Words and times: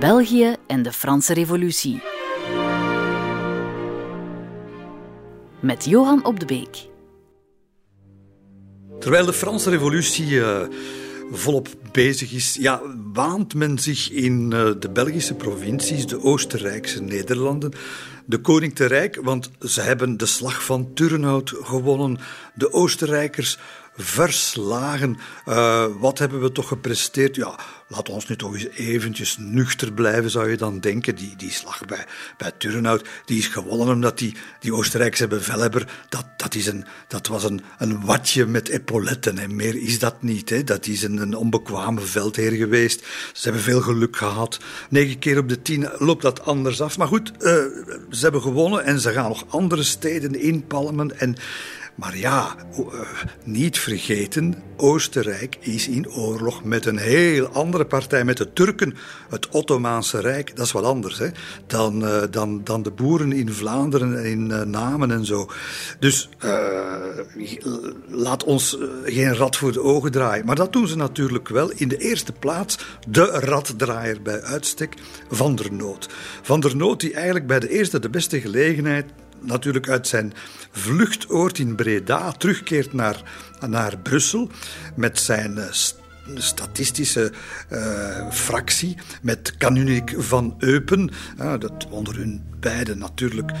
België 0.00 0.56
en 0.66 0.82
de 0.82 0.92
Franse 0.92 1.34
Revolutie. 1.34 2.02
Met 5.60 5.84
Johan 5.84 6.24
op 6.24 6.40
de 6.40 6.46
Beek. 6.46 6.88
Terwijl 9.00 9.26
de 9.26 9.32
Franse 9.32 9.70
Revolutie 9.70 10.26
uh, 10.26 10.60
volop 11.30 11.68
bezig 11.92 12.32
is, 12.32 12.56
ja, 12.60 12.80
waant 13.12 13.54
men 13.54 13.78
zich 13.78 14.10
in 14.10 14.50
uh, 14.54 14.70
de 14.78 14.90
Belgische 14.92 15.34
provincies, 15.34 16.06
de 16.06 16.22
Oostenrijkse 16.22 17.02
Nederlanden, 17.02 17.72
de 18.26 18.38
koning 18.38 18.74
te 18.74 18.86
rijk, 18.86 19.18
want 19.22 19.50
ze 19.60 19.80
hebben 19.80 20.16
de 20.16 20.26
slag 20.26 20.64
van 20.64 20.92
Turnhout 20.94 21.54
gewonnen. 21.62 22.18
De 22.54 22.72
Oostenrijkers 22.72 23.58
verslagen. 23.96 25.18
Uh, 25.48 25.84
wat 25.98 26.18
hebben 26.18 26.40
we 26.40 26.52
toch 26.52 26.68
gepresteerd? 26.68 27.36
Ja, 27.36 27.58
laat 27.88 28.08
ons 28.08 28.28
nu 28.28 28.36
toch 28.36 28.54
eens 28.54 28.68
eventjes 28.68 29.36
nuchter 29.38 29.92
blijven, 29.92 30.30
zou 30.30 30.50
je 30.50 30.56
dan 30.56 30.80
denken. 30.80 31.14
Die, 31.14 31.36
die 31.36 31.50
slag 31.50 31.84
bij, 31.84 32.04
bij 32.38 32.52
Turnhout, 32.58 33.08
die 33.24 33.38
is 33.38 33.46
gewonnen 33.46 33.94
omdat 33.94 34.18
die, 34.18 34.34
die 34.60 34.74
Oostenrijkse 34.74 35.26
bevelhebber, 35.26 35.86
dat, 36.08 36.24
dat, 36.36 36.54
is 36.54 36.66
een, 36.66 36.84
dat 37.08 37.26
was 37.26 37.44
een, 37.44 37.62
een 37.78 38.04
watje 38.04 38.46
met 38.46 38.68
epauletten 38.68 39.38
en 39.38 39.56
meer 39.56 39.82
is 39.82 39.98
dat 39.98 40.22
niet. 40.22 40.50
Hè. 40.50 40.64
Dat 40.64 40.86
is 40.86 41.02
een, 41.02 41.16
een 41.16 41.34
onbekwame 41.34 42.00
veldheer 42.00 42.52
geweest. 42.52 43.06
Ze 43.32 43.42
hebben 43.42 43.62
veel 43.62 43.80
geluk 43.80 44.16
gehad. 44.16 44.58
Negen 44.90 45.18
keer 45.18 45.38
op 45.38 45.48
de 45.48 45.62
tien 45.62 45.88
loopt 45.98 46.22
dat 46.22 46.44
anders 46.44 46.80
af. 46.80 46.98
Maar 46.98 47.08
goed, 47.08 47.32
uh, 47.32 47.38
ze 48.10 48.20
hebben 48.20 48.42
gewonnen 48.42 48.84
en 48.84 49.00
ze 49.00 49.12
gaan 49.12 49.28
nog 49.28 49.44
andere 49.48 49.82
steden 49.82 50.40
inpalmen 50.40 51.18
en 51.20 51.36
maar 52.00 52.16
ja, 52.16 52.56
eh, 52.76 52.84
niet 53.44 53.78
vergeten, 53.78 54.54
Oostenrijk 54.76 55.56
is 55.60 55.88
in 55.88 56.10
oorlog 56.10 56.64
met 56.64 56.86
een 56.86 56.98
heel 56.98 57.46
andere 57.46 57.86
partij, 57.86 58.24
met 58.24 58.36
de 58.36 58.52
Turken. 58.52 58.96
Het 59.28 59.48
Ottomaanse 59.48 60.20
Rijk, 60.20 60.56
dat 60.56 60.66
is 60.66 60.72
wat 60.72 60.84
anders 60.84 61.18
hè, 61.18 61.28
dan, 61.66 62.04
uh, 62.04 62.22
dan, 62.30 62.64
dan 62.64 62.82
de 62.82 62.90
boeren 62.90 63.32
in 63.32 63.52
Vlaanderen 63.52 64.18
en 64.18 64.24
in 64.24 64.50
uh, 64.50 64.62
Namen 64.62 65.10
en 65.10 65.24
zo. 65.24 65.50
Dus 65.98 66.28
laat 68.08 68.44
ons 68.44 68.78
geen 69.04 69.36
rat 69.36 69.56
voor 69.56 69.72
de 69.72 69.82
ogen 69.82 70.10
draaien. 70.10 70.46
Maar 70.46 70.56
dat 70.56 70.72
doen 70.72 70.88
ze 70.88 70.96
natuurlijk 70.96 71.48
wel. 71.48 71.70
In 71.70 71.88
de 71.88 71.98
eerste 71.98 72.32
plaats 72.32 72.78
de 73.08 73.24
raddraaier 73.24 74.22
bij 74.22 74.42
uitstek, 74.42 74.94
Van 75.30 75.54
der 75.54 75.72
Noot. 75.72 76.08
Van 76.42 76.60
der 76.60 76.76
Noot 76.76 77.00
die 77.00 77.14
eigenlijk 77.14 77.46
bij 77.46 77.60
de 77.60 77.68
eerste 77.68 77.98
de 77.98 78.10
beste 78.10 78.40
gelegenheid 78.40 79.06
natuurlijk 79.40 79.88
uit 79.88 80.06
zijn 80.06 80.32
vluchtoord 80.70 81.58
in 81.58 81.74
Breda 81.74 82.32
terugkeert 82.32 82.92
naar, 82.92 83.22
naar 83.68 83.98
Brussel 83.98 84.50
met 84.96 85.18
zijn 85.18 85.56
uh, 85.56 85.64
statistische 86.34 87.32
uh, 87.72 88.30
fractie 88.30 88.96
met 89.22 89.56
Kanunik 89.56 90.14
van 90.18 90.54
Eupen. 90.58 91.10
Uh, 91.40 91.54
dat 91.58 91.86
onder 91.90 92.16
hun 92.16 92.42
beiden 92.60 92.98
natuurlijk 92.98 93.52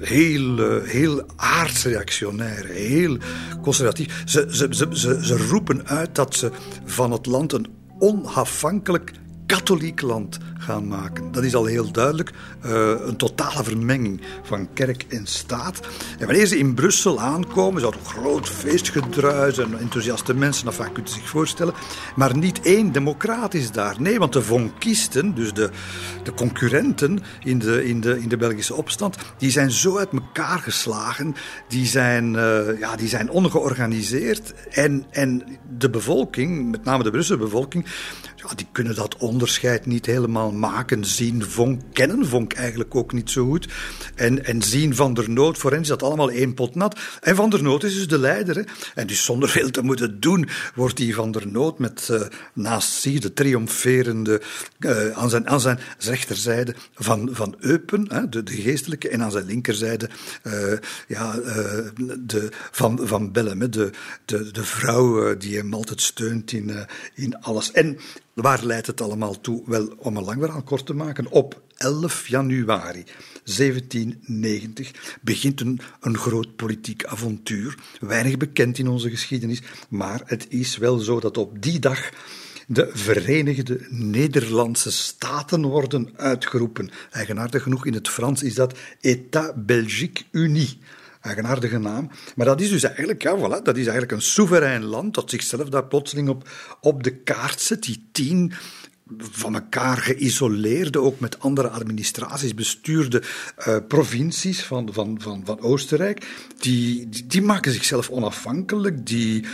heel, 0.00 0.80
heel 0.82 1.24
aardsreactionair, 1.36 2.64
heel 2.66 3.18
conservatief. 3.62 4.22
Ze, 4.24 4.46
ze, 4.50 4.66
ze, 4.70 4.86
ze, 4.92 5.18
ze 5.26 5.36
roepen 5.36 5.86
uit 5.88 6.14
dat 6.14 6.36
ze 6.36 6.50
van 6.84 7.12
het 7.12 7.26
land 7.26 7.52
een 7.52 7.66
onafhankelijk 7.98 9.12
katholiek 9.50 10.00
land 10.00 10.38
gaan 10.58 10.88
maken. 10.88 11.32
Dat 11.32 11.44
is 11.44 11.54
al 11.54 11.64
heel 11.64 11.90
duidelijk. 11.90 12.32
Uh, 12.66 12.92
een 13.06 13.16
totale 13.16 13.64
vermenging 13.64 14.20
van 14.42 14.72
kerk 14.72 15.04
en 15.08 15.26
staat. 15.26 15.80
En 16.18 16.26
wanneer 16.26 16.46
ze 16.46 16.58
in 16.58 16.74
Brussel 16.74 17.20
aankomen, 17.20 17.80
zou 17.80 17.94
het 17.94 18.04
een 18.04 18.10
groot 18.10 18.48
feestgedruis 18.48 19.58
en 19.58 19.78
enthousiaste 19.78 20.34
mensen, 20.34 20.66
enfin, 20.66 20.92
kunt 20.92 21.08
u 21.08 21.12
zich 21.12 21.28
voorstellen. 21.28 21.74
Maar 22.16 22.36
niet 22.36 22.60
één 22.60 22.92
democraat 22.92 23.54
is 23.54 23.70
daar. 23.70 23.96
Nee, 24.00 24.18
want 24.18 24.32
de 24.32 24.42
vonkisten, 24.42 25.34
dus 25.34 25.52
de, 25.52 25.70
de 26.22 26.34
concurrenten 26.34 27.18
in 27.44 27.58
de, 27.58 27.84
in, 27.84 28.00
de, 28.00 28.20
in 28.20 28.28
de 28.28 28.36
Belgische 28.36 28.74
opstand, 28.74 29.16
die 29.38 29.50
zijn 29.50 29.70
zo 29.70 29.98
uit 29.98 30.12
elkaar 30.12 30.58
geslagen. 30.58 31.34
Die 31.68 31.86
zijn, 31.86 32.34
uh, 32.34 32.78
ja, 32.78 32.96
die 32.96 33.08
zijn 33.08 33.30
ongeorganiseerd. 33.30 34.54
En, 34.70 35.04
en 35.10 35.44
de 35.78 35.90
bevolking, 35.90 36.70
met 36.70 36.84
name 36.84 37.02
de 37.02 37.10
Brusselse 37.10 37.42
bevolking, 37.42 37.86
ja, 38.42 38.54
die 38.54 38.66
kunnen 38.72 38.94
dat 38.94 39.16
onderscheid 39.16 39.86
niet 39.86 40.06
helemaal 40.06 40.52
maken. 40.52 41.04
Zien 41.04 41.44
Vonk 41.44 41.80
kennen 41.92 42.26
Vonk 42.26 42.52
eigenlijk 42.52 42.94
ook 42.94 43.12
niet 43.12 43.30
zo 43.30 43.46
goed. 43.46 43.68
En, 44.14 44.44
en 44.44 44.62
zien 44.62 44.94
Van 44.94 45.14
der 45.14 45.30
Noot, 45.30 45.58
voor 45.58 45.70
hen 45.70 45.80
is 45.80 45.88
dat 45.88 46.02
allemaal 46.02 46.30
één 46.30 46.54
pot 46.54 46.74
nat. 46.74 47.00
En 47.20 47.36
Van 47.36 47.50
der 47.50 47.62
Noot 47.62 47.84
is 47.84 47.94
dus 47.94 48.08
de 48.08 48.18
leider. 48.18 48.68
En 48.94 49.06
dus 49.06 49.24
zonder 49.24 49.48
veel 49.48 49.70
te 49.70 49.82
moeten 49.82 50.20
doen, 50.20 50.48
wordt 50.74 50.96
die 50.96 51.14
Van 51.14 51.30
der 51.30 51.46
Noot 51.46 51.78
met 51.78 52.08
uh, 52.10 52.20
naast 52.52 52.92
zich 52.92 53.20
de 53.20 53.32
triomferende 53.32 54.42
uh, 54.78 55.10
aan, 55.10 55.30
zijn, 55.30 55.48
aan 55.48 55.60
zijn 55.60 55.78
rechterzijde 55.98 56.74
van, 56.94 57.28
van 57.32 57.54
Eupen, 57.58 58.06
hè, 58.08 58.28
de, 58.28 58.42
de 58.42 58.52
geestelijke, 58.52 59.08
en 59.08 59.22
aan 59.22 59.30
zijn 59.30 59.46
linkerzijde 59.46 60.08
uh, 60.46 60.72
ja, 61.08 61.34
de, 62.18 62.48
van, 62.70 62.98
van 63.02 63.32
Bellem, 63.32 63.70
de, 63.70 63.90
de, 64.24 64.50
de 64.50 64.64
vrouw 64.64 65.36
die 65.36 65.56
hem 65.56 65.74
altijd 65.74 66.00
steunt 66.00 66.52
in, 66.52 66.86
in 67.14 67.40
alles. 67.40 67.72
En 67.72 67.98
Waar 68.34 68.64
leidt 68.64 68.86
het 68.86 69.00
allemaal 69.00 69.40
toe? 69.40 69.62
Wel, 69.66 69.94
om 69.96 70.16
een 70.16 70.24
lang 70.24 70.40
verhaal 70.40 70.62
kort 70.62 70.86
te 70.86 70.94
maken, 70.94 71.30
op 71.30 71.62
11 71.76 72.28
januari 72.28 73.04
1790 73.44 75.18
begint 75.22 75.60
een, 75.60 75.80
een 76.00 76.16
groot 76.16 76.56
politiek 76.56 77.04
avontuur. 77.04 77.74
Weinig 78.00 78.36
bekend 78.36 78.78
in 78.78 78.88
onze 78.88 79.10
geschiedenis, 79.10 79.62
maar 79.88 80.22
het 80.24 80.46
is 80.48 80.76
wel 80.76 80.98
zo 80.98 81.20
dat 81.20 81.36
op 81.36 81.62
die 81.62 81.78
dag 81.78 82.10
de 82.66 82.90
Verenigde 82.92 83.86
Nederlandse 83.88 84.92
Staten 84.92 85.66
worden 85.66 86.10
uitgeroepen. 86.16 86.90
Eigenaardig 87.10 87.62
genoeg 87.62 87.86
in 87.86 87.94
het 87.94 88.08
Frans 88.08 88.42
is 88.42 88.54
dat 88.54 88.78
État 89.00 89.66
Belgique 89.66 90.24
Unie 90.30 90.78
eigenaardige 91.20 91.78
naam. 91.78 92.10
Maar 92.36 92.46
dat 92.46 92.60
is 92.60 92.70
dus 92.70 92.82
eigenlijk, 92.82 93.22
ja, 93.22 93.36
voilà, 93.36 93.62
dat 93.62 93.76
is 93.76 93.82
eigenlijk 93.82 94.12
een 94.12 94.22
soeverein 94.22 94.84
land 94.84 95.14
dat 95.14 95.30
zichzelf 95.30 95.68
daar 95.68 95.86
plotseling 95.86 96.28
op, 96.28 96.48
op 96.80 97.02
de 97.02 97.16
kaart 97.16 97.60
zet. 97.60 97.82
Die 97.82 98.08
tien 98.12 98.52
van 99.18 99.54
elkaar 99.54 99.96
geïsoleerde, 99.96 101.00
ook 101.00 101.20
met 101.20 101.40
andere 101.40 101.68
administraties 101.68 102.54
bestuurde 102.54 103.22
uh, 103.58 103.76
provincies 103.88 104.62
van, 104.62 104.88
van, 104.92 105.20
van, 105.20 105.42
van 105.44 105.60
Oostenrijk, 105.60 106.26
die, 106.58 107.08
die, 107.26 107.42
maken 107.42 107.72
zichzelf 107.72 108.10
onafhankelijk, 108.10 109.06
die 109.06 109.42
uh, 109.42 109.48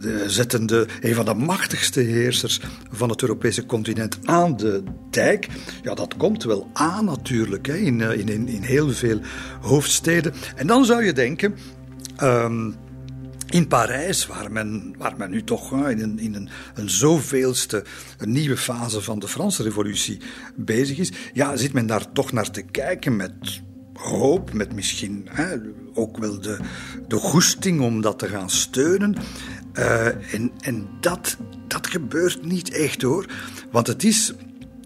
de, 0.00 0.24
zetten 0.26 0.66
de, 0.66 0.86
een 1.00 1.14
van 1.14 1.24
de 1.24 1.34
machtigste 1.34 2.00
heersers 2.00 2.60
van 2.90 3.08
het 3.08 3.22
Europese 3.22 3.66
continent 3.66 4.18
aan 4.24 4.56
de 4.56 4.82
dijk. 5.10 5.48
Ja, 5.82 5.94
dat 5.94 6.16
komt 6.16 6.44
wel 6.44 6.70
aan 6.72 7.04
natuurlijk 7.04 7.66
hè, 7.66 7.76
in, 7.76 7.98
uh, 7.98 8.18
in, 8.18 8.48
in, 8.48 8.62
heel 8.62 8.90
veel 8.90 9.20
hoofdsteden. 9.60 10.34
En 10.56 10.66
dan 10.66 10.84
zou 10.84 11.04
je 11.04 11.12
denken. 11.12 11.54
Um, 12.22 12.74
in 13.50 13.68
Parijs, 13.68 14.26
waar 14.26 14.52
men, 14.52 14.94
waar 14.98 15.14
men 15.16 15.30
nu 15.30 15.44
toch 15.44 15.72
in, 15.72 16.00
een, 16.00 16.18
in 16.18 16.34
een, 16.34 16.48
een 16.74 16.90
zoveelste 16.90 17.84
nieuwe 18.24 18.56
fase 18.56 19.00
van 19.00 19.18
de 19.18 19.28
Franse 19.28 19.62
Revolutie 19.62 20.20
bezig 20.54 20.98
is, 20.98 21.12
ja, 21.32 21.56
zit 21.56 21.72
men 21.72 21.86
daar 21.86 22.12
toch 22.12 22.32
naar 22.32 22.50
te 22.50 22.62
kijken 22.62 23.16
met 23.16 23.32
hoop, 23.92 24.52
met 24.52 24.74
misschien 24.74 25.26
hè, 25.30 25.56
ook 25.94 26.18
wel 26.18 26.40
de, 26.40 26.58
de 27.08 27.16
goesting 27.16 27.80
om 27.80 28.00
dat 28.00 28.18
te 28.18 28.28
gaan 28.28 28.50
steunen. 28.50 29.16
Uh, 29.74 30.34
en 30.34 30.50
en 30.60 30.88
dat, 31.00 31.36
dat 31.66 31.86
gebeurt 31.86 32.44
niet 32.44 32.70
echt 32.70 33.02
hoor. 33.02 33.26
Want 33.70 33.86
het 33.86 34.04
is, 34.04 34.32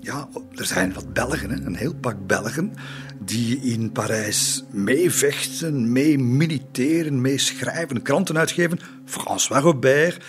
ja, 0.02 0.28
er 0.54 0.66
zijn 0.66 0.92
wat 0.92 1.12
Belgen, 1.12 1.66
een 1.66 1.74
heel 1.74 1.94
pak 1.94 2.26
Belgen, 2.26 2.74
die 3.18 3.60
in 3.60 3.92
Parijs 3.92 4.64
meevechten, 4.70 5.92
mee 5.92 6.18
militeren, 6.18 7.20
mee 7.20 7.38
schrijven, 7.38 8.02
kranten 8.02 8.38
uitgeven. 8.38 8.78
François 9.04 9.62
Robert, 9.62 10.24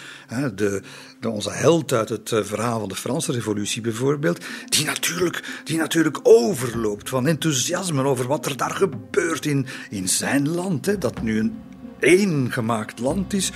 de, 0.56 0.82
de, 1.20 1.30
onze 1.30 1.52
held 1.52 1.94
uit 1.94 2.10
het 2.10 2.32
eh, 2.32 2.44
verhaal 2.44 2.80
van 2.80 2.90
de 2.90 2.96
Franse 2.96 3.32
Revolutie 3.32 3.82
bijvoorbeeld, 3.82 4.46
die 4.66 4.86
natuurlijk, 4.86 5.62
die 5.64 5.78
natuurlijk 5.78 6.20
overloopt 6.24 7.10
van 7.10 7.28
enthousiasme 7.28 8.04
over 8.04 8.28
wat 8.28 8.46
er 8.46 8.58
daar 8.58 8.76
gebeurt 8.76 9.46
in, 9.46 9.66
in 9.90 10.10
zijn 10.10 10.50
land. 10.50 11.02
Dat 11.02 11.22
nu 11.22 11.40
een 11.40 11.62
eengemaakt 12.00 13.00
land 13.00 13.34
is, 13.34 13.52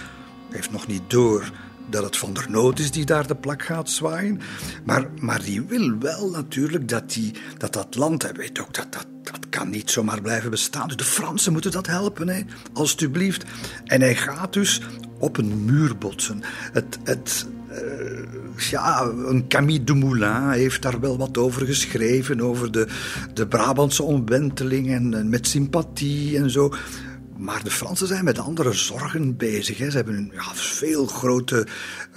heeft 0.49 0.71
nog 0.71 0.87
niet 0.87 1.09
door 1.09 1.51
dat 1.89 2.03
het 2.03 2.17
Van 2.17 2.33
der 2.33 2.45
Noot 2.49 2.79
is 2.79 2.91
die 2.91 3.05
daar 3.05 3.27
de 3.27 3.35
plak 3.35 3.63
gaat 3.63 3.89
zwaaien. 3.89 4.39
Maar, 4.85 5.07
maar 5.19 5.43
die 5.43 5.61
wil 5.61 5.97
wel 5.99 6.29
natuurlijk 6.29 6.89
dat 6.89 7.11
die, 7.11 7.33
dat, 7.57 7.73
dat 7.73 7.95
land, 7.95 8.21
hij 8.21 8.33
weet 8.33 8.59
ook 8.59 8.73
dat 8.73 8.87
dat, 8.89 9.05
dat 9.23 9.49
kan 9.49 9.69
niet 9.69 9.91
zomaar 9.91 10.21
blijven 10.21 10.49
bestaan. 10.49 10.87
Dus 10.87 10.97
de 10.97 11.03
Fransen 11.03 11.51
moeten 11.51 11.71
dat 11.71 11.87
helpen, 11.87 12.29
hè, 12.29 12.41
alstublieft. 12.73 13.45
En 13.85 14.01
hij 14.01 14.15
gaat 14.15 14.53
dus 14.53 14.81
op 15.19 15.37
een 15.37 15.65
muur 15.65 15.97
botsen. 15.97 16.41
Het, 16.71 16.97
het, 17.03 17.47
uh, 17.71 18.69
ja, 18.69 19.01
een 19.01 19.47
Camille 19.47 19.83
Dumoulin 19.83 20.49
heeft 20.49 20.81
daar 20.81 20.99
wel 20.99 21.17
wat 21.17 21.37
over 21.37 21.65
geschreven, 21.65 22.41
over 22.41 22.71
de, 22.71 22.87
de 23.33 23.47
Brabantse 23.47 24.03
omwenteling 24.03 24.89
en, 24.89 25.13
en 25.13 25.29
met 25.29 25.47
sympathie 25.47 26.37
en 26.37 26.49
zo. 26.49 26.73
Maar 27.37 27.63
de 27.63 27.71
Fransen 27.71 28.07
zijn 28.07 28.23
met 28.23 28.39
andere 28.39 28.73
zorgen 28.73 29.37
bezig. 29.37 29.77
Hè. 29.77 29.89
Ze 29.89 29.95
hebben 29.95 30.31
ja, 30.33 30.53
veel, 30.53 31.05
grote, 31.05 31.67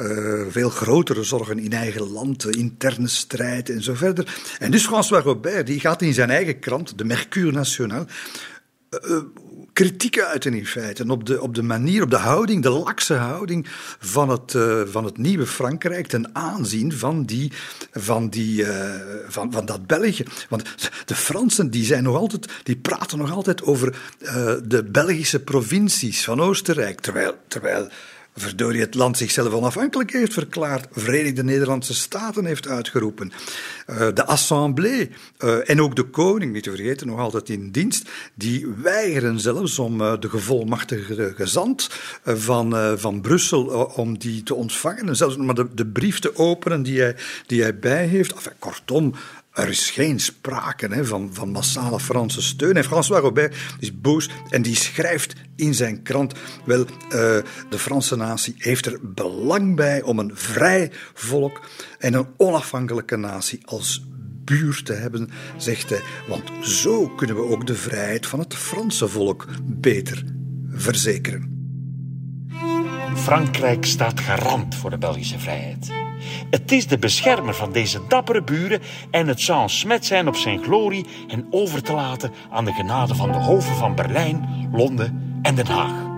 uh, 0.00 0.46
veel 0.48 0.70
grotere 0.70 1.22
zorgen 1.22 1.58
in 1.58 1.72
eigen 1.72 2.10
land, 2.10 2.56
interne 2.56 3.08
strijd 3.08 3.70
en 3.70 3.82
zo 3.82 3.94
verder. 3.94 4.40
En 4.58 4.70
dus 4.70 4.86
François 4.86 5.24
Robert 5.24 5.66
die 5.66 5.80
gaat 5.80 6.02
in 6.02 6.14
zijn 6.14 6.30
eigen 6.30 6.58
krant, 6.58 6.98
de 6.98 7.04
Mercure 7.04 7.52
National, 7.52 8.06
uh, 8.90 9.18
kritiek 9.80 10.20
uiten 10.20 10.54
in 10.54 10.66
feite 10.66 11.04
op 11.08 11.26
de, 11.26 11.40
op 11.40 11.54
de 11.54 11.62
manier, 11.62 12.02
op 12.02 12.10
de 12.10 12.16
houding, 12.16 12.62
de 12.62 12.70
lakse 12.70 13.14
houding 13.14 13.66
van 13.98 14.28
het, 14.28 14.54
uh, 14.54 14.82
van 14.86 15.04
het 15.04 15.18
nieuwe 15.18 15.46
Frankrijk 15.46 16.06
ten 16.06 16.30
aanzien 16.32 16.92
van, 16.92 17.24
die, 17.24 17.52
van, 17.92 18.28
die, 18.28 18.62
uh, 18.62 18.94
van, 19.28 19.52
van 19.52 19.66
dat 19.66 19.86
België. 19.86 20.24
Want 20.48 20.62
de 21.04 21.14
Fransen 21.14 21.70
die 21.70 21.84
zijn 21.84 22.02
nog 22.02 22.16
altijd, 22.16 22.52
die 22.62 22.76
praten 22.76 23.18
nog 23.18 23.32
altijd 23.32 23.62
over 23.62 23.98
uh, 24.20 24.52
de 24.64 24.84
Belgische 24.84 25.40
provincies 25.40 26.24
van 26.24 26.40
Oostenrijk, 26.40 27.00
terwijl, 27.00 27.34
terwijl 27.48 27.88
verdorie 28.36 28.80
het 28.80 28.94
land 28.94 29.16
zichzelf 29.16 29.52
onafhankelijk 29.52 30.12
heeft 30.12 30.32
verklaard, 30.32 30.86
Verenigde 30.90 31.44
Nederlandse 31.44 31.94
Staten 31.94 32.44
heeft 32.44 32.68
uitgeroepen, 32.68 33.32
uh, 33.90 33.96
de 34.14 34.26
Assemblée 34.26 35.10
uh, 35.38 35.70
en 35.70 35.82
ook 35.82 35.96
de 35.96 36.02
koning, 36.02 36.52
niet 36.52 36.62
te 36.62 36.70
vergeten, 36.70 37.06
nog 37.06 37.18
altijd 37.18 37.48
in 37.48 37.70
dienst, 37.70 38.08
die 38.34 38.66
weigeren 38.82 39.40
zelfs 39.40 39.78
om 39.78 40.00
uh, 40.00 40.12
de 40.20 40.28
gevolmachtigde 40.28 41.32
gezant 41.36 41.90
van, 42.24 42.98
van 42.98 43.20
Brussel 43.20 43.64
om 43.96 44.18
die 44.18 44.42
te 44.42 44.54
ontvangen. 44.54 45.08
En 45.08 45.16
zelfs 45.16 45.36
maar 45.36 45.54
de, 45.54 45.66
de 45.74 45.86
brief 45.86 46.18
te 46.18 46.36
openen 46.36 46.82
die 46.82 47.00
hij, 47.00 47.16
die 47.46 47.62
hij 47.62 47.78
bij 47.78 48.06
heeft. 48.06 48.32
Enfin, 48.32 48.52
kortom, 48.58 49.14
er 49.52 49.68
is 49.68 49.90
geen 49.90 50.20
sprake 50.20 50.86
hè, 50.86 51.04
van, 51.04 51.30
van 51.32 51.50
massale 51.50 52.00
Franse 52.00 52.42
steun. 52.42 52.76
En 52.76 52.84
François 52.84 53.20
Robert 53.20 53.56
is 53.78 54.00
boos 54.00 54.30
en 54.50 54.62
die 54.62 54.76
schrijft 54.76 55.34
in 55.56 55.74
zijn 55.74 56.02
krant: 56.02 56.34
Wel, 56.64 56.80
uh, 56.80 56.86
de 57.10 57.78
Franse 57.78 58.16
natie 58.16 58.54
heeft 58.58 58.86
er 58.86 58.98
belang 59.02 59.76
bij 59.76 60.02
om 60.02 60.18
een 60.18 60.30
vrij 60.34 60.92
volk 61.14 61.60
en 61.98 62.14
een 62.14 62.26
onafhankelijke 62.36 63.16
natie 63.16 63.60
als 63.64 64.04
buur 64.44 64.82
te 64.82 64.92
hebben, 64.92 65.30
zegt 65.56 65.90
hij. 65.90 66.00
Want 66.28 66.50
zo 66.62 67.08
kunnen 67.08 67.36
we 67.36 67.42
ook 67.42 67.66
de 67.66 67.76
vrijheid 67.76 68.26
van 68.26 68.38
het 68.38 68.54
Franse 68.54 69.08
volk 69.08 69.46
beter 69.64 70.24
verzekeren. 70.72 71.58
Frankrijk 73.14 73.84
staat 73.84 74.20
garant 74.20 74.74
voor 74.74 74.90
de 74.90 74.98
Belgische 74.98 75.38
vrijheid. 75.38 76.09
Het 76.50 76.72
is 76.72 76.86
de 76.86 76.98
beschermer 76.98 77.54
van 77.54 77.72
deze 77.72 78.00
dappere 78.08 78.42
buren 78.42 78.80
en 79.10 79.28
het 79.28 79.40
zou 79.40 79.62
een 79.62 79.70
smet 79.70 80.06
zijn 80.06 80.28
op 80.28 80.36
zijn 80.36 80.62
glorie 80.62 81.06
hen 81.26 81.46
over 81.50 81.82
te 81.82 81.92
laten 81.92 82.32
aan 82.50 82.64
de 82.64 82.72
genade 82.72 83.14
van 83.14 83.32
de 83.32 83.38
hoven 83.38 83.74
van 83.74 83.94
Berlijn, 83.94 84.68
Londen 84.72 85.38
en 85.42 85.54
Den 85.54 85.66
Haag. 85.66 86.08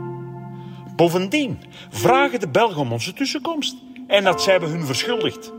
Bovendien 0.97 1.59
vragen 1.91 2.41
de 2.41 2.49
Belgen 2.49 2.81
om 2.81 2.93
onze 2.93 3.12
tussenkomst 3.12 3.76
en 4.06 4.25
dat 4.25 4.43
zijn 4.43 4.61
we 4.61 4.67
hun 4.67 4.87
verschuldigd. 4.87 5.53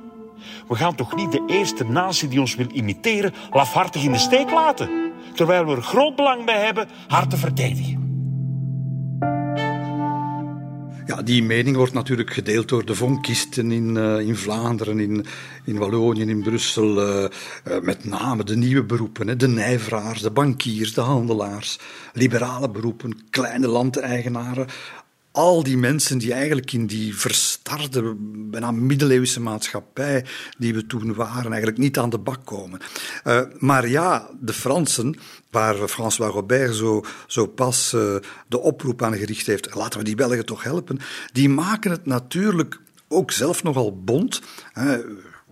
We 0.67 0.75
gaan 0.75 0.95
toch 0.95 1.15
niet 1.15 1.31
de 1.31 1.43
eerste 1.47 1.85
natie 1.85 2.27
die 2.27 2.39
ons 2.39 2.55
wil 2.55 2.67
imiteren 2.71 3.33
lafhartig 3.51 4.03
in 4.03 4.11
de 4.11 4.17
steek 4.17 4.51
laten, 4.51 4.89
terwijl 5.35 5.65
we 5.65 5.75
er 5.75 5.81
groot 5.81 6.15
belang 6.15 6.45
bij 6.45 6.65
hebben 6.65 6.89
haar 7.07 7.27
te 7.27 7.37
verdedigen. 7.37 8.02
Die 11.23 11.43
mening 11.43 11.75
wordt 11.75 11.93
natuurlijk 11.93 12.33
gedeeld 12.33 12.69
door 12.69 12.85
de 12.85 12.95
vonkisten 12.95 13.71
in, 13.71 13.95
uh, 13.95 14.19
in 14.19 14.35
Vlaanderen, 14.35 14.99
in, 14.99 15.25
in 15.65 15.77
Wallonië, 15.77 16.21
in 16.21 16.43
Brussel. 16.43 17.01
Uh, 17.01 17.29
uh, 17.67 17.79
met 17.81 18.05
name 18.05 18.43
de 18.43 18.55
nieuwe 18.55 18.83
beroepen, 18.83 19.27
hè, 19.27 19.35
de 19.35 19.47
nijveraars, 19.47 20.21
de 20.21 20.31
bankiers, 20.31 20.93
de 20.93 21.01
handelaars, 21.01 21.79
liberale 22.13 22.69
beroepen, 22.69 23.17
kleine 23.29 23.67
landeigenaren 23.67 24.67
al 25.33 25.63
die 25.63 25.77
mensen 25.77 26.17
die 26.17 26.33
eigenlijk 26.33 26.73
in 26.73 26.85
die 26.85 27.15
verstarde, 27.17 28.15
bijna 28.19 28.71
middeleeuwse 28.71 29.39
maatschappij 29.39 30.25
die 30.57 30.73
we 30.73 30.87
toen 30.87 31.13
waren, 31.13 31.51
eigenlijk 31.51 31.77
niet 31.77 31.97
aan 31.97 32.09
de 32.09 32.17
bak 32.17 32.45
komen. 32.45 32.79
Uh, 33.23 33.41
maar 33.59 33.87
ja, 33.87 34.29
de 34.39 34.53
Fransen, 34.53 35.17
waar 35.51 35.87
François 35.87 36.33
Robert 36.33 36.75
zo, 36.75 37.03
zo 37.27 37.47
pas 37.47 37.93
uh, 37.93 38.15
de 38.47 38.59
oproep 38.59 39.01
aan 39.01 39.17
gericht 39.17 39.45
heeft, 39.45 39.75
laten 39.75 39.99
we 39.99 40.05
die 40.05 40.15
Belgen 40.15 40.45
toch 40.45 40.63
helpen, 40.63 40.99
die 41.31 41.49
maken 41.49 41.91
het 41.91 42.05
natuurlijk 42.05 42.79
ook 43.07 43.31
zelf 43.31 43.63
nogal 43.63 44.03
bond. 44.03 44.41
Uh, 44.77 44.93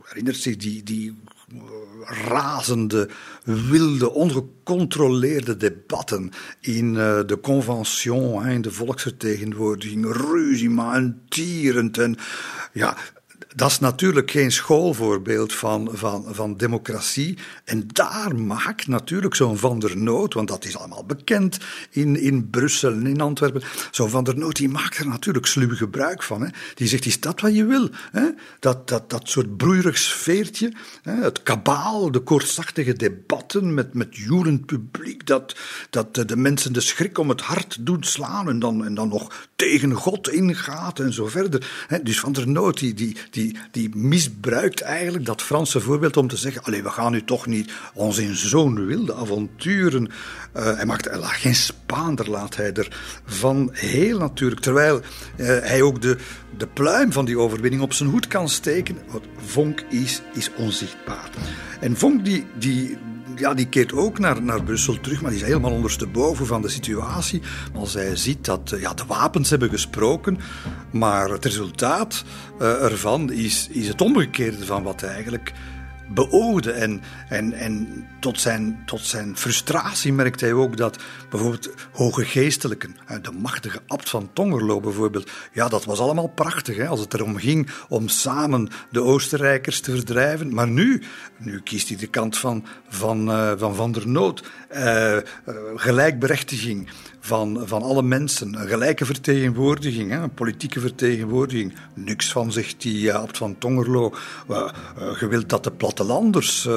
herinnert 0.03 0.37
zich 0.37 0.57
die, 0.57 0.83
die 0.83 1.17
razende, 2.06 3.09
wilde, 3.44 4.12
ongecontroleerde 4.12 5.57
debatten 5.57 6.31
in 6.59 6.94
uh, 6.94 7.19
de 7.25 7.39
convention, 7.42 8.48
in 8.48 8.62
de 8.62 8.71
volksvertegenwoordiging, 8.71 10.06
ruzie, 10.06 10.81
en 10.81 11.21
tierend. 11.30 11.98
En, 11.98 12.18
ja, 12.74 12.98
dat 13.56 13.69
is 13.71 13.80
natuurlijk 13.80 14.31
geen 14.31 14.51
schoolvoorbeeld 14.51 15.53
van, 15.53 15.89
van, 15.94 16.25
van 16.30 16.57
democratie. 16.57 17.38
En 17.63 17.88
daar 17.88 18.36
maakt 18.36 18.88
natuurlijk 18.88 19.36
zo'n 19.36 19.57
Van 19.57 19.80
der 19.80 19.98
Noot, 19.98 20.33
want 20.33 20.48
dat 20.48 20.65
is 20.65 20.77
allemaal 20.77 21.06
bekend 21.06 21.57
in, 21.89 22.19
in 22.19 22.50
Brussel 22.50 22.92
en 22.92 23.07
in 23.07 23.21
Antwerpen. 23.21 23.63
Zo'n 23.92 24.09
Van 24.09 24.24
der 24.24 24.38
Noot 24.38 24.56
die 24.56 24.69
maakt 24.69 24.98
er 24.98 25.07
natuurlijk 25.07 25.45
sluw 25.45 25.75
gebruik 25.75 26.24
van. 26.24 26.42
Hè. 26.42 26.48
Die 26.75 26.88
zegt: 26.88 27.06
Is 27.06 27.19
dat 27.19 27.42
wat 27.42 27.56
je 27.56 27.65
wil? 27.65 27.89
Hè? 28.12 28.30
Dat, 28.59 28.88
dat, 28.88 29.09
dat 29.09 29.30
soort 29.30 29.57
broeierig 29.57 29.98
sfeertje, 29.98 30.74
hè? 31.01 31.13
het 31.13 31.44
kabaal, 31.44 32.12
de 32.12 32.19
kortslachtige 32.19 32.94
debatten 32.94 33.74
met, 33.74 33.94
met 33.94 34.15
joelend 34.15 34.65
publiek, 34.65 35.25
dat, 35.25 35.56
dat 35.89 36.15
de 36.15 36.38
mensen 36.38 36.74
de 36.74 36.81
schrik 36.81 37.18
om 37.18 37.30
het 37.30 37.42
hart 37.42 37.77
doet 37.86 38.07
slaan 38.07 38.50
en 38.50 38.59
dan, 38.59 38.86
en 38.86 38.94
dan 38.94 39.09
nog 39.09 39.48
tegen 39.56 39.94
God 39.94 40.30
ingaat 40.30 41.00
en 41.00 41.13
zo 41.13 41.27
verder. 41.27 41.86
Hè? 41.88 42.03
Dus 42.03 42.19
Van 42.19 42.31
der 42.31 42.48
Noot 42.48 42.80
die, 42.80 42.94
die 42.94 43.18
die, 43.41 43.57
die 43.71 43.95
misbruikt 43.95 44.81
eigenlijk 44.81 45.25
dat 45.25 45.41
Franse 45.41 45.79
voorbeeld 45.79 46.17
om 46.17 46.27
te 46.27 46.38
zeggen: 46.38 46.63
Allee, 46.63 46.83
we 46.83 46.89
gaan 46.89 47.11
nu 47.11 47.23
toch 47.23 47.45
niet 47.45 47.71
ons 47.93 48.17
in 48.17 48.35
zo'n 48.35 48.85
wilde 48.85 49.15
avonturen. 49.15 50.07
Uh, 50.57 50.75
hij 50.75 50.85
maakt 50.85 51.09
geen 51.11 51.55
Spaander, 51.55 52.29
laat 52.29 52.55
hij 52.55 52.73
er 52.73 53.19
van 53.25 53.69
heel 53.73 54.17
natuurlijk. 54.17 54.61
Terwijl 54.61 54.95
uh, 54.95 55.47
hij 55.47 55.81
ook 55.81 56.01
de, 56.01 56.17
de 56.57 56.67
pluim 56.67 57.11
van 57.11 57.25
die 57.25 57.38
overwinning 57.38 57.81
op 57.81 57.93
zijn 57.93 58.09
hoed 58.09 58.27
kan 58.27 58.49
steken. 58.49 58.97
Want 59.11 59.25
Vonk 59.45 59.81
is, 59.89 60.21
is 60.33 60.49
onzichtbaar. 60.57 61.29
En 61.79 61.97
Vonk 61.97 62.25
die, 62.25 62.45
die, 62.59 62.97
ja, 63.41 63.53
die 63.53 63.67
keert 63.67 63.93
ook 63.93 64.19
naar, 64.19 64.43
naar 64.43 64.63
Brussel 64.63 64.99
terug, 64.99 65.21
maar 65.21 65.31
die 65.31 65.39
is 65.39 65.45
helemaal 65.45 65.71
ondersteboven 65.71 66.45
van 66.45 66.61
de 66.61 66.69
situatie. 66.69 67.41
Als 67.73 67.93
hij 67.93 68.15
ziet 68.15 68.45
dat 68.45 68.73
ja, 68.79 68.93
de 68.93 69.05
wapens 69.07 69.49
hebben 69.49 69.69
gesproken, 69.69 70.38
maar 70.91 71.29
het 71.29 71.45
resultaat 71.45 72.23
uh, 72.61 72.83
ervan 72.83 73.31
is, 73.31 73.67
is 73.71 73.88
het 73.88 74.01
omgekeerde 74.01 74.65
van 74.65 74.83
wat 74.83 75.03
eigenlijk 75.03 75.53
beoogde. 76.13 76.72
En, 76.72 77.01
en, 77.30 77.53
en 77.53 78.06
tot, 78.20 78.39
zijn, 78.39 78.82
tot 78.86 79.01
zijn 79.01 79.38
frustratie 79.38 80.13
merkte 80.13 80.46
hij 80.46 80.53
ook 80.53 80.77
dat 80.77 80.98
bijvoorbeeld 81.30 81.70
hoge 81.91 82.25
geestelijken, 82.25 82.96
de 83.22 83.32
machtige 83.32 83.82
abt 83.88 84.10
van 84.10 84.30
Tongerlo 84.34 84.80
bijvoorbeeld, 84.80 85.32
ja, 85.53 85.68
dat 85.68 85.86
was 85.86 86.00
allemaal 86.00 86.27
prachtig 86.27 86.77
hè, 86.77 86.88
als 86.88 87.00
het 87.00 87.13
erom 87.13 87.38
ging 87.38 87.70
om 87.89 88.08
samen 88.08 88.70
de 88.89 89.01
Oostenrijkers 89.01 89.80
te 89.80 89.91
verdrijven. 89.91 90.53
Maar 90.53 90.68
nu, 90.68 91.03
nu 91.38 91.62
kiest 91.62 91.88
hij 91.88 91.98
de 91.98 92.08
kant 92.08 92.38
van 92.38 92.65
Van, 92.88 93.30
uh, 93.30 93.51
van, 93.58 93.75
van 93.75 93.91
der 93.91 94.08
Nood, 94.08 94.44
uh, 94.72 95.15
uh, 95.15 95.22
gelijkberechtiging 95.75 96.89
van, 97.23 97.61
van 97.65 97.81
alle 97.81 98.03
mensen, 98.03 98.61
een 98.61 98.67
gelijke 98.67 99.05
vertegenwoordiging, 99.05 100.13
een 100.13 100.33
politieke 100.33 100.79
vertegenwoordiging. 100.79 101.73
Niks 101.93 102.31
van, 102.31 102.51
zegt 102.51 102.81
die 102.81 103.13
abt 103.13 103.37
van 103.37 103.57
Tongerlo. 103.57 104.13
je 105.19 105.27
wilt 105.29 105.49
dat 105.49 105.63
de 105.63 105.71
plattelanders 105.71 106.67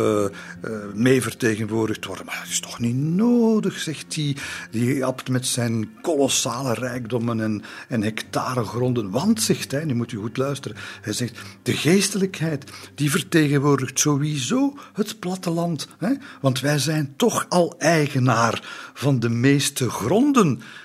mee 0.94 1.22
vertegenwoordigd 1.22 2.04
worden. 2.04 2.26
Maar 2.26 2.38
dat 2.42 2.50
is 2.50 2.60
toch 2.60 2.78
niet 2.78 2.96
nodig, 2.96 3.78
zegt 3.78 4.14
hij. 4.14 4.36
Die 4.70 5.04
abt 5.04 5.28
met 5.28 5.46
zijn 5.46 5.90
kolossale 6.02 6.74
rijkdommen 6.74 7.40
en, 7.40 7.62
en 7.88 8.02
hectaregronden. 8.02 9.10
Want, 9.10 9.42
zegt 9.42 9.70
hij, 9.70 9.84
nu 9.84 9.94
moet 9.94 10.12
u 10.12 10.16
goed 10.16 10.36
luisteren. 10.36 10.76
Hij 11.00 11.12
zegt, 11.12 11.38
de 11.62 11.72
geestelijkheid, 11.72 12.70
die 12.94 13.10
vertegenwoordigt 13.10 13.98
sowieso 13.98 14.78
het 14.92 15.18
platteland. 15.18 15.88
Hè? 15.98 16.12
Want 16.40 16.60
wij 16.60 16.78
zijn 16.78 17.14
toch 17.16 17.46
al 17.48 17.74
eigenaar 17.78 18.62
van 18.94 19.20
de 19.20 19.28
meeste 19.28 19.90
gronden. 19.90 20.33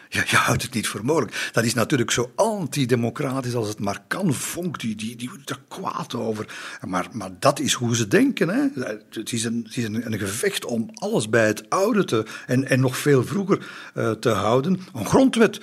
Ja, 0.09 0.23
je 0.27 0.35
houdt 0.35 0.61
het 0.61 0.73
niet 0.73 0.87
voor 0.87 1.05
mogelijk. 1.05 1.49
Dat 1.51 1.63
is 1.63 1.73
natuurlijk 1.73 2.11
zo 2.11 2.31
antidemocratisch 2.35 3.55
als 3.55 3.67
het 3.67 3.79
maar 3.79 4.03
kan. 4.07 4.33
Vonk, 4.33 4.79
die, 4.79 4.95
die, 4.95 5.15
die 5.15 5.29
er 5.45 5.59
kwaad 5.67 6.15
over. 6.15 6.45
Maar, 6.87 7.07
maar 7.11 7.31
dat 7.39 7.59
is 7.59 7.73
hoe 7.73 7.95
ze 7.95 8.07
denken. 8.07 8.49
Hè. 8.49 8.83
Het 9.09 9.31
is, 9.31 9.43
een, 9.43 9.61
het 9.65 9.77
is 9.77 9.83
een, 9.83 10.05
een 10.05 10.19
gevecht 10.19 10.65
om 10.65 10.89
alles 10.93 11.29
bij 11.29 11.47
het 11.47 11.69
oude 11.69 12.05
te, 12.05 12.25
en, 12.45 12.67
en 12.67 12.79
nog 12.79 12.97
veel 12.97 13.23
vroeger 13.23 13.67
uh, 13.95 14.11
te 14.11 14.29
houden. 14.29 14.79
Een 14.93 15.05
grondwet, 15.05 15.59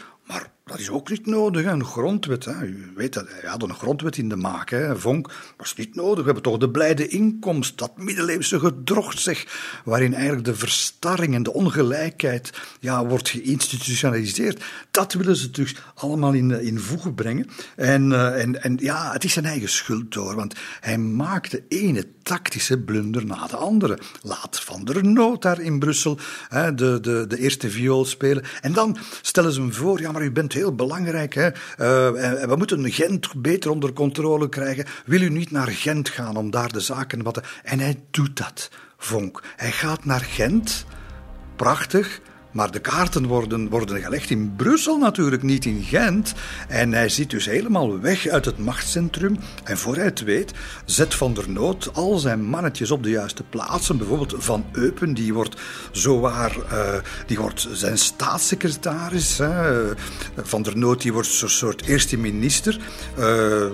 dat 0.70 0.78
is 0.78 0.90
ook 0.90 1.10
niet 1.10 1.26
nodig, 1.26 1.64
een 1.64 1.84
grondwet. 1.84 2.44
Hè. 2.44 2.64
U 2.64 2.92
weet 2.96 3.12
dat, 3.12 3.26
hij 3.28 3.50
had 3.50 3.62
een 3.62 3.74
grondwet 3.74 4.16
in 4.16 4.28
de 4.28 4.36
maak, 4.36 4.70
hè. 4.70 4.96
Vonk. 4.96 5.32
was 5.56 5.74
niet 5.74 5.94
nodig. 5.94 6.18
We 6.18 6.24
hebben 6.24 6.42
toch 6.42 6.58
de 6.58 6.70
blijde 6.70 7.08
inkomst, 7.08 7.78
dat 7.78 7.96
middeleeuwse 7.96 8.58
gedrocht, 8.58 9.18
zeg, 9.18 9.46
waarin 9.84 10.14
eigenlijk 10.14 10.44
de 10.44 10.54
verstarring 10.54 11.34
en 11.34 11.42
de 11.42 11.52
ongelijkheid 11.52 12.52
ja, 12.80 13.06
wordt 13.06 13.28
geïnstitutionaliseerd. 13.28 14.64
Dat 14.90 15.12
willen 15.12 15.36
ze 15.36 15.50
dus 15.50 15.74
allemaal 15.94 16.32
in, 16.32 16.50
in 16.50 16.78
voegen 16.78 17.14
brengen. 17.14 17.46
En, 17.76 18.10
uh, 18.10 18.42
en, 18.42 18.62
en 18.62 18.76
ja, 18.80 19.12
het 19.12 19.24
is 19.24 19.32
zijn 19.32 19.44
eigen 19.44 19.68
schuld 19.68 20.12
door, 20.12 20.34
want 20.34 20.54
hij 20.80 20.98
maakte 20.98 21.62
ene 21.68 22.06
tactische 22.22 22.78
blunder 22.78 23.26
na 23.26 23.46
de 23.46 23.56
andere. 23.56 23.98
Laat 24.22 24.60
Van 24.60 24.84
der 24.84 25.04
Noot 25.04 25.42
daar 25.42 25.60
in 25.60 25.78
Brussel 25.78 26.18
hè, 26.48 26.74
de, 26.74 27.00
de, 27.00 27.24
de 27.28 27.38
eerste 27.38 27.70
viool 27.70 28.04
spelen. 28.04 28.44
En 28.60 28.72
dan 28.72 28.96
stellen 29.22 29.52
ze 29.52 29.60
hem 29.60 29.72
voor, 29.72 30.00
ja, 30.00 30.12
maar 30.12 30.22
u 30.22 30.30
bent 30.30 30.55
heel 30.56 30.74
belangrijk. 30.74 31.34
Hè. 31.34 31.46
Uh, 31.46 32.44
we 32.44 32.54
moeten 32.56 32.92
Gent 32.92 33.42
beter 33.42 33.70
onder 33.70 33.92
controle 33.92 34.48
krijgen. 34.48 34.84
Wil 35.04 35.20
u 35.20 35.28
niet 35.28 35.50
naar 35.50 35.68
Gent 35.68 36.08
gaan 36.08 36.36
om 36.36 36.50
daar 36.50 36.72
de 36.72 36.80
zaken 36.80 37.22
wat 37.22 37.34
te... 37.34 37.42
En 37.62 37.78
hij 37.78 38.00
doet 38.10 38.36
dat, 38.36 38.70
Vonk. 38.98 39.42
Hij 39.56 39.72
gaat 39.72 40.04
naar 40.04 40.20
Gent. 40.20 40.84
Prachtig. 41.56 42.20
Maar 42.56 42.70
de 42.70 42.78
kaarten 42.78 43.26
worden, 43.26 43.68
worden 43.68 44.02
gelegd 44.02 44.30
in 44.30 44.54
Brussel 44.56 44.98
natuurlijk, 44.98 45.42
niet 45.42 45.64
in 45.64 45.82
Gent. 45.82 46.34
En 46.68 46.92
hij 46.92 47.08
zit 47.08 47.30
dus 47.30 47.46
helemaal 47.46 48.00
weg 48.00 48.26
uit 48.26 48.44
het 48.44 48.58
machtscentrum. 48.58 49.38
En 49.64 49.78
voor 49.78 49.94
hij 49.94 50.04
het 50.04 50.22
weet, 50.22 50.52
zet 50.84 51.14
Van 51.14 51.34
der 51.34 51.50
Noot 51.50 51.90
al 51.94 52.18
zijn 52.18 52.44
mannetjes 52.44 52.90
op 52.90 53.02
de 53.02 53.10
juiste 53.10 53.42
plaatsen. 53.42 53.98
Bijvoorbeeld 53.98 54.34
Van 54.38 54.64
Eupen, 54.72 55.14
die 55.14 55.34
wordt 55.34 55.56
zowaar 55.92 56.56
uh, 56.72 56.94
die 57.26 57.38
wordt 57.38 57.68
zijn 57.72 57.98
staatssecretaris. 57.98 59.40
Van 60.36 60.62
der 60.62 60.78
Noot 60.78 61.02
die 61.02 61.12
wordt 61.12 61.28
zo'n 61.28 61.48
soort 61.48 61.86
eerste 61.86 62.16
minister. 62.16 62.80
Uh, 63.18 63.70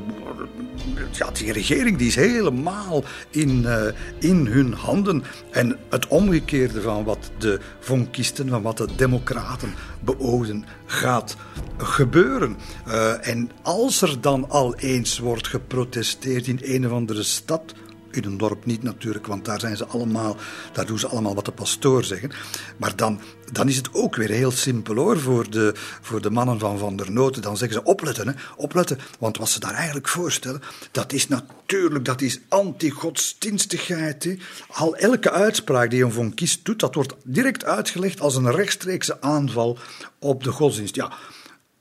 ja, 1.12 1.31
die 1.33 1.52
regering 1.52 1.99
die 1.99 2.07
is 2.07 2.14
helemaal 2.14 3.04
in, 3.31 3.62
uh, 3.62 3.85
in 4.19 4.47
hun 4.47 4.73
handen. 4.73 5.25
En 5.50 5.78
het 5.90 6.07
omgekeerde 6.07 6.81
van 6.81 7.04
wat 7.04 7.31
de 7.38 7.61
vonkisten, 7.81 8.49
van 8.49 8.62
wat 8.62 8.76
de 8.76 8.88
democraten 8.97 9.75
beoogden, 10.00 10.64
gaat 10.87 11.37
gebeuren. 11.76 12.57
Uh, 12.88 13.28
en 13.28 13.50
als 13.62 14.02
er 14.02 14.21
dan 14.21 14.50
al 14.50 14.75
eens 14.75 15.19
wordt 15.19 15.49
geprotesteerd 15.49 16.47
in 16.47 16.59
een 16.62 16.87
of 16.87 16.92
andere 16.92 17.23
stad, 17.23 17.75
in 18.16 18.25
een 18.25 18.38
dorp 18.38 18.64
niet 18.64 18.83
natuurlijk, 18.83 19.26
want 19.26 19.45
daar 19.45 19.61
zijn 19.61 19.76
ze 19.76 19.87
allemaal, 19.87 20.37
daar 20.73 20.87
doen 20.87 20.99
ze 20.99 21.07
allemaal 21.07 21.35
wat 21.35 21.45
de 21.45 21.52
pastoor 21.52 22.04
zeggen. 22.04 22.31
Maar 22.76 22.97
dan, 22.97 23.21
dan 23.52 23.69
is 23.69 23.76
het 23.76 23.95
ook 23.95 24.16
weer 24.16 24.31
heel 24.31 24.50
simpel 24.50 24.95
hoor, 24.95 25.21
voor 25.21 25.50
de, 25.50 25.73
voor 26.00 26.23
de 26.23 26.31
mannen 26.31 26.59
van 26.59 26.78
Van 26.78 26.97
der 26.97 27.12
Noten. 27.12 27.42
Dan 27.42 27.57
zeggen 27.57 27.78
ze 27.78 27.85
opletten, 27.85 28.28
hè, 28.28 28.35
opletten. 28.57 28.99
Want 29.19 29.37
wat 29.37 29.49
ze 29.49 29.61
daar 29.61 29.75
eigenlijk 29.75 30.09
voorstellen, 30.09 30.62
dat 30.90 31.12
is 31.12 31.28
natuurlijk, 31.28 32.04
dat 32.04 32.21
is 32.21 32.40
anti-godsdienstigheid. 32.49 34.37
Al 34.69 34.97
elke 34.97 35.31
uitspraak 35.31 35.90
die 35.90 36.04
een 36.04 36.12
von 36.12 36.35
Kies 36.35 36.62
doet, 36.62 36.81
dat 36.81 36.95
wordt 36.95 37.14
direct 37.25 37.64
uitgelegd 37.64 38.21
als 38.21 38.37
een 38.37 38.50
rechtstreekse 38.50 39.21
aanval 39.21 39.78
op 40.19 40.45
de 40.45 40.50
godsdienst. 40.50 40.95
Ja, 40.95 41.12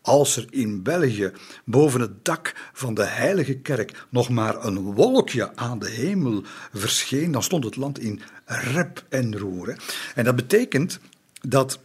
als 0.01 0.35
er 0.37 0.45
in 0.49 0.83
België 0.83 1.31
boven 1.63 2.01
het 2.01 2.25
dak 2.25 2.69
van 2.73 2.93
de 2.93 3.05
heilige 3.05 3.57
kerk 3.57 4.05
nog 4.09 4.29
maar 4.29 4.65
een 4.65 4.79
wolkje 4.79 5.55
aan 5.55 5.79
de 5.79 5.89
hemel 5.89 6.43
verscheen, 6.73 7.31
dan 7.31 7.43
stond 7.43 7.63
het 7.63 7.75
land 7.75 7.99
in 7.99 8.21
rep 8.45 9.05
en 9.09 9.37
roer. 9.37 9.75
En 10.15 10.23
dat 10.23 10.35
betekent 10.35 10.99
dat, 11.41 11.79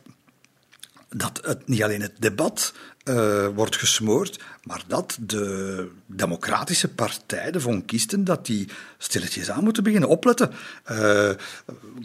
dat 1.08 1.40
het, 1.42 1.68
niet 1.68 1.82
alleen 1.82 2.02
het 2.02 2.14
debat 2.18 2.72
uh, 3.04 3.46
wordt 3.54 3.76
gesmoord, 3.76 4.38
maar 4.62 4.84
dat 4.86 5.18
de 5.20 5.88
democratische 6.06 6.88
partij, 6.88 7.50
de 7.50 7.60
Vonkisten, 7.60 8.24
dat 8.24 8.46
die 8.46 8.68
stilletjes 8.98 9.50
aan 9.50 9.64
moeten 9.64 9.82
beginnen 9.82 10.08
opletten. 10.08 10.52
Uh, 10.90 11.30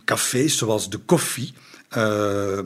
cafés 0.06 0.58
zoals 0.58 0.89
de 0.89 0.98
koffie 0.98 1.53
uh, 1.98 2.60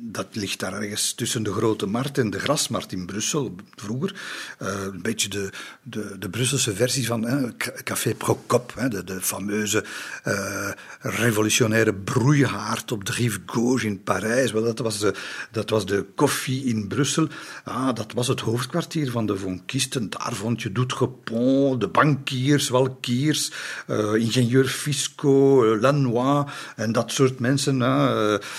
dat 0.00 0.26
ligt 0.32 0.60
daar 0.60 0.72
ergens 0.72 1.12
tussen 1.12 1.42
de 1.42 1.52
Grote 1.52 1.86
Markt 1.86 2.18
en 2.18 2.30
de 2.30 2.38
Grasmarkt 2.38 2.92
in 2.92 3.06
Brussel, 3.06 3.54
vroeger. 3.76 4.14
Uh, 4.62 4.68
een 4.82 5.02
beetje 5.02 5.28
de, 5.28 5.50
de, 5.82 6.16
de 6.18 6.30
Brusselse 6.30 6.74
versie 6.74 7.06
van 7.06 7.24
hè, 7.24 7.56
Café 7.82 8.14
Procop, 8.14 8.72
hè, 8.76 8.88
de, 8.88 9.04
de 9.04 9.20
fameuze 9.20 9.84
uh, 10.24 10.70
revolutionaire 11.00 11.94
broeihaard 11.94 12.92
op 12.92 13.04
de 13.04 13.12
Rive 13.12 13.38
Gauche 13.46 13.86
in 13.86 14.02
Parijs. 14.02 14.52
Wel, 14.52 14.62
dat, 14.62 14.78
was 14.78 14.98
de, 14.98 15.14
dat 15.50 15.70
was 15.70 15.86
de 15.86 16.06
koffie 16.14 16.64
in 16.64 16.88
Brussel. 16.88 17.28
Ah, 17.64 17.94
dat 17.94 18.12
was 18.12 18.28
het 18.28 18.40
hoofdkwartier 18.40 19.10
van 19.10 19.26
de 19.26 19.36
Vonkisten. 19.36 20.10
Daar 20.10 20.34
vond 20.34 20.62
je 20.62 20.72
Doutgepont, 20.72 21.80
de 21.80 21.88
bankiers, 21.88 22.68
Walkiers, 22.68 23.52
ingenieur 24.14 24.64
Fisco, 24.64 25.66
Lanois 25.76 26.50
en 26.76 26.92
dat 26.92 27.12
soort 27.12 27.38
mensen. 27.38 27.82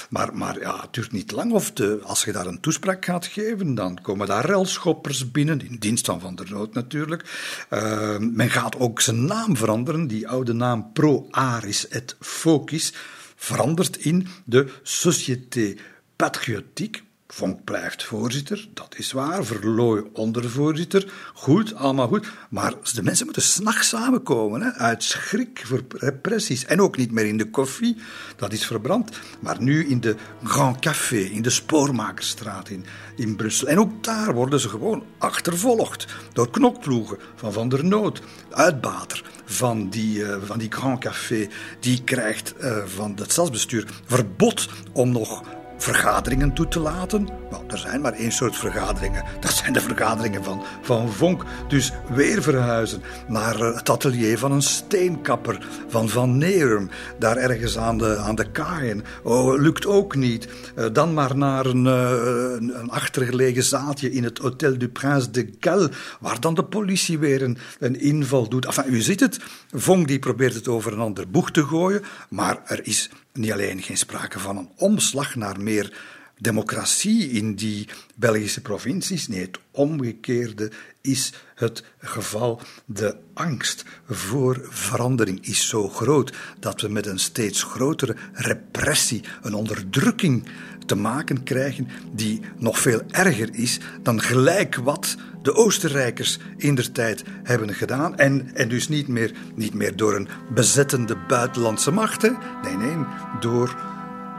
Maar, 0.10 0.36
maar 0.36 0.60
ja, 0.60 0.82
het 0.82 0.94
duurt 0.94 1.12
niet 1.12 1.32
lang. 1.32 1.51
Of 1.51 1.72
de, 1.72 2.00
als 2.04 2.24
je 2.24 2.32
daar 2.32 2.46
een 2.46 2.60
toespraak 2.60 3.06
gaat 3.06 3.25
geven, 3.25 3.75
dan 3.75 4.01
komen 4.01 4.28
daar 4.28 4.46
relschoppers 4.46 5.32
binnen, 5.32 5.66
in 5.66 5.75
dienst 5.80 6.06
van 6.06 6.20
Van 6.20 6.36
der 6.36 6.51
Noot 6.51 6.74
natuurlijk. 6.74 7.24
Uh, 7.70 8.18
men 8.18 8.50
gaat 8.50 8.80
ook 8.80 9.01
zijn 9.01 9.25
naam 9.25 9.58
veranderen. 9.58 10.08
Die 10.08 10.28
oude 10.28 10.54
naam 10.54 10.92
Pro 10.94 11.28
Aris 11.30 11.88
et 11.88 12.16
Focus 12.20 12.94
verandert 13.36 13.98
in 13.98 14.28
de 14.46 14.72
Société 14.84 15.80
Patriotique 16.16 17.01
Vonk 17.33 17.63
blijft 17.63 18.03
voorzitter, 18.03 18.67
dat 18.74 18.95
is 18.98 19.12
waar. 19.12 19.45
Verlooy 19.45 20.03
ondervoorzitter, 20.13 21.13
goed, 21.33 21.75
allemaal 21.75 22.07
goed. 22.07 22.27
Maar 22.50 22.74
de 22.93 23.03
mensen 23.03 23.25
moeten 23.25 23.43
s'nachts 23.43 23.88
samenkomen, 23.88 24.62
hè, 24.62 24.71
uit 24.71 25.03
schrik 25.03 25.62
voor 25.65 25.83
repressies. 25.89 26.65
En 26.65 26.81
ook 26.81 26.98
niet 26.98 27.12
meer 27.12 27.25
in 27.25 27.38
de 27.38 27.50
koffie, 27.50 27.98
dat 28.36 28.53
is 28.53 28.65
verbrand. 28.65 29.19
Maar 29.39 29.62
nu 29.62 29.86
in 29.86 30.00
de 30.00 30.15
Grand 30.43 30.79
Café, 30.79 31.17
in 31.17 31.41
de 31.41 31.50
Spoormakerstraat 31.50 32.69
in, 32.69 32.86
in 33.15 33.36
Brussel. 33.36 33.67
En 33.67 33.79
ook 33.79 34.03
daar 34.03 34.33
worden 34.33 34.59
ze 34.59 34.69
gewoon 34.69 35.03
achtervolgd 35.17 36.05
door 36.33 36.50
knokploegen 36.50 37.17
van 37.36 37.53
Van 37.53 37.69
der 37.69 37.86
Noot. 37.86 38.21
Uitbater 38.51 39.24
van 39.45 39.89
die, 39.89 40.19
uh, 40.19 40.36
van 40.43 40.59
die 40.59 40.71
Grand 40.71 41.00
Café, 41.00 41.48
die 41.79 42.03
krijgt 42.03 42.53
uh, 42.62 42.77
van 42.86 43.15
het 43.15 43.31
stadsbestuur 43.31 43.88
verbod 44.05 44.69
om 44.93 45.12
nog 45.12 45.43
vergaderingen 45.79 46.53
toe 46.53 46.67
te 46.67 46.79
laten. 46.79 47.27
Nou, 47.51 47.63
er 47.67 47.77
zijn 47.77 48.01
maar 48.01 48.13
één 48.13 48.31
soort 48.31 48.55
vergaderingen. 48.55 49.24
Dat 49.39 49.51
zijn 49.51 49.74
de 49.74 49.81
vergaderingen 49.81 50.43
van, 50.43 50.63
van 50.81 51.12
Vonk. 51.12 51.43
Dus 51.67 51.91
weer 52.09 52.41
verhuizen 52.41 53.01
naar 53.27 53.59
eh, 53.59 53.75
het 53.75 53.89
atelier 53.89 54.38
van 54.38 54.51
een 54.51 54.62
steenkapper 54.62 55.67
van 55.88 56.09
Van 56.09 56.38
Nerum. 56.38 56.89
Daar 57.19 57.38
ergens 57.38 57.77
aan 57.77 57.98
de, 57.98 58.17
aan 58.17 58.36
de 58.36 58.51
kaaien. 58.51 59.03
Oh, 59.24 59.62
lukt 59.62 59.86
ook 59.86 60.15
niet. 60.15 60.48
Uh, 60.77 60.86
dan 60.93 61.13
maar 61.13 61.38
naar 61.38 61.65
een, 61.65 61.86
uh, 61.86 62.79
een 62.79 62.89
achtergelegen 62.89 63.63
zaaltje 63.63 64.12
in 64.12 64.24
het 64.24 64.38
Hotel 64.38 64.77
du 64.77 64.89
Prince 64.89 65.31
de 65.31 65.50
Gal. 65.59 65.89
Waar 66.19 66.39
dan 66.39 66.53
de 66.53 66.63
politie 66.63 67.19
weer 67.19 67.41
een, 67.41 67.57
een 67.79 68.00
inval 68.00 68.50
doet. 68.50 68.65
Enfin, 68.65 68.93
u 68.93 69.01
ziet 69.01 69.19
het. 69.19 69.39
Vonk 69.71 70.07
die 70.07 70.19
probeert 70.19 70.53
het 70.53 70.67
over 70.67 70.93
een 70.93 71.00
ander 71.00 71.29
boeg 71.29 71.51
te 71.51 71.63
gooien. 71.63 72.01
Maar 72.29 72.62
er 72.65 72.79
is 72.83 73.09
niet 73.33 73.51
alleen 73.51 73.81
geen 73.81 73.98
sprake 73.98 74.39
van 74.39 74.57
een 74.57 74.69
omslag 74.75 75.36
naar 75.36 75.62
meer 75.62 75.93
democratie 76.38 77.29
in 77.29 77.55
die 77.55 77.88
Belgische 78.15 78.62
provincies. 78.62 79.27
Nee, 79.27 79.41
het 79.41 79.59
omgekeerde 79.71 80.71
is 81.01 81.33
het 81.55 81.83
geval. 81.98 82.62
De 82.86 83.17
angst 83.33 83.86
voor 84.07 84.67
verandering 84.69 85.45
is 85.45 85.67
zo 85.67 85.89
groot 85.89 86.33
dat 86.59 86.81
we 86.81 86.88
met 86.88 87.05
een 87.05 87.19
steeds 87.19 87.63
grotere 87.63 88.15
repressie, 88.33 89.24
een 89.41 89.53
onderdrukking 89.53 90.48
te 90.86 90.95
maken 90.95 91.43
krijgen 91.43 91.88
die 92.12 92.41
nog 92.57 92.79
veel 92.79 93.01
erger 93.12 93.50
is 93.53 93.79
dan 94.01 94.21
gelijk 94.21 94.75
wat 94.75 95.15
de 95.41 95.55
Oostenrijkers 95.55 96.39
in 96.58 96.75
der 96.75 96.91
tijd 96.91 97.24
hebben 97.43 97.74
gedaan. 97.74 98.17
En, 98.17 98.50
en 98.53 98.69
dus 98.69 98.88
niet 98.88 99.08
meer, 99.08 99.31
niet 99.55 99.74
meer 99.74 99.96
door 99.96 100.15
een 100.15 100.27
bezettende 100.53 101.17
buitenlandse 101.27 101.91
machten. 101.91 102.38
Nee, 102.63 102.77
nee, 102.77 103.05
door 103.39 103.75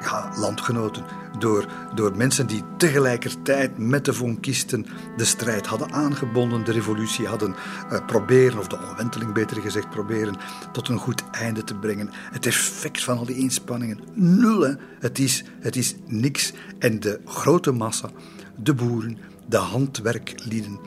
ja, 0.00 0.32
landgenoten. 0.36 1.04
Door, 1.38 1.66
door 1.94 2.16
mensen 2.16 2.46
die 2.46 2.62
tegelijkertijd 2.76 3.78
met 3.78 4.04
de 4.04 4.12
vonkisten 4.12 4.86
de 5.16 5.24
strijd 5.24 5.66
hadden 5.66 5.92
aangebonden, 5.92 6.64
de 6.64 6.72
revolutie 6.72 7.26
hadden 7.26 7.54
uh, 7.92 7.98
proberen, 8.06 8.58
of 8.58 8.66
de 8.66 8.78
omwenteling 8.90 9.32
beter 9.32 9.62
gezegd, 9.62 9.90
proberen 9.90 10.36
tot 10.72 10.88
een 10.88 10.98
goed 10.98 11.22
einde 11.30 11.64
te 11.64 11.74
brengen. 11.74 12.10
Het 12.12 12.46
effect 12.46 13.04
van 13.04 13.18
al 13.18 13.24
die 13.24 13.36
inspanningen, 13.36 14.00
nul. 14.14 14.74
Het, 15.00 15.18
is, 15.18 15.44
het 15.60 15.76
is 15.76 15.94
niks. 16.06 16.52
En 16.78 17.00
de 17.00 17.20
grote 17.24 17.72
massa, 17.72 18.10
de 18.56 18.74
boeren, 18.74 19.18
de 19.50 19.56
handwerklieden, 19.56 20.78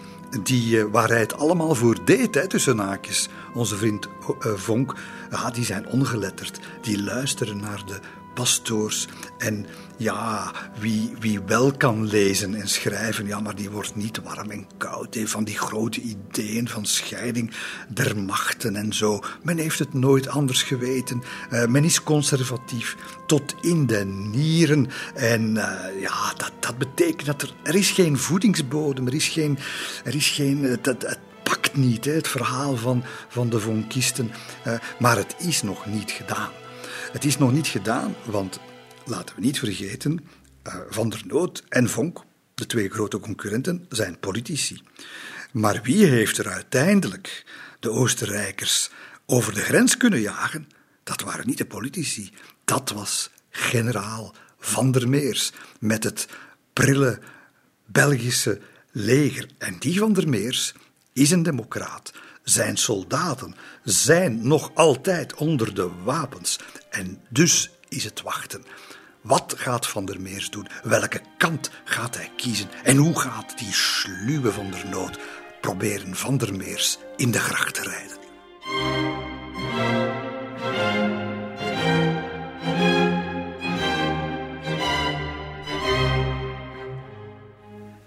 die, 0.44 0.78
uh, 0.78 0.84
waar 0.92 1.10
hij 1.10 1.20
het 1.20 1.34
allemaal 1.34 1.76
voor 1.76 2.06
deed, 2.06 2.36
hè, 2.36 2.48
tussen 2.48 2.78
haakjes. 2.78 3.30
Onze 3.54 3.76
vriend 3.76 4.08
uh, 4.08 4.54
Vonk, 4.54 4.96
ja, 5.32 5.50
die 5.50 5.66
zijn 5.66 5.88
ongeletterd. 5.88 6.60
Die 6.82 7.04
luisteren 7.04 7.58
naar 7.58 7.84
de 7.86 8.00
pastoors. 8.34 9.08
En 9.38 9.66
ja, 10.04 10.52
wie, 10.80 11.14
wie 11.20 11.40
wel 11.40 11.72
kan 11.72 12.08
lezen 12.08 12.56
en 12.56 12.68
schrijven, 12.68 13.28
ja, 13.28 13.40
maar 13.40 13.56
die 13.56 13.70
wordt 13.70 13.96
niet 13.96 14.22
warm 14.24 14.52
en 14.52 14.68
koud. 14.78 15.18
Van 15.24 15.44
die 15.44 15.58
grote 15.58 16.02
ideeën 16.02 16.68
van 16.70 16.86
scheiding 16.86 17.52
der 17.90 18.18
machten 18.18 18.76
en 18.76 18.94
zo. 18.94 19.24
Men 19.44 19.58
heeft 19.58 19.80
het 19.80 19.94
nooit 19.94 20.28
anders 20.28 20.64
geweten. 20.64 21.24
Uh, 21.52 21.66
men 21.66 21.84
is 21.84 22.04
conservatief 22.04 22.96
tot 23.28 23.56
in 23.62 23.86
de 23.86 24.06
nieren. 24.06 24.90
En 25.16 25.42
uh, 25.56 26.02
ja, 26.02 26.34
dat, 26.38 26.52
dat 26.60 26.78
betekent 26.78 27.26
dat 27.26 27.42
er, 27.42 27.54
er 27.64 27.76
is 27.76 27.92
geen 27.92 28.18
voedingsbodem, 28.18 29.08
er 29.08 29.14
is 29.14 29.28
geen. 29.28 29.58
Er 30.04 30.16
is 30.16 30.30
geen 30.30 30.64
het 30.64 31.20
pakt 31.44 31.76
niet, 31.76 32.06
het 32.06 32.28
verhaal 32.28 32.76
van, 32.76 33.04
van 33.28 33.50
de 33.50 33.60
vonkisten. 33.60 34.32
Uh, 34.68 34.74
maar 35.00 35.18
het 35.18 35.36
is 35.38 35.62
nog 35.62 35.86
niet 35.86 36.12
gedaan. 36.12 36.50
Het 37.12 37.26
is 37.26 37.38
nog 37.38 37.52
niet 37.52 37.68
gedaan, 37.68 38.16
want 38.24 38.60
laten 39.06 39.36
we 39.36 39.42
niet 39.42 39.60
vergeten, 39.60 40.26
uh, 40.68 40.76
Van 40.90 41.10
der 41.10 41.22
Noot 41.28 41.64
en 41.70 41.90
Vonk, 41.90 42.24
de 42.56 42.66
twee 42.66 42.90
grote 42.90 43.20
concurrenten, 43.20 43.86
zijn 43.90 44.20
politici. 44.20 44.82
Maar 45.52 45.82
wie 45.84 46.06
heeft 46.06 46.38
er 46.38 46.50
uiteindelijk 46.50 47.46
de 47.80 47.90
Oostenrijkers 47.90 48.90
over 49.26 49.54
de 49.54 49.62
grens 49.62 49.98
kunnen 49.98 50.22
jagen? 50.22 50.68
Dat 51.04 51.22
waren 51.22 51.48
niet 51.48 51.58
de 51.58 51.66
politici. 51.66 52.32
Dat 52.66 52.90
was 52.92 53.30
generaal 53.50 54.36
Van 54.60 54.92
der 54.92 55.10
Meers 55.10 55.52
met 55.80 56.04
het 56.04 56.28
prille 56.74 57.20
Belgische 57.86 58.62
leger. 58.92 59.48
En 59.58 59.76
die 59.80 60.00
Van 60.00 60.14
der 60.14 60.30
Meers 60.30 60.74
is 61.14 61.32
een 61.32 61.44
democraat. 61.44 62.14
Zijn 62.44 62.78
soldaten 62.78 63.56
zijn 63.84 64.48
nog 64.48 64.72
altijd 64.74 65.34
onder 65.34 65.74
de 65.74 65.90
wapens. 66.04 66.60
En 66.90 67.22
dus 67.30 67.70
is 67.90 68.04
het 68.04 68.22
wachten. 68.22 68.64
Wat 69.24 69.54
gaat 69.58 69.88
Van 69.88 70.06
der 70.06 70.22
Meers 70.22 70.50
doen? 70.50 70.68
Welke 70.84 71.22
kant 71.38 71.72
gaat 71.84 72.16
hij 72.16 72.32
kiezen? 72.36 72.68
En 72.84 72.98
hoe 72.98 73.20
gaat 73.20 73.58
die 73.58 73.74
sluwe 73.74 74.52
Van 74.52 74.72
der 74.72 74.86
Nood 74.90 75.20
proberen 75.62 76.16
Van 76.16 76.38
der 76.38 76.56
Meers 76.56 76.98
in 77.16 77.32
de 77.32 77.40
gracht 77.40 77.76
te 77.76 77.82
rijden? 77.82 78.18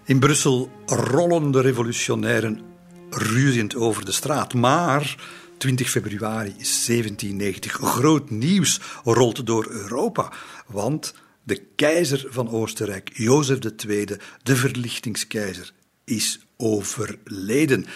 In 0.04 0.18
Brussel 0.18 0.70
rollen 0.86 1.50
de 1.50 1.60
revolutionairen 1.60 2.62
ruziend 3.10 3.76
over 3.76 4.04
de 4.04 4.12
straat, 4.12 4.54
maar 4.54 5.16
20 5.58 5.90
februari 5.90 6.52
1790. 6.52 7.72
Groot 7.72 8.30
nieuws 8.30 8.80
rolt 9.04 9.46
door 9.46 9.66
Europa, 9.70 10.32
want 10.66 11.14
de 11.42 11.62
keizer 11.76 12.26
van 12.28 12.50
Oostenrijk, 12.50 13.10
Jozef 13.12 13.58
II, 13.86 14.06
de 14.42 14.56
verlichtingskeizer, 14.56 15.72
is 16.04 16.46
overleden. 16.56 17.86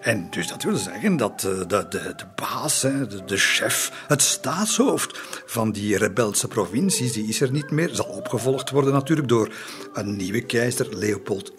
En 0.00 0.30
dus 0.30 0.48
dat 0.48 0.62
wil 0.62 0.76
zeggen 0.76 1.16
dat 1.16 1.40
de, 1.40 1.64
de, 1.66 1.88
de 1.88 2.26
baas, 2.36 2.80
de, 2.80 3.22
de 3.26 3.36
chef, 3.36 4.04
het 4.08 4.22
staatshoofd 4.22 5.20
van 5.46 5.72
die 5.72 5.96
rebelse 5.96 6.48
provincies, 6.48 7.12
die 7.12 7.28
is 7.28 7.40
er 7.40 7.50
niet 7.50 7.70
meer. 7.70 7.88
Zal 7.92 8.04
opgevolgd 8.04 8.70
worden 8.70 8.92
natuurlijk 8.92 9.28
door 9.28 9.52
een 9.92 10.16
nieuwe 10.16 10.40
keizer, 10.40 10.96
Leopold 10.96 11.52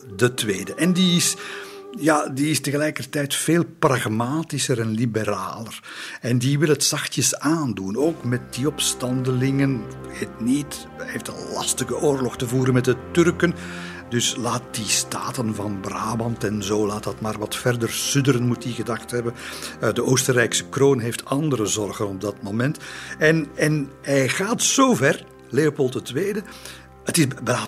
II. 0.45 0.63
En 0.75 0.93
die 0.93 1.15
is 1.15 1.35
ja, 1.99 2.27
die 2.27 2.49
is 2.49 2.61
tegelijkertijd 2.61 3.35
veel 3.35 3.63
pragmatischer 3.79 4.79
en 4.79 4.91
liberaler. 4.91 5.79
En 6.21 6.37
die 6.37 6.59
wil 6.59 6.69
het 6.69 6.83
zachtjes 6.83 7.39
aandoen, 7.39 7.97
ook 7.97 8.23
met 8.23 8.53
die 8.53 8.67
opstandelingen. 8.67 9.81
Het 10.07 10.39
niet, 10.39 10.87
hij 10.97 11.11
heeft 11.11 11.27
een 11.27 11.53
lastige 11.53 11.97
oorlog 11.97 12.37
te 12.37 12.47
voeren 12.47 12.73
met 12.73 12.85
de 12.85 12.95
Turken. 13.11 13.53
Dus 14.09 14.35
laat 14.35 14.63
die 14.71 14.85
staten 14.85 15.55
van 15.55 15.79
Brabant 15.79 16.43
en 16.43 16.63
zo, 16.63 16.87
laat 16.87 17.03
dat 17.03 17.21
maar 17.21 17.37
wat 17.37 17.55
verder 17.55 17.89
sudderen, 17.89 18.47
moet 18.47 18.63
hij 18.63 18.73
gedacht 18.73 19.11
hebben. 19.11 19.33
Eh, 19.79 19.93
de 19.93 20.03
Oostenrijkse 20.03 20.65
kroon 20.69 20.99
heeft 20.99 21.25
andere 21.25 21.65
zorgen 21.65 22.07
op 22.07 22.21
dat 22.21 22.41
moment. 22.41 22.77
En, 23.17 23.47
en 23.55 23.89
hij 24.01 24.29
gaat 24.29 24.61
zo 24.61 24.93
ver, 24.93 25.25
Leopold 25.49 26.11
II, 26.15 26.41
het 27.03 27.17
is 27.17 27.25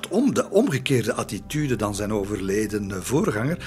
om 0.09 0.33
de 0.33 0.49
omgekeerde 0.49 1.13
attitude 1.13 1.75
dan 1.75 1.95
zijn 1.95 2.13
overleden 2.13 3.03
voorganger, 3.03 3.57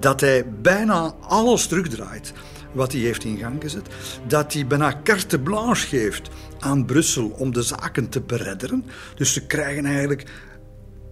dat 0.00 0.20
hij 0.20 0.50
bijna 0.62 1.14
alles 1.20 1.66
terugdraait 1.66 2.32
wat 2.72 2.92
hij 2.92 3.00
heeft 3.00 3.24
in 3.24 3.38
gang 3.38 3.62
gezet. 3.62 3.88
Dat 4.26 4.52
hij 4.52 4.66
bijna 4.66 5.00
carte 5.04 5.38
blanche 5.38 5.86
geeft 5.86 6.28
aan 6.58 6.84
Brussel 6.84 7.28
om 7.28 7.52
de 7.52 7.62
zaken 7.62 8.08
te 8.08 8.20
beredderen. 8.20 8.84
Dus 9.14 9.32
ze 9.32 9.46
krijgen 9.46 9.84
eigenlijk, 9.84 10.24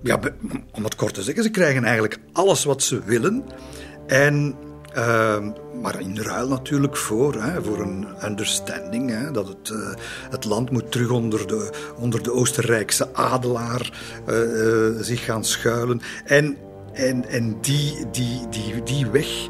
ja, 0.03 0.21
om 0.73 0.85
het 0.85 0.95
kort 0.95 1.15
te 1.15 1.23
zeggen, 1.23 1.43
ze 1.43 1.51
krijgen 1.51 1.85
eigenlijk 1.85 2.19
alles 2.33 2.65
wat 2.65 2.83
ze 2.83 3.05
willen. 3.05 3.45
En 4.07 4.55
uh, 4.99 5.49
maar 5.83 6.01
in 6.01 6.19
ruil 6.19 6.49
natuurlijk 6.49 6.97
voor, 6.97 7.43
hè, 7.43 7.63
voor 7.63 7.81
een 7.81 8.07
understanding. 8.25 9.11
Hè, 9.11 9.31
dat 9.31 9.49
het, 9.49 9.69
uh, 9.69 9.95
het 10.31 10.45
land 10.45 10.71
moet 10.71 10.93
terug 10.93 11.11
onder 11.11 11.47
de, 11.47 11.71
onder 11.97 12.23
de 12.23 12.33
Oostenrijkse 12.33 13.15
adelaar 13.15 13.93
uh, 14.29 14.37
uh, 14.37 15.01
zich 15.01 15.25
gaan 15.25 15.45
schuilen. 15.45 16.01
En, 16.25 16.57
en, 16.93 17.29
en 17.29 17.61
die, 17.61 18.11
die, 18.11 18.49
die, 18.49 18.83
die 18.83 19.07
weg, 19.07 19.49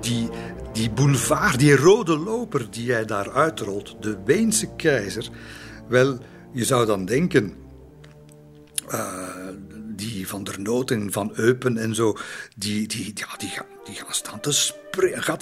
die, 0.00 0.28
die 0.72 0.90
boulevard, 0.90 1.58
die 1.58 1.76
rode 1.76 2.18
loper 2.18 2.66
die 2.70 2.92
hij 2.92 3.04
daar 3.04 3.32
uitrolt, 3.32 3.96
de 4.00 4.16
Weense 4.24 4.68
keizer. 4.76 5.28
Wel, 5.88 6.18
je 6.52 6.64
zou 6.64 6.86
dan 6.86 7.04
denken 7.04 7.54
die 9.96 10.28
van 10.28 10.44
der 10.44 10.60
Noot 10.60 10.90
en 10.90 11.12
van 11.12 11.32
Eupen 11.34 11.76
en 11.76 11.94
zo, 11.94 12.16
die, 12.56 12.88
die, 12.88 13.12
ja, 13.14 13.36
die, 13.38 13.48
gaan, 13.48 13.66
die 13.90 13.98
gaan 13.98 14.14
staan 14.14 14.40
te 14.40 14.72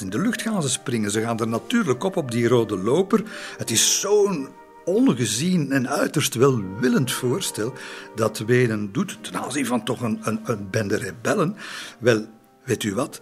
in 0.01 0.11
de 0.11 0.19
lucht 0.19 0.43
gaan 0.43 0.63
ze 0.63 0.69
springen. 0.69 1.11
Ze 1.11 1.21
gaan 1.21 1.39
er 1.39 1.49
natuurlijk 1.49 2.05
op 2.05 2.17
op 2.17 2.31
die 2.31 2.49
rode 2.49 2.79
loper. 2.79 3.23
Het 3.59 3.71
is 3.71 4.01
zo'n 4.01 4.49
ongezien 4.85 5.73
en 5.73 5.89
uiterst 5.89 6.35
welwillend 6.35 7.13
voorstel 7.13 7.73
dat 8.15 8.39
Wenen 8.39 8.93
doet 8.93 9.19
ten 9.21 9.37
aanzien 9.37 9.67
van 9.67 9.85
toch 9.85 10.01
een, 10.01 10.19
een, 10.23 10.41
een 10.45 10.71
bende 10.71 10.97
rebellen. 10.97 11.57
Wel, 11.99 12.27
weet 12.65 12.83
u 12.83 12.95
wat? 12.95 13.21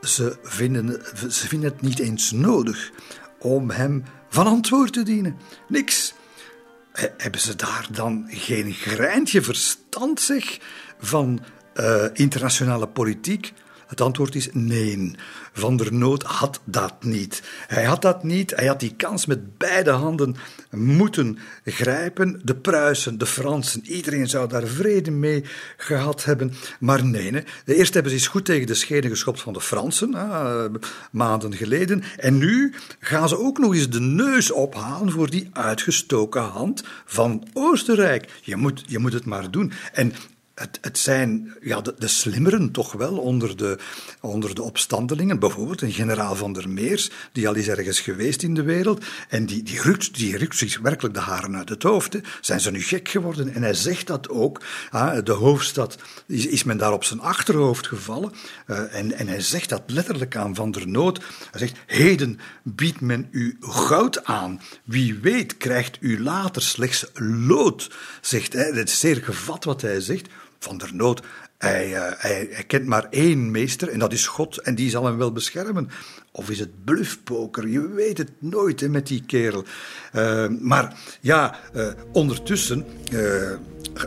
Ze 0.00 0.36
vinden, 0.42 1.02
ze 1.32 1.48
vinden 1.48 1.70
het 1.70 1.80
niet 1.80 1.98
eens 1.98 2.30
nodig 2.30 2.90
om 3.38 3.70
hem 3.70 4.04
van 4.28 4.46
antwoord 4.46 4.92
te 4.92 5.02
dienen. 5.02 5.36
Niks 5.68 6.14
hebben 7.16 7.40
ze 7.40 7.56
daar 7.56 7.86
dan 7.90 8.26
geen 8.28 8.72
greintje 8.72 9.42
verstand 9.42 10.20
zeg, 10.20 10.58
van 10.98 11.40
uh, 11.74 12.04
internationale 12.12 12.88
politiek? 12.88 13.52
Het 13.86 14.00
antwoord 14.00 14.34
is 14.34 14.48
nee. 14.52 15.10
Van 15.52 15.76
der 15.76 15.94
Noot 15.94 16.22
had 16.22 16.60
dat 16.64 17.04
niet. 17.04 17.42
Hij 17.66 17.84
had 17.84 18.02
dat 18.02 18.22
niet. 18.24 18.56
Hij 18.56 18.66
had 18.66 18.80
die 18.80 18.94
kans 18.96 19.26
met 19.26 19.58
beide 19.58 19.90
handen 19.90 20.36
moeten 20.70 21.38
grijpen. 21.64 22.40
De 22.44 22.54
Pruisen, 22.54 23.18
de 23.18 23.26
Fransen, 23.26 23.86
iedereen 23.86 24.28
zou 24.28 24.48
daar 24.48 24.66
vrede 24.66 25.10
mee 25.10 25.44
gehad 25.76 26.24
hebben. 26.24 26.52
Maar 26.80 27.04
nee, 27.04 27.30
nee. 27.30 27.44
eerst 27.64 27.94
hebben 27.94 28.12
ze 28.12 28.18
eens 28.18 28.28
goed 28.28 28.44
tegen 28.44 28.66
de 28.66 28.74
schenen 28.74 29.10
geschopt 29.10 29.40
van 29.40 29.52
de 29.52 29.60
Fransen, 29.60 30.10
uh, 30.14 30.64
maanden 31.10 31.54
geleden. 31.54 32.02
En 32.16 32.38
nu 32.38 32.74
gaan 33.00 33.28
ze 33.28 33.38
ook 33.38 33.58
nog 33.58 33.74
eens 33.74 33.90
de 33.90 34.00
neus 34.00 34.50
ophalen 34.50 35.12
voor 35.12 35.30
die 35.30 35.48
uitgestoken 35.52 36.42
hand 36.42 36.84
van 37.04 37.48
Oostenrijk. 37.52 38.40
Je 38.42 38.56
moet, 38.56 38.84
je 38.86 38.98
moet 38.98 39.12
het 39.12 39.24
maar 39.24 39.50
doen. 39.50 39.72
En 39.92 40.12
het, 40.56 40.78
het 40.80 40.98
zijn 40.98 41.54
ja, 41.60 41.80
de, 41.80 42.08
slimmeren 42.08 42.70
toch 42.70 42.92
wel 42.92 43.16
onder 43.16 43.56
de, 43.56 43.78
onder 44.20 44.54
de 44.54 44.62
opstandelingen. 44.62 45.38
Bijvoorbeeld 45.38 45.82
een 45.82 45.92
generaal 45.92 46.36
van 46.36 46.52
der 46.52 46.68
Meers, 46.68 47.10
die 47.32 47.48
al 47.48 47.54
is 47.54 47.68
ergens 47.68 48.00
geweest 48.00 48.42
in 48.42 48.54
de 48.54 48.62
wereld. 48.62 49.04
En 49.28 49.46
die, 49.46 49.62
die, 49.62 49.82
rukt, 49.82 50.14
die 50.14 50.36
rukt 50.36 50.56
zich 50.56 50.78
werkelijk 50.78 51.14
de 51.14 51.20
haren 51.20 51.56
uit 51.56 51.68
het 51.68 51.82
hoofd. 51.82 52.12
Hè. 52.12 52.20
Zijn 52.40 52.60
ze 52.60 52.70
nu 52.70 52.82
gek 52.82 53.08
geworden? 53.08 53.54
En 53.54 53.62
hij 53.62 53.74
zegt 53.74 54.06
dat 54.06 54.28
ook. 54.28 54.60
de 55.24 55.32
hoofdstad 55.32 55.98
is, 56.26 56.46
is 56.46 56.64
men 56.64 56.76
daar 56.76 56.92
op 56.92 57.04
zijn 57.04 57.20
achterhoofd 57.20 57.86
gevallen. 57.86 58.32
Uh, 58.66 58.94
en, 58.94 59.12
en 59.12 59.28
hij 59.28 59.40
zegt 59.40 59.68
dat 59.68 59.82
letterlijk 59.86 60.36
aan 60.36 60.54
Van 60.54 60.70
der 60.70 60.88
Noot. 60.88 61.24
Hij 61.50 61.60
zegt, 61.60 61.78
heden 61.86 62.38
biedt 62.62 63.00
men 63.00 63.28
u 63.30 63.56
goud 63.60 64.24
aan. 64.24 64.60
Wie 64.84 65.14
weet 65.14 65.56
krijgt 65.56 65.96
u 66.00 66.22
later 66.22 66.62
slechts 66.62 67.06
lood, 67.14 67.90
zegt 68.20 68.52
hij. 68.52 68.70
Het 68.72 68.88
is 68.88 68.98
zeer 68.98 69.16
gevat 69.16 69.64
wat 69.64 69.80
hij 69.80 70.00
zegt. 70.00 70.28
Van 70.58 70.78
der 70.78 70.94
Nood, 70.94 71.22
hij, 71.58 71.90
uh, 71.90 72.00
hij, 72.16 72.48
hij, 72.50 72.64
kent 72.64 72.86
maar 72.86 73.06
één 73.10 73.50
meester 73.50 73.88
en 73.88 73.98
dat 73.98 74.12
is 74.12 74.26
God 74.26 74.58
en 74.58 74.74
die 74.74 74.90
zal 74.90 75.04
hem 75.04 75.16
wel 75.16 75.32
beschermen. 75.32 75.90
Of 76.32 76.50
is 76.50 76.58
het 76.58 76.84
bluffpoker? 76.84 77.68
Je 77.68 77.88
weet 77.88 78.18
het 78.18 78.30
nooit 78.38 78.90
met 78.90 79.06
die 79.06 79.22
kerel. 79.26 79.64
Uh, 80.14 80.46
maar 80.60 80.96
ja, 81.20 81.58
uh, 81.74 81.88
ondertussen 82.12 82.86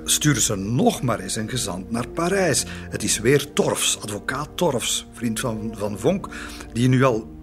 sturen 0.03 0.41
ze 0.41 0.55
nog 0.55 1.01
maar 1.01 1.19
eens 1.19 1.35
een 1.35 1.49
gezant 1.49 1.91
naar 1.91 2.07
Parijs. 2.07 2.65
Het 2.89 3.03
is 3.03 3.19
weer 3.19 3.53
Torfs, 3.53 4.01
advocaat 4.01 4.49
Torfs, 4.55 5.07
vriend 5.13 5.39
van, 5.39 5.73
van 5.77 5.99
Vonk, 5.99 6.27
die 6.73 6.87
nu 6.87 7.03
al, 7.03 7.37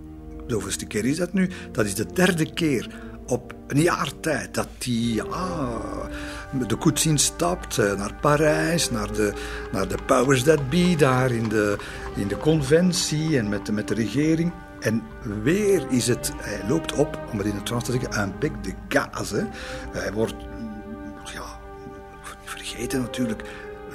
de 0.47 0.55
hoeveelste 0.55 0.87
keer 0.87 1.05
is 1.05 1.17
dat 1.17 1.33
nu? 1.33 1.49
Dat 1.73 1.85
is 1.85 1.95
de 1.95 2.07
derde 2.13 2.53
keer 2.53 2.89
op 3.27 3.55
een 3.67 3.81
jaar 3.81 4.11
tijd 4.21 4.55
dat 4.55 4.69
hij 4.79 4.93
ja, 4.93 5.69
de 6.67 6.77
koets 6.77 7.07
instapt 7.07 7.79
eh, 7.79 7.93
naar 7.93 8.15
Parijs, 8.21 8.91
naar 8.91 9.13
de, 9.13 9.33
naar 9.73 9.89
de 9.89 9.97
powers 10.07 10.43
that 10.43 10.71
be 10.71 10.95
daar 10.99 11.31
in 11.31 11.49
de, 11.49 11.77
in 12.15 12.29
de 12.29 12.37
conventie 12.37 13.39
en 13.39 13.49
met 13.49 13.67
de, 13.67 13.73
met 13.73 13.89
de 13.89 13.95
regering. 13.95 14.53
En 14.81 15.03
weer 15.43 15.87
is 15.91 16.07
het, 16.07 16.33
hij 16.37 16.69
loopt 16.69 16.93
op, 16.93 17.19
om 17.33 17.39
het 17.39 17.47
in 17.47 17.55
het 17.55 17.69
Frans 17.69 17.85
te 17.85 17.93
zeggen, 17.93 18.21
een 18.21 18.33
bec 18.39 18.65
de 18.65 18.73
gaz. 18.89 19.31
Hè. 19.31 19.45
Hij 19.93 20.13
wordt, 20.13 20.35
ja, 21.25 21.61
vergeten 22.45 23.01
natuurlijk, 23.01 23.43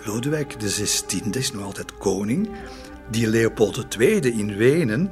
Lodewijk 0.05 0.55
XVI 0.57 1.21
is 1.31 1.51
nog 1.51 1.63
altijd 1.63 1.97
koning. 1.97 2.49
Die 3.09 3.27
Leopold 3.27 3.97
II 3.99 4.19
in 4.19 4.57
Wenen, 4.57 5.11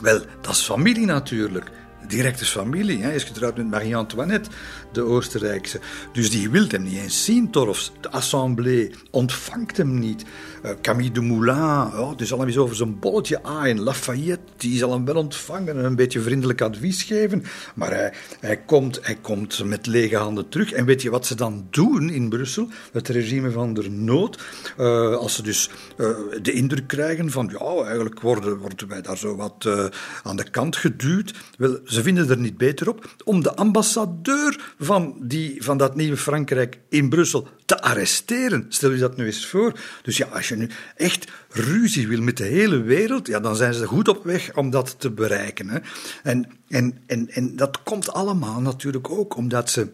wel, 0.00 0.20
dat 0.40 0.52
is 0.52 0.62
familie 0.62 1.06
natuurlijk 1.06 1.70
directe 2.08 2.44
familie. 2.44 3.02
Hij 3.02 3.14
is 3.14 3.24
getrouwd 3.24 3.56
met 3.56 3.70
Marie-Antoinette, 3.70 4.50
de 4.92 5.02
Oostenrijkse. 5.02 5.80
Dus 6.12 6.30
die 6.30 6.50
wil 6.50 6.66
hem 6.68 6.82
niet 6.82 6.98
eens 6.98 7.24
zien, 7.24 7.50
Torfs. 7.50 7.92
De 8.00 8.10
assemblée 8.10 8.94
ontvangt 9.10 9.76
hem 9.76 9.98
niet. 9.98 10.24
Uh, 10.64 10.70
Camille 10.82 11.12
de 11.12 11.20
Moulin, 11.20 11.54
oh, 11.54 12.16
die 12.16 12.26
zal 12.26 12.38
hem 12.38 12.46
eens 12.46 12.56
over 12.56 12.76
zijn 12.76 12.98
bolletje 12.98 13.42
aaien. 13.42 13.80
Lafayette, 13.80 14.52
die 14.56 14.78
zal 14.78 14.92
hem 14.92 15.04
wel 15.04 15.14
ontvangen 15.14 15.78
en 15.78 15.84
een 15.84 15.96
beetje 15.96 16.20
vriendelijk 16.20 16.60
advies 16.60 17.02
geven. 17.02 17.44
Maar 17.74 17.90
hij, 17.90 18.12
hij, 18.40 18.56
komt, 18.56 18.98
hij 19.02 19.16
komt 19.20 19.64
met 19.64 19.86
lege 19.86 20.16
handen 20.16 20.48
terug. 20.48 20.72
En 20.72 20.84
weet 20.84 21.02
je 21.02 21.10
wat 21.10 21.26
ze 21.26 21.34
dan 21.34 21.66
doen 21.70 22.10
in 22.10 22.28
Brussel? 22.28 22.68
Het 22.92 23.08
regime 23.08 23.50
van 23.50 23.74
der 23.74 23.90
nood. 23.90 24.44
Uh, 24.78 25.14
als 25.16 25.34
ze 25.34 25.42
dus 25.42 25.70
uh, 25.96 26.08
de 26.42 26.52
indruk 26.52 26.86
krijgen 26.86 27.30
van, 27.30 27.54
ja, 27.58 27.84
eigenlijk 27.84 28.20
worden, 28.20 28.58
worden 28.58 28.88
wij 28.88 29.02
daar 29.02 29.18
zo 29.18 29.36
wat 29.36 29.68
aan 30.22 30.36
de 30.36 30.50
kant 30.50 30.76
geduwd. 30.76 31.34
Wel, 31.58 31.78
ze 31.96 32.02
vinden 32.02 32.30
er 32.30 32.38
niet 32.38 32.56
beter 32.56 32.88
op 32.88 33.14
om 33.24 33.42
de 33.42 33.54
ambassadeur 33.54 34.74
van, 34.78 35.16
die, 35.20 35.62
van 35.62 35.76
dat 35.78 35.96
nieuwe 35.96 36.16
Frankrijk 36.16 36.78
in 36.88 37.08
Brussel 37.08 37.48
te 37.64 37.82
arresteren. 37.82 38.66
Stel 38.68 38.90
je 38.90 38.98
dat 38.98 39.16
nu 39.16 39.26
eens 39.26 39.46
voor. 39.46 39.78
Dus 40.02 40.16
ja, 40.16 40.26
als 40.26 40.48
je 40.48 40.56
nu 40.56 40.68
echt 40.96 41.30
ruzie 41.48 42.08
wil 42.08 42.20
met 42.20 42.36
de 42.36 42.44
hele 42.44 42.82
wereld, 42.82 43.26
ja, 43.26 43.40
dan 43.40 43.56
zijn 43.56 43.74
ze 43.74 43.86
goed 43.86 44.08
op 44.08 44.24
weg 44.24 44.54
om 44.54 44.70
dat 44.70 44.94
te 44.98 45.10
bereiken. 45.10 45.68
Hè. 45.68 45.78
En, 46.22 46.48
en, 46.68 46.98
en, 47.06 47.30
en 47.30 47.56
dat 47.56 47.82
komt 47.82 48.12
allemaal 48.12 48.60
natuurlijk 48.60 49.10
ook 49.10 49.36
omdat 49.36 49.70
ze. 49.70 49.88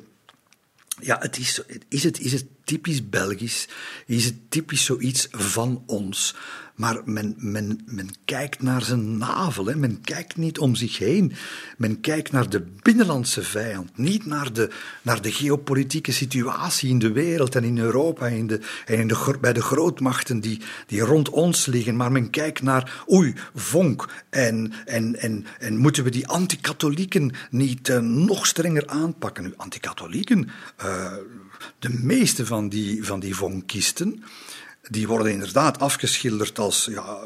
Ja, 1.00 1.18
het 1.20 1.38
is, 1.38 1.62
is, 1.88 2.04
het, 2.04 2.20
is 2.20 2.32
het 2.32 2.46
typisch 2.64 3.08
Belgisch? 3.08 3.68
Is 4.06 4.24
het 4.24 4.34
typisch 4.48 4.84
zoiets 4.84 5.28
van 5.30 5.82
ons? 5.86 6.34
Maar 6.74 7.00
men, 7.04 8.11
kijkt 8.24 8.62
naar 8.62 8.82
zijn 8.82 9.18
navel, 9.18 9.66
hè. 9.66 9.76
men 9.76 10.00
kijkt 10.00 10.37
niet 10.37 10.58
om 10.58 10.74
zich 10.74 10.98
heen. 10.98 11.32
Men 11.76 12.00
kijkt 12.00 12.32
naar 12.32 12.48
de 12.48 12.66
binnenlandse 12.82 13.42
vijand, 13.42 13.96
niet 13.96 14.26
naar 14.26 14.52
de, 14.52 14.70
naar 15.02 15.22
de 15.22 15.32
geopolitieke 15.32 16.12
situatie 16.12 16.90
in 16.90 16.98
de 16.98 17.12
wereld 17.12 17.54
en 17.54 17.64
in 17.64 17.78
Europa 17.78 18.26
en, 18.26 18.37
in 18.37 18.46
de, 18.46 18.61
en 18.87 18.98
in 18.98 19.08
de, 19.08 19.37
bij 19.40 19.52
de 19.52 19.62
grootmachten 19.62 20.40
die, 20.40 20.61
die 20.87 21.00
rond 21.00 21.30
ons 21.30 21.66
liggen. 21.66 21.96
Maar 21.96 22.12
men 22.12 22.30
kijkt 22.30 22.62
naar, 22.62 23.04
oei, 23.12 23.35
vonk, 23.54 24.24
en, 24.30 24.72
en, 24.85 25.20
en, 25.20 25.46
en 25.58 25.76
moeten 25.76 26.04
we 26.04 26.11
die 26.11 26.26
anti-katholieken 26.26 27.32
niet 27.50 27.88
uh, 27.88 27.98
nog 27.98 28.46
strenger 28.46 28.87
aanpakken? 28.87 29.44
Nu, 29.44 29.52
anti-katholieken, 29.56 30.50
uh, 30.85 31.12
de 31.78 31.98
meeste 32.00 32.46
van 32.46 32.68
die, 32.68 33.04
van 33.04 33.20
die 33.20 33.37
vonkisten 33.37 34.22
die 34.90 35.08
worden 35.08 35.32
inderdaad 35.32 35.78
afgeschilderd 35.78 36.58
als 36.58 36.88
ja, 36.90 37.18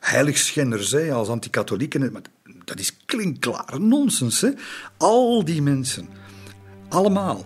heiligschenners, 0.00 0.90
hè, 0.90 1.12
als 1.12 1.28
anti-katholieken. 1.28 2.12
Maar 2.12 2.22
dat 2.64 2.78
is 2.78 2.96
klinkklare 3.06 3.78
nonsens. 3.78 4.40
Hè. 4.40 4.50
Al 4.96 5.44
die 5.44 5.62
mensen, 5.62 6.08
allemaal. 6.88 7.44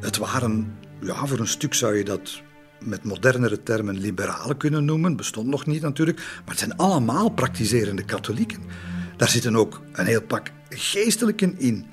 Het 0.00 0.16
waren, 0.16 0.78
ja, 1.00 1.26
voor 1.26 1.38
een 1.38 1.46
stuk 1.46 1.74
zou 1.74 1.96
je 1.96 2.04
dat 2.04 2.42
met 2.78 3.04
modernere 3.04 3.62
termen 3.62 3.98
liberalen 3.98 4.56
kunnen 4.56 4.84
noemen. 4.84 5.16
Bestond 5.16 5.46
nog 5.46 5.66
niet 5.66 5.82
natuurlijk. 5.82 6.18
Maar 6.18 6.54
het 6.54 6.58
zijn 6.58 6.76
allemaal 6.76 7.28
praktiserende 7.28 8.04
katholieken. 8.04 8.62
Daar 9.16 9.28
zitten 9.28 9.56
ook 9.56 9.80
een 9.92 10.06
heel 10.06 10.22
pak 10.22 10.50
geestelijken 10.68 11.58
in. 11.58 11.86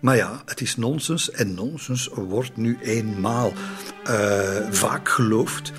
Maar 0.00 0.16
ja, 0.16 0.42
het 0.44 0.60
is 0.60 0.76
nonsens 0.76 1.30
en 1.30 1.54
nonsens 1.54 2.10
wordt 2.14 2.56
nu 2.56 2.78
eenmaal 2.82 3.52
uh, 4.08 4.70
vaak 4.70 5.08
geloofd. 5.08 5.72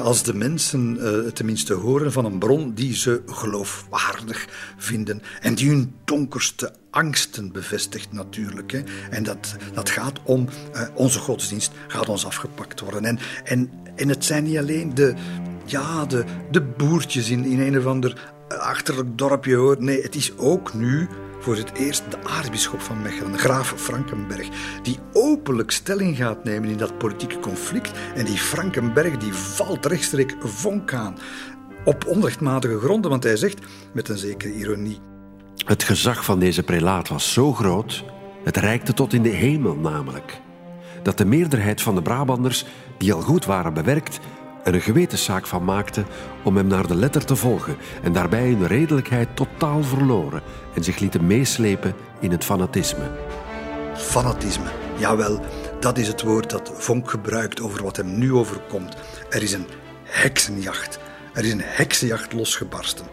als 0.00 0.22
de 0.22 0.34
mensen 0.34 0.96
uh, 1.00 1.30
tenminste 1.32 1.74
horen 1.74 2.12
van 2.12 2.24
een 2.24 2.38
bron 2.38 2.74
die 2.74 2.94
ze 2.94 3.22
geloofwaardig 3.26 4.46
vinden 4.76 5.22
en 5.40 5.54
die 5.54 5.68
hun 5.68 5.94
donkerste 6.04 6.72
angsten 6.90 7.52
bevestigt 7.52 8.12
natuurlijk. 8.12 8.72
Hè. 8.72 8.82
En 9.10 9.22
dat, 9.22 9.56
dat 9.72 9.90
gaat 9.90 10.18
om 10.22 10.48
uh, 10.74 10.82
onze 10.94 11.18
godsdienst, 11.18 11.72
gaat 11.88 12.08
ons 12.08 12.26
afgepakt 12.26 12.80
worden. 12.80 13.04
En, 13.04 13.18
en, 13.44 13.70
en 13.96 14.08
het 14.08 14.24
zijn 14.24 14.44
niet 14.44 14.58
alleen 14.58 14.94
de, 14.94 15.14
ja, 15.64 16.06
de, 16.06 16.24
de 16.50 16.62
boertjes 16.62 17.30
in, 17.30 17.44
in 17.44 17.60
een 17.60 17.78
of 17.78 17.86
ander 17.86 18.32
achterlijk 18.48 19.18
dorpje 19.18 19.54
hoor. 19.54 19.76
Nee, 19.78 20.02
het 20.02 20.14
is 20.14 20.36
ook 20.36 20.74
nu 20.74 21.08
voor 21.40 21.56
het 21.56 21.72
eerst 21.72 22.10
de 22.10 22.24
aartsbisschop 22.24 22.80
van 22.80 23.02
Mechelen, 23.02 23.38
graaf 23.38 23.72
Frankenberg, 23.76 24.48
die 24.82 24.98
openlijk 25.12 25.70
stelling 25.70 26.16
gaat 26.16 26.44
nemen 26.44 26.68
in 26.68 26.76
dat 26.76 26.98
politieke 26.98 27.38
conflict. 27.38 27.92
En 28.14 28.24
die 28.24 28.36
Frankenberg 28.36 29.16
die 29.16 29.32
valt 29.32 29.86
rechtstreeks 29.86 30.34
vonk 30.38 30.92
aan. 30.92 31.18
Op 31.84 32.06
onrechtmatige 32.06 32.78
gronden, 32.78 33.10
want 33.10 33.22
hij 33.22 33.36
zegt 33.36 33.66
met 33.92 34.08
een 34.08 34.18
zekere 34.18 34.54
ironie. 34.54 34.98
Het 35.64 35.82
gezag 35.82 36.24
van 36.24 36.38
deze 36.38 36.62
prelaat 36.62 37.08
was 37.08 37.32
zo 37.32 37.52
groot, 37.52 38.04
het 38.44 38.56
reikte 38.56 38.94
tot 38.94 39.12
in 39.12 39.22
de 39.22 39.28
hemel 39.28 39.74
namelijk, 39.74 40.40
dat 41.02 41.18
de 41.18 41.24
meerderheid 41.24 41.82
van 41.82 41.94
de 41.94 42.02
Brabanders, 42.02 42.64
die 42.98 43.12
al 43.12 43.20
goed 43.20 43.44
waren 43.44 43.74
bewerkt, 43.74 44.20
er 44.64 44.74
een 44.74 44.80
gewetenszaak 44.80 45.46
van 45.46 45.64
maakte 45.64 46.04
om 46.44 46.56
hem 46.56 46.66
naar 46.66 46.86
de 46.86 46.94
letter 46.94 47.24
te 47.24 47.36
volgen 47.36 47.76
en 48.02 48.12
daarbij 48.12 48.46
hun 48.46 48.66
redelijkheid 48.66 49.28
totaal 49.36 49.82
verloren 49.82 50.42
en 50.74 50.84
zich 50.84 50.98
lieten 50.98 51.26
meeslepen 51.26 51.94
in 52.20 52.30
het 52.30 52.44
fanatisme. 52.44 53.10
Fanatisme, 53.94 54.70
jawel, 54.98 55.40
dat 55.80 55.98
is 55.98 56.08
het 56.08 56.22
woord 56.22 56.50
dat 56.50 56.72
Vonk 56.74 57.10
gebruikt 57.10 57.60
over 57.60 57.82
wat 57.82 57.96
hem 57.96 58.18
nu 58.18 58.32
overkomt. 58.32 58.96
Er 59.30 59.42
is 59.42 59.52
een 59.52 59.66
heksenjacht. 60.02 60.98
Er 61.34 61.44
is 61.44 61.52
een 61.52 61.62
heksenjacht 61.64 62.32
losgebarsten. 62.32 63.06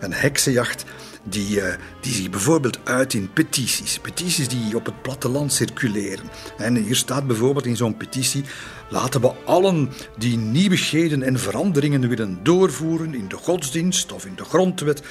Een 0.00 0.12
heksenjacht 0.12 0.84
die, 1.24 1.56
uh, 1.56 1.74
die 2.00 2.12
zich 2.12 2.30
bijvoorbeeld 2.30 2.78
uit 2.84 3.14
in 3.14 3.32
petities. 3.32 3.98
Petities 3.98 4.48
die 4.48 4.76
op 4.76 4.86
het 4.86 5.02
platteland 5.02 5.52
circuleren. 5.52 6.30
En 6.58 6.76
hier 6.76 6.96
staat 6.96 7.26
bijvoorbeeld 7.26 7.66
in 7.66 7.76
zo'n 7.76 7.96
petitie: 7.96 8.44
laten 8.90 9.20
we 9.20 9.32
allen 9.44 9.90
die 10.18 10.36
nieuwigheden 10.36 11.22
en 11.22 11.38
veranderingen 11.38 12.08
willen 12.08 12.38
doorvoeren 12.42 13.14
in 13.14 13.28
de 13.28 13.36
godsdienst 13.36 14.12
of 14.12 14.26
in 14.26 14.34
de 14.34 14.44
grondwet 14.44 15.02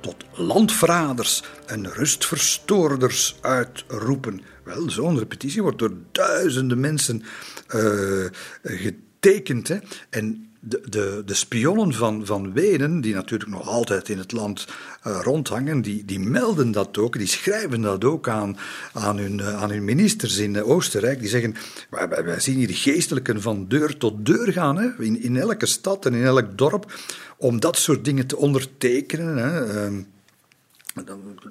tot 0.00 0.24
landverraders 0.32 1.42
en 1.66 1.92
rustverstoorders 1.92 3.36
uitroepen. 3.40 4.40
Wel, 4.64 4.90
zo'n 4.90 5.18
repetitie 5.18 5.62
wordt 5.62 5.78
door 5.78 5.92
duizenden 6.12 6.80
mensen 6.80 7.22
uh, 7.74 8.24
getekend. 8.62 9.68
Hè? 9.68 9.78
En 10.10 10.49
de, 10.60 11.22
de, 11.26 11.34
spionnen 11.34 11.92
van, 11.92 12.26
van 12.26 12.52
Wenen, 12.52 13.00
die 13.00 13.14
natuurlijk 13.14 13.50
nog 13.50 13.68
altijd 13.68 14.08
in 14.08 14.18
het 14.18 14.32
land 14.32 14.66
uh, 15.06 15.20
rondhangen, 15.22 15.82
die, 15.82 16.04
die 16.04 16.20
melden 16.20 16.72
dat 16.72 16.98
ook, 16.98 17.18
die 17.18 17.26
schrijven 17.26 17.80
dat 17.80 18.04
ook 18.04 18.28
aan, 18.28 18.56
aan, 18.92 19.18
hun, 19.18 19.38
uh, 19.38 19.62
aan 19.62 19.70
hun 19.70 19.84
ministers 19.84 20.38
in 20.38 20.62
Oostenrijk. 20.62 21.20
Die 21.20 21.28
zeggen, 21.28 21.54
wij, 21.90 22.40
zien 22.40 22.56
hier 22.56 22.66
de 22.66 22.74
geestelijken 22.74 23.42
van 23.42 23.68
deur 23.68 23.96
tot 23.96 24.26
deur 24.26 24.52
gaan, 24.52 24.76
hè, 24.76 24.88
in, 24.98 25.22
in 25.22 25.36
elke 25.36 25.66
stad 25.66 26.06
en 26.06 26.14
in 26.14 26.24
elk 26.24 26.58
dorp, 26.58 26.92
om 27.36 27.60
dat 27.60 27.76
soort 27.76 28.04
dingen 28.04 28.26
te 28.26 28.36
ondertekenen. 28.36 29.36
Hè. 29.36 29.88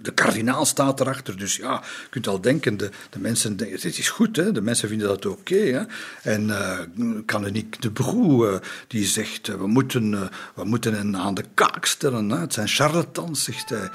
De 0.01 0.11
kardinaal 0.13 0.65
staat 0.65 0.99
erachter, 0.99 1.37
dus 1.37 1.55
ja, 1.55 1.71
je 2.03 2.09
kunt 2.09 2.27
al 2.27 2.41
denken, 2.41 2.77
de, 2.77 2.89
de 3.09 3.19
mensen 3.19 3.57
denken, 3.57 3.81
dit 3.81 3.97
is 3.97 4.09
goed, 4.09 4.35
hè? 4.35 4.51
de 4.51 4.61
mensen 4.61 4.89
vinden 4.89 5.07
dat 5.07 5.25
oké. 5.25 5.53
Okay, 5.53 5.87
en 6.23 6.47
uh, 6.47 6.79
Kanoniek 7.25 7.81
de 7.81 7.91
Broe, 7.91 8.51
uh, 8.51 8.57
die 8.87 9.05
zegt, 9.05 9.47
uh, 9.47 9.55
we, 9.55 9.67
moeten, 9.67 10.29
we 10.55 10.63
moeten 10.63 10.93
hen 10.93 11.17
aan 11.17 11.33
de 11.33 11.45
kaak 11.53 11.85
stellen, 11.85 12.29
hè? 12.29 12.39
het 12.39 12.53
zijn 12.53 12.67
charlatans, 12.67 13.43
zegt 13.43 13.69
hij. 13.69 13.89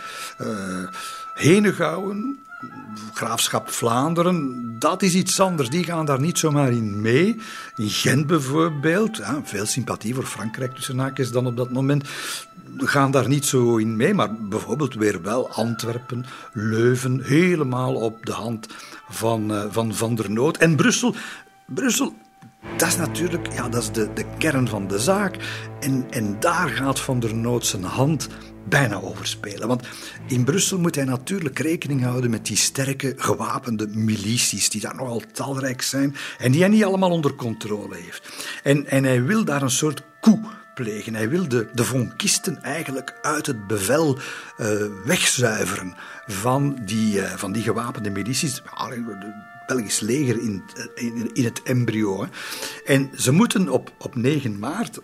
Henegouwen, 1.35 2.39
graafschap 3.15 3.71
Vlaanderen, 3.71 4.77
dat 4.79 5.03
is 5.03 5.15
iets 5.15 5.41
anders. 5.41 5.69
Die 5.71 5.85
gaan 5.85 6.07
daar 6.07 6.21
niet 6.21 6.39
zomaar 6.39 6.71
in 6.71 7.01
mee. 7.01 7.37
In 7.77 7.89
Gent 7.89 8.27
bijvoorbeeld, 8.27 9.21
veel 9.45 9.67
sympathie 9.67 10.15
voor 10.15 10.27
Frankrijk 10.27 10.75
tussen 10.75 10.99
haakjes 10.99 11.31
dan 11.31 11.47
op 11.47 11.57
dat 11.57 11.71
moment, 11.71 12.09
gaan 12.77 13.11
daar 13.11 13.29
niet 13.29 13.45
zo 13.45 13.77
in 13.77 13.97
mee. 13.97 14.15
Maar 14.15 14.35
bijvoorbeeld 14.35 14.95
weer 14.95 15.23
wel 15.23 15.49
Antwerpen, 15.51 16.25
Leuven, 16.53 17.21
helemaal 17.23 17.95
op 17.95 18.27
de 18.27 18.33
hand 18.33 18.67
van 19.09 19.53
uh, 19.53 19.65
Van, 19.71 19.95
van 19.95 20.15
der 20.15 20.31
Noot. 20.31 20.57
En 20.57 20.77
Brussel, 20.77 21.15
Brussel 21.67 22.15
dat 22.77 22.89
is 22.89 22.97
natuurlijk 22.97 23.53
ja, 23.53 23.69
dat 23.69 23.83
is 23.83 23.93
de, 23.93 24.13
de 24.13 24.25
kern 24.39 24.69
van 24.69 24.89
de 24.89 24.99
zaak. 24.99 25.37
En, 25.81 26.07
en 26.11 26.37
daar 26.41 26.69
gaat 26.69 27.01
Van 27.01 27.21
der 27.21 27.35
Noot 27.35 27.67
zijn 27.67 27.83
hand 27.83 28.29
bijna 28.69 29.01
overspelen. 29.01 29.69
Want 29.69 29.87
in 30.27 30.45
Brussel 30.45 30.79
moet 30.79 30.95
hij 30.95 31.05
natuurlijk 31.05 31.59
rekening 31.59 32.03
houden 32.03 32.31
met 32.31 32.47
die 32.47 32.57
sterke 32.57 33.15
gewapende 33.17 33.89
milities 33.89 34.71
die 34.71 34.81
daar 34.81 34.95
nogal 34.95 35.23
talrijk 35.33 35.83
zijn 35.83 36.17
en 36.39 36.53
die 36.53 36.61
hij 36.61 36.71
niet 36.71 36.85
allemaal 36.85 37.11
onder 37.11 37.35
controle 37.35 37.97
heeft. 37.97 38.29
En, 38.63 38.87
en 38.87 39.05
hij 39.05 39.23
wil 39.23 39.45
daar 39.45 39.63
een 39.63 39.71
soort 39.71 40.03
coup 40.21 40.47
plegen. 40.75 41.15
Hij 41.15 41.29
wil 41.29 41.49
de, 41.49 41.69
vonkisten 41.75 42.63
eigenlijk 42.63 43.19
uit 43.23 43.47
het 43.47 43.67
bevel 43.67 44.19
uh, 44.59 44.69
wegzuiveren 45.05 45.95
van 46.27 46.79
die, 46.85 47.17
uh, 47.17 47.25
van 47.25 47.53
die 47.53 47.63
gewapende 47.63 48.11
milities. 48.11 48.63
Belgisch 49.67 50.01
leger 50.01 50.43
in, 50.43 50.63
in, 51.35 51.45
het 51.45 51.63
embryo. 51.63 52.27
En 52.85 53.11
ze 53.17 53.33
moeten 53.33 53.69
op, 53.69 53.93
op 53.99 54.15
9 54.15 54.59
maart 54.59 55.01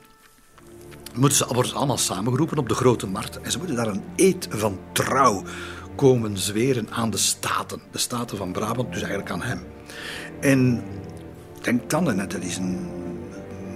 moeten 1.15 1.39
ze 1.39 1.75
allemaal 1.75 1.99
samengeroepen 1.99 2.59
op 2.59 2.69
de 2.69 2.75
grote 2.75 3.07
markt. 3.07 3.41
En 3.41 3.51
ze 3.51 3.59
moeten 3.59 3.77
daar 3.77 3.87
een 3.87 4.05
eed 4.17 4.49
van 4.51 4.79
trouw 4.93 5.43
komen 5.97 6.39
zweren 6.39 6.91
aan 6.91 7.11
de 7.11 7.17
staten. 7.17 7.81
De 7.91 7.99
staten 7.99 8.37
van 8.37 8.53
Brabant, 8.53 8.93
dus 8.93 9.03
eigenlijk 9.03 9.31
aan 9.31 9.43
hem. 9.43 9.61
En 10.41 10.83
denk 11.63 11.91
dan, 11.91 12.11
en 12.11 12.29
dat 12.29 12.43
is 12.43 12.57
een 12.57 13.00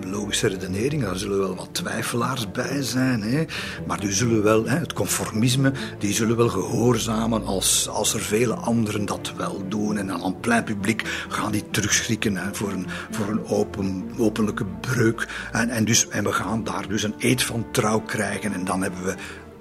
logische 0.07 0.49
redenering. 0.49 1.03
Daar 1.03 1.17
zullen 1.17 1.39
wel 1.39 1.57
wat 1.57 1.69
twijfelaars 1.73 2.51
bij 2.51 2.83
zijn. 2.83 3.23
Hè? 3.23 3.45
Maar 3.87 4.01
die 4.01 4.13
zullen 4.13 4.43
wel, 4.43 4.65
hè, 4.65 4.79
het 4.79 4.93
conformisme, 4.93 5.73
die 5.99 6.15
zullen 6.15 6.37
wel 6.37 6.49
gehoorzamen 6.49 7.45
als, 7.45 7.89
als 7.89 8.15
er 8.15 8.21
vele 8.21 8.55
anderen 8.55 9.05
dat 9.05 9.33
wel 9.37 9.63
doen. 9.69 9.99
En 9.99 10.11
aan 10.13 10.25
het 10.25 10.41
plein 10.41 10.65
publiek 10.65 11.03
gaan 11.29 11.53
die 11.53 11.71
terugschrikken 11.71 12.37
hè, 12.37 12.55
voor 12.55 12.73
een, 12.73 12.87
voor 13.11 13.29
een 13.29 13.47
open, 13.47 14.05
openlijke 14.19 14.65
breuk. 14.81 15.29
En, 15.53 15.71
en, 15.71 15.85
dus, 15.85 16.09
en 16.09 16.25
we 16.25 16.33
gaan 16.33 16.65
daar 16.65 16.89
dus 16.89 17.03
een 17.03 17.15
eed 17.19 17.43
van 17.43 17.67
trouw 17.71 18.01
krijgen. 18.01 18.53
En 18.53 18.65
dan 18.65 18.83
hebben 18.83 19.05
we 19.05 19.15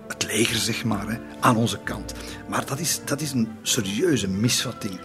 het 0.07 0.23
leger, 0.23 0.55
zeg 0.55 0.83
maar, 0.83 1.07
hè, 1.07 1.17
aan 1.39 1.55
onze 1.55 1.79
kant. 1.83 2.13
Maar 2.49 2.65
dat 2.65 2.79
is, 2.79 3.01
dat 3.05 3.21
is 3.21 3.31
een 3.31 3.47
serieuze 3.61 4.27
misvatting. 4.27 4.99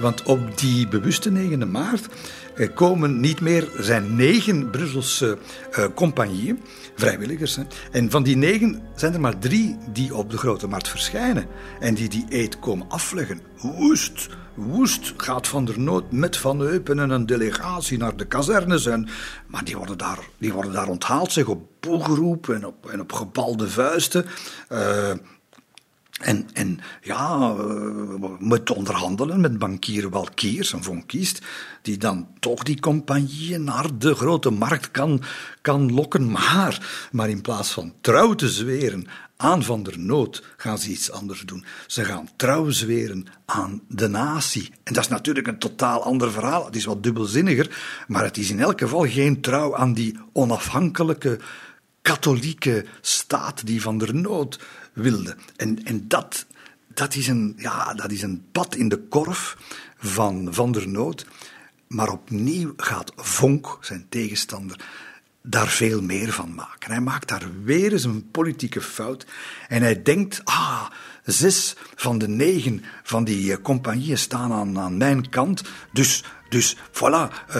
Want 0.00 0.22
op 0.22 0.58
die 0.58 0.88
bewuste 0.88 1.30
9 1.30 1.70
maart 1.70 2.08
eh, 2.54 2.68
komen 2.74 3.20
niet 3.20 3.40
meer, 3.40 3.76
er 3.76 3.84
zijn 3.84 4.16
negen 4.16 4.70
Brusselse 4.70 5.38
uh, 5.78 5.84
compagnieën, 5.94 6.62
vrijwilligers. 6.94 7.58
En 7.90 8.10
van 8.10 8.22
die 8.22 8.36
negen 8.36 8.82
zijn 8.94 9.14
er 9.14 9.20
maar 9.20 9.38
drie 9.38 9.76
die 9.92 10.14
op 10.14 10.30
de 10.30 10.38
Grote 10.38 10.66
Markt 10.66 10.88
verschijnen. 10.88 11.46
En 11.80 11.94
die 11.94 12.08
die 12.08 12.24
eet 12.28 12.58
komen 12.58 12.88
afleggen. 12.88 13.40
Woest, 13.56 14.28
woest 14.54 15.14
gaat 15.16 15.48
Van 15.48 15.64
der 15.64 15.80
Noot 15.80 16.12
met 16.12 16.36
Van 16.36 16.60
Eupen 16.60 16.98
en 16.98 17.10
een 17.10 17.26
delegatie 17.26 17.98
naar 17.98 18.16
de 18.16 18.26
kazernes. 18.26 18.86
En, 18.86 19.08
maar 19.46 19.64
die 19.64 19.76
worden, 19.76 19.98
daar, 19.98 20.18
die 20.38 20.52
worden 20.52 20.72
daar 20.72 20.88
onthaald, 20.88 21.32
zich 21.32 21.46
op 21.46 21.62
boegeroep 21.80 22.48
en 22.48 22.66
op, 22.66 22.90
en 22.90 23.00
op 23.00 23.12
gebalde 23.12 23.68
vuisten. 23.68 24.26
Uh, 24.72 25.12
en, 26.22 26.48
en 26.52 26.80
ja, 27.02 27.54
moet 28.38 28.70
onderhandelen 28.70 29.40
met 29.40 29.58
bankier 29.58 30.10
Walkiers, 30.10 30.72
een 30.72 30.82
vonkiest, 30.82 31.42
die 31.82 31.96
dan 31.96 32.28
toch 32.38 32.62
die 32.62 32.80
compagnieën 32.80 33.64
naar 33.64 33.98
de 33.98 34.14
grote 34.14 34.50
markt 34.50 34.90
kan, 34.90 35.22
kan 35.60 35.92
lokken. 35.92 36.30
Maar, 36.30 37.08
maar 37.12 37.28
in 37.28 37.40
plaats 37.40 37.70
van 37.70 37.92
trouw 38.00 38.34
te 38.34 38.48
zweren 38.48 39.06
aan 39.36 39.62
Van 39.62 39.82
der 39.82 39.98
Nood, 39.98 40.44
gaan 40.56 40.78
ze 40.78 40.90
iets 40.90 41.10
anders 41.10 41.40
doen. 41.40 41.64
Ze 41.86 42.04
gaan 42.04 42.28
trouw 42.36 42.70
zweren 42.70 43.26
aan 43.44 43.82
de 43.88 44.08
natie. 44.08 44.70
En 44.82 44.92
dat 44.92 45.04
is 45.04 45.10
natuurlijk 45.10 45.46
een 45.46 45.58
totaal 45.58 46.02
ander 46.02 46.32
verhaal. 46.32 46.64
Het 46.64 46.76
is 46.76 46.84
wat 46.84 47.02
dubbelzinniger, 47.02 48.04
maar 48.08 48.24
het 48.24 48.36
is 48.36 48.50
in 48.50 48.60
elk 48.60 48.80
geval 48.80 49.06
geen 49.08 49.40
trouw 49.40 49.76
aan 49.76 49.94
die 49.94 50.18
onafhankelijke 50.32 51.38
katholieke 52.02 52.84
staat 53.00 53.66
die 53.66 53.82
Van 53.82 53.98
der 53.98 54.14
Nood 54.14 54.58
wilde. 54.96 55.36
En, 55.56 55.84
en 55.84 56.08
dat, 56.08 56.46
dat, 56.86 57.14
is 57.14 57.28
een, 57.28 57.54
ja, 57.56 57.94
dat 57.94 58.10
is 58.10 58.22
een 58.22 58.44
pad 58.52 58.74
in 58.74 58.88
de 58.88 58.98
korf 58.98 59.56
van 59.96 60.48
Van 60.50 60.72
der 60.72 60.88
Noot. 60.88 61.26
Maar 61.86 62.08
opnieuw 62.08 62.72
gaat 62.76 63.12
Vonk, 63.16 63.78
zijn 63.80 64.06
tegenstander, 64.08 64.80
daar 65.42 65.68
veel 65.68 66.02
meer 66.02 66.32
van 66.32 66.54
maken. 66.54 66.90
Hij 66.90 67.00
maakt 67.00 67.28
daar 67.28 67.48
weer 67.62 67.92
eens 67.92 68.04
een 68.04 68.30
politieke 68.30 68.80
fout. 68.80 69.26
En 69.68 69.82
hij 69.82 70.02
denkt, 70.02 70.40
ah, 70.44 70.90
zes 71.24 71.76
van 71.94 72.18
de 72.18 72.28
negen 72.28 72.84
van 73.02 73.24
die 73.24 73.50
uh, 73.50 73.56
compagnieën 73.62 74.18
staan 74.18 74.52
aan, 74.52 74.78
aan 74.78 74.96
mijn 74.96 75.28
kant. 75.28 75.62
Dus, 75.92 76.24
dus 76.48 76.76
voilà, 76.92 77.30
uh, 77.48 77.54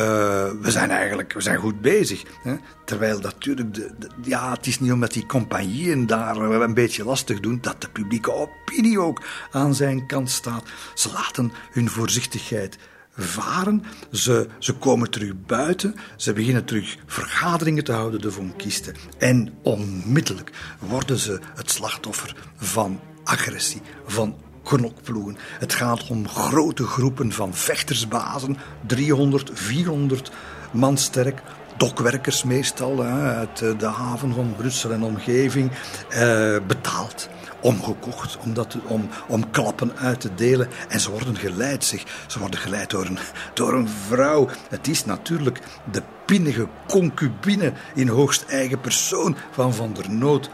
we 0.61 0.71
zijn 0.71 0.91
eigenlijk 0.91 1.33
we 1.33 1.41
zijn 1.41 1.59
goed 1.59 1.81
bezig. 1.81 2.23
Hè? 2.43 2.57
Terwijl 2.85 3.19
natuurlijk, 3.19 3.75
de, 3.75 3.91
ja, 4.23 4.51
het 4.51 4.67
is 4.67 4.81
niet 4.81 4.93
omdat 4.93 5.13
die 5.13 5.27
compagnieën 5.27 6.07
daar 6.07 6.37
een 6.37 6.75
beetje 6.75 7.05
lastig 7.05 7.41
doen, 7.41 7.59
dat 7.61 7.81
de 7.81 7.89
publieke 7.89 8.33
opinie 8.33 9.01
ook 9.01 9.23
aan 9.51 9.75
zijn 9.75 10.07
kant 10.07 10.31
staat. 10.31 10.65
Ze 10.95 11.13
laten 11.13 11.53
hun 11.71 11.91
voorzichtigheid 11.91 12.79
varen. 13.17 13.85
Ze, 14.13 14.49
ze 14.59 14.75
komen 14.75 15.11
terug 15.11 15.33
buiten. 15.47 15.95
Ze 16.17 16.33
beginnen 16.33 16.65
terug 16.65 16.97
vergaderingen 17.07 17.85
te 17.85 17.93
houden, 17.93 18.21
de 18.21 18.31
vonkisten. 18.31 18.95
En 19.19 19.55
onmiddellijk 19.63 20.51
worden 20.79 21.19
ze 21.19 21.41
het 21.55 21.71
slachtoffer 21.71 22.37
van 22.57 23.01
agressie, 23.25 23.83
van 24.07 24.37
knokploegen. 24.67 25.37
Het 25.59 25.75
gaat 25.75 26.07
om 26.09 26.29
grote 26.29 26.87
groepen 26.87 27.33
van 27.33 27.55
vechtersbazen, 27.55 28.57
300, 28.87 29.51
400 29.55 30.31
man 30.71 30.99
sterk. 30.99 31.43
Dokwerkers 31.77 32.43
meestal 32.43 33.03
uit 33.03 33.59
de 33.59 33.87
haven 33.87 34.35
van 34.35 34.55
Brussel 34.57 34.93
en 34.93 35.03
omgeving, 35.03 35.71
eh, 36.09 36.57
betaald 36.67 37.29
omgekocht 37.61 38.37
om, 38.37 38.55
dat, 38.55 38.77
om, 38.87 39.09
om 39.29 39.51
klappen 39.51 39.97
uit 39.97 40.21
te 40.21 40.35
delen. 40.35 40.69
En 40.89 41.01
ze 41.01 41.11
worden 41.11 41.37
geleid, 41.37 41.85
zeg. 41.85 42.25
Ze 42.27 42.39
worden 42.39 42.61
geleid 42.61 42.91
door 42.91 43.07
een, 43.07 43.19
door 43.55 43.75
een 43.75 43.89
vrouw. 43.89 44.49
Het 44.69 44.89
is 44.89 45.05
natuurlijk 45.05 45.61
de 45.93 46.03
pinnige 46.27 46.67
concubine 46.89 47.73
in 47.95 48.09
hoogst 48.09 48.45
eigen 48.49 48.81
persoon 48.81 49.37
van 49.51 49.75
Van 49.75 49.93
der 49.93 50.11
Noot. 50.11 50.51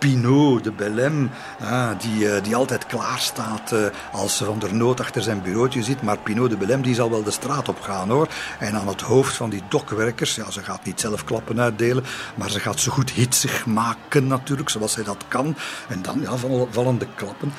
Pinot 0.00 0.64
de 0.64 0.72
Bellem, 0.72 1.30
ah, 1.60 1.90
die, 2.00 2.24
uh, 2.24 2.42
die 2.42 2.56
altijd 2.56 2.86
klaar 2.86 3.18
staat 3.18 3.72
uh, 3.72 3.86
als 4.12 4.36
Van 4.36 4.58
der 4.58 4.74
Noot 4.74 5.00
achter 5.00 5.22
zijn 5.22 5.42
bureautje 5.42 5.82
zit. 5.82 6.02
Maar 6.02 6.18
Pinot 6.18 6.50
de 6.50 6.56
Bellem 6.56 6.82
die 6.82 6.94
zal 6.94 7.10
wel 7.10 7.22
de 7.22 7.30
straat 7.30 7.68
op 7.68 7.80
gaan 7.80 8.10
hoor. 8.10 8.28
En 8.58 8.74
aan 8.74 8.88
het 8.88 9.00
hoofd 9.00 9.36
van 9.36 9.50
die 9.50 9.62
dokwerkers, 9.68 10.34
ja, 10.34 10.50
ze 10.50 10.62
gaat 10.62 10.84
niet 10.84 11.00
zelf 11.00 11.24
klappen 11.24 11.60
uitdelen, 11.60 12.04
maar 12.34 12.50
ze 12.50 12.60
gaat 12.60 12.80
ze 12.80 12.90
goed 12.90 13.10
hitsig 13.10 13.66
maken 13.66 14.26
natuurlijk, 14.26 14.68
zoals 14.68 14.92
zij 14.92 15.04
dat 15.04 15.24
kan. 15.28 15.56
En 15.88 16.02
dan 16.02 16.20
ja, 16.20 16.36
vallen 16.70 16.98
de 16.98 17.06
klappen. 17.14 17.52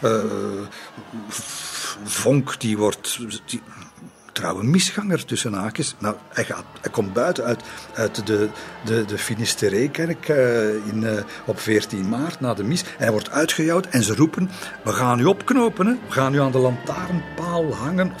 Uh, 0.00 0.12
Vonk 2.04 2.60
die 2.60 2.76
wordt. 2.76 3.18
Trouwe 4.34 4.64
misganger 4.64 5.24
tussen 5.24 5.52
haakjes. 5.52 5.94
Nou, 5.98 6.14
hij, 6.28 6.44
gaat, 6.44 6.64
komt 6.90 7.12
buiten 7.12 7.44
uit, 7.94 8.26
de, 8.26 8.48
de, 8.84 9.04
de 9.04 9.18
Finisterre-kerk 9.18 10.28
uh, 10.28 10.86
in, 10.86 11.02
uh, 11.02 11.12
op 11.44 11.60
14 11.60 12.08
maart 12.08 12.40
na 12.40 12.54
de 12.54 12.64
mis. 12.64 12.82
En 12.82 12.88
hij 12.96 13.10
wordt 13.10 13.30
uitgejouwd 13.30 13.86
en 13.86 14.02
ze 14.02 14.14
roepen: 14.14 14.50
We 14.84 14.92
gaan 14.92 15.20
u 15.20 15.24
opknopen, 15.24 15.86
we 15.86 16.12
gaan 16.12 16.34
u 16.34 16.40
aan 16.40 16.52
de 16.52 16.58
lantaarnpaal 16.58 17.74
hangen. 17.74 18.12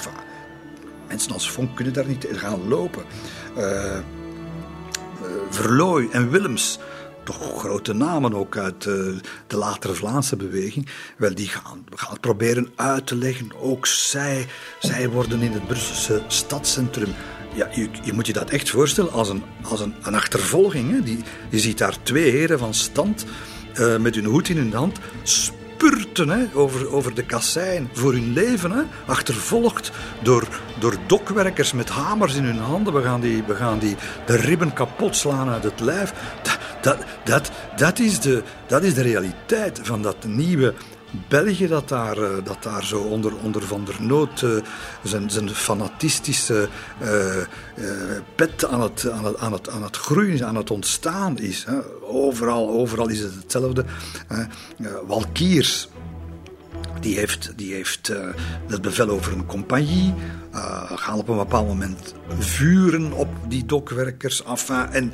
Mensen 1.08 1.32
als 1.32 1.50
Vonk 1.50 1.76
kunnen 1.76 1.92
daar 1.92 2.06
niet 2.06 2.26
gaan 2.32 2.68
lopen. 2.68 3.04
Uh, 3.58 3.98
Verlooy 5.50 6.08
en 6.12 6.30
Willems 6.30 6.78
toch 7.24 7.58
grote 7.58 7.92
namen 7.92 8.34
ook 8.34 8.56
uit 8.56 8.84
uh, 8.84 8.94
de 9.46 9.56
latere 9.56 9.94
Vlaamse 9.94 10.36
beweging. 10.36 10.88
Wel, 11.16 11.34
die 11.34 11.48
gaan, 11.48 11.84
gaan 11.94 12.20
proberen 12.20 12.68
uit 12.76 13.06
te 13.06 13.16
leggen. 13.16 13.52
Ook 13.60 13.86
zij, 13.86 14.46
zij 14.78 15.08
worden 15.08 15.40
in 15.40 15.52
het 15.52 15.66
Brusselse 15.66 16.22
stadscentrum. 16.26 17.14
Ja, 17.54 17.68
je, 17.72 17.88
je 18.02 18.12
moet 18.12 18.26
je 18.26 18.32
dat 18.32 18.50
echt 18.50 18.70
voorstellen 18.70 19.12
als 19.12 19.28
een, 19.28 19.42
als 19.62 19.80
een, 19.80 19.94
een 20.02 20.14
achtervolging. 20.14 20.90
Hè? 20.90 21.02
Die, 21.02 21.18
je 21.48 21.58
ziet 21.58 21.78
daar 21.78 22.02
twee 22.02 22.30
heren 22.30 22.58
van 22.58 22.74
stand 22.74 23.24
uh, 23.78 23.96
met 23.96 24.14
hun 24.14 24.24
hoed 24.24 24.48
in 24.48 24.56
hun 24.56 24.72
hand 24.72 24.98
spurten 25.74 26.28
hè, 26.28 26.44
over, 26.54 26.92
over 26.92 27.14
de 27.14 27.24
kassein 27.24 27.88
voor 27.92 28.12
hun 28.12 28.32
leven. 28.32 28.70
Hè, 28.70 28.82
achtervolgd 29.06 29.92
door, 30.22 30.48
door 30.78 30.96
dokwerkers 31.06 31.72
met 31.72 31.88
hamers 31.88 32.34
in 32.34 32.44
hun 32.44 32.58
handen. 32.58 32.94
We 32.94 33.02
gaan, 33.02 33.20
die, 33.20 33.42
we 33.46 33.54
gaan 33.54 33.78
die, 33.78 33.96
de 34.26 34.36
ribben 34.36 34.72
kapot 34.72 35.16
slaan 35.16 35.48
uit 35.48 35.64
het 35.64 35.80
lijf. 35.80 36.12
Dat, 36.42 36.58
dat, 36.80 36.98
dat, 37.24 37.50
dat, 37.76 37.98
is, 37.98 38.20
de, 38.20 38.42
dat 38.66 38.82
is 38.82 38.94
de 38.94 39.02
realiteit 39.02 39.80
van 39.82 40.02
dat 40.02 40.24
nieuwe 40.24 40.74
België 41.28 41.66
dat 41.66 41.88
daar, 41.88 42.18
eh, 42.18 42.44
dat 42.44 42.62
daar 42.62 42.84
zo 42.84 43.00
onder, 43.00 43.36
onder 43.36 43.62
Van 43.62 43.84
der 43.84 44.02
Noot 44.02 44.42
uh, 44.42 44.62
zijn, 45.02 45.30
zijn 45.30 45.50
fanatistische 45.50 46.68
uh, 47.02 47.36
pet 48.34 48.64
aan 48.64 48.80
het, 48.80 49.10
aan, 49.10 49.24
het, 49.24 49.38
aan, 49.38 49.52
het, 49.52 49.68
aan 49.68 49.82
het 49.82 49.96
groeien, 49.96 50.46
aan 50.46 50.56
het 50.56 50.70
ontstaan 50.70 51.38
is. 51.38 51.66
Overal, 52.02 52.70
overal 52.70 53.08
is 53.08 53.20
het 53.20 53.34
hetzelfde. 53.34 53.84
Walkiers, 55.06 55.88
die 57.00 57.18
heeft, 57.18 57.52
die 57.56 57.74
heeft 57.74 58.08
uh, 58.08 58.28
het 58.66 58.82
bevel 58.82 59.08
over 59.08 59.32
een 59.32 59.46
compagnie. 59.46 60.14
Gaan 60.94 61.18
op 61.18 61.28
een 61.28 61.36
bepaald 61.36 61.66
moment 61.66 62.14
vuren 62.38 63.12
op 63.12 63.28
die 63.48 63.66
dokwerkers 63.66 64.44
af. 64.44 64.70
En 64.70 65.12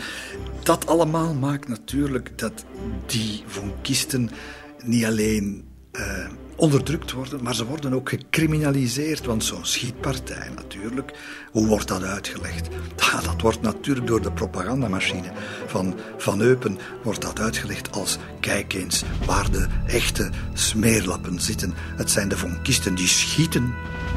dat 0.62 0.86
allemaal 0.86 1.34
maakt 1.34 1.68
natuurlijk 1.68 2.38
dat 2.38 2.64
die 3.06 3.42
vonkisten 3.46 4.30
niet 4.84 5.04
alleen 5.04 5.69
uh, 5.92 6.28
onderdrukt 6.56 7.12
worden, 7.12 7.42
maar 7.42 7.54
ze 7.54 7.66
worden 7.66 7.94
ook 7.94 8.08
gecriminaliseerd. 8.08 9.26
Want 9.26 9.44
zo'n 9.44 9.64
schietpartij 9.64 10.50
natuurlijk, 10.56 11.12
hoe 11.52 11.66
wordt 11.66 11.88
dat 11.88 12.02
uitgelegd? 12.02 12.68
Dat 13.24 13.40
wordt 13.40 13.62
natuurlijk 13.62 14.06
door 14.06 14.22
de 14.22 14.32
propagandamachine 14.32 15.32
van 15.66 15.94
Van 16.16 16.40
Eupen 16.40 16.78
wordt 17.02 17.20
dat 17.20 17.40
uitgelegd 17.40 17.92
als 17.92 18.18
kijk 18.40 18.72
eens 18.72 19.04
waar 19.26 19.50
de 19.50 19.66
echte 19.86 20.30
smeerlappen 20.52 21.40
zitten. 21.40 21.74
Het 21.96 22.10
zijn 22.10 22.28
de 22.28 22.36
vonkisten 22.36 22.94
die 22.94 23.06
schieten 23.06 23.74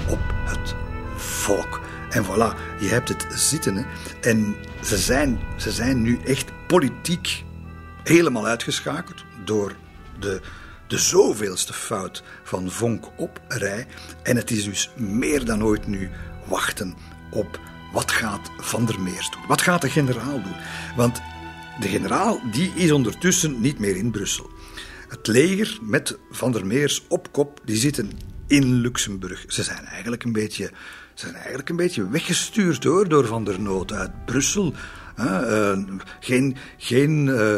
op 0.10 0.20
het 0.46 0.76
volk. 1.16 1.82
En 2.10 2.26
voilà, 2.26 2.80
je 2.80 2.88
hebt 2.88 3.10
het 3.10 3.26
zitten. 3.30 3.86
En 4.22 4.56
ze 4.84 4.98
zijn, 4.98 5.40
ze 5.58 5.72
zijn 5.72 6.02
nu 6.02 6.20
echt 6.26 6.52
politiek 6.68 7.44
helemaal 8.04 8.46
uitgeschakeld 8.46 9.26
door 9.46 9.76
de 10.20 10.42
de 10.94 11.00
zoveelste 11.00 11.74
fout 11.74 12.24
van 12.44 12.72
Vonk 12.72 13.06
op 13.18 13.42
rij. 13.48 13.88
En 14.24 14.36
het 14.36 14.52
is 14.52 14.64
dus 14.64 14.90
meer 14.96 15.46
dan 15.46 15.64
ooit 15.64 15.88
nu 15.88 16.10
wachten 16.48 16.96
op 17.32 17.60
wat 17.94 18.12
gaat 18.12 18.52
Van 18.58 18.86
der 18.86 19.00
Meers 19.00 19.30
doen. 19.32 19.42
Wat 19.48 19.62
gaat 19.62 19.82
de 19.82 19.90
generaal 19.90 20.42
doen? 20.42 20.56
Want 20.96 21.22
de 21.80 21.88
generaal 21.88 22.40
die 22.52 22.72
is 22.76 22.92
ondertussen 22.92 23.62
niet 23.62 23.80
meer 23.80 23.96
in 23.96 24.12
Brussel. 24.12 24.50
Het 25.08 25.28
leger 25.28 25.78
met 25.82 26.18
Van 26.32 26.52
der 26.52 26.66
Meers 26.66 27.04
op 27.08 27.32
kop, 27.32 27.62
die 27.66 27.78
zitten 27.78 28.12
in 28.48 28.74
Luxemburg. 28.74 29.46
Ze 29.48 29.64
zijn 29.64 29.86
eigenlijk 29.86 30.24
een 30.24 30.32
beetje, 30.32 30.66
ze 31.14 31.26
zijn 31.26 31.36
eigenlijk 31.36 31.70
een 31.70 31.76
beetje 31.76 32.10
weggestuurd 32.10 32.84
hoor, 32.84 33.10
door 33.10 33.26
Van 33.26 33.44
der 33.44 33.62
Noot 33.62 33.92
uit 33.92 34.26
Brussel 34.26 34.74
uh, 35.20 35.78
geen 36.20 36.56
geen 36.78 37.28
uh, 37.28 37.56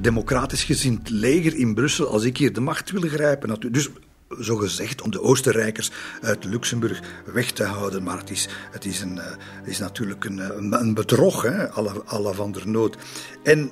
democratisch 0.00 0.64
gezind 0.64 1.10
leger 1.10 1.56
in 1.56 1.74
Brussel 1.74 2.06
als 2.06 2.24
ik 2.24 2.36
hier 2.36 2.52
de 2.52 2.60
macht 2.60 2.90
wil 2.90 3.08
grijpen. 3.08 3.72
Dus 3.72 3.88
zo 4.40 4.56
gezegd 4.56 5.02
om 5.02 5.10
de 5.10 5.22
Oostenrijkers 5.22 5.90
uit 6.20 6.44
Luxemburg 6.44 7.00
weg 7.32 7.50
te 7.50 7.64
houden. 7.64 8.02
Maar 8.02 8.18
het 8.18 8.30
is, 8.30 8.48
het 8.70 8.84
is, 8.84 9.00
een, 9.00 9.20
is 9.64 9.78
natuurlijk 9.78 10.24
een, 10.24 10.72
een 10.80 10.94
bedrog, 10.94 11.42
hè, 11.42 11.70
alle 12.04 12.34
Van 12.34 12.52
der 12.52 12.68
Noot. 12.68 12.96
En 13.42 13.70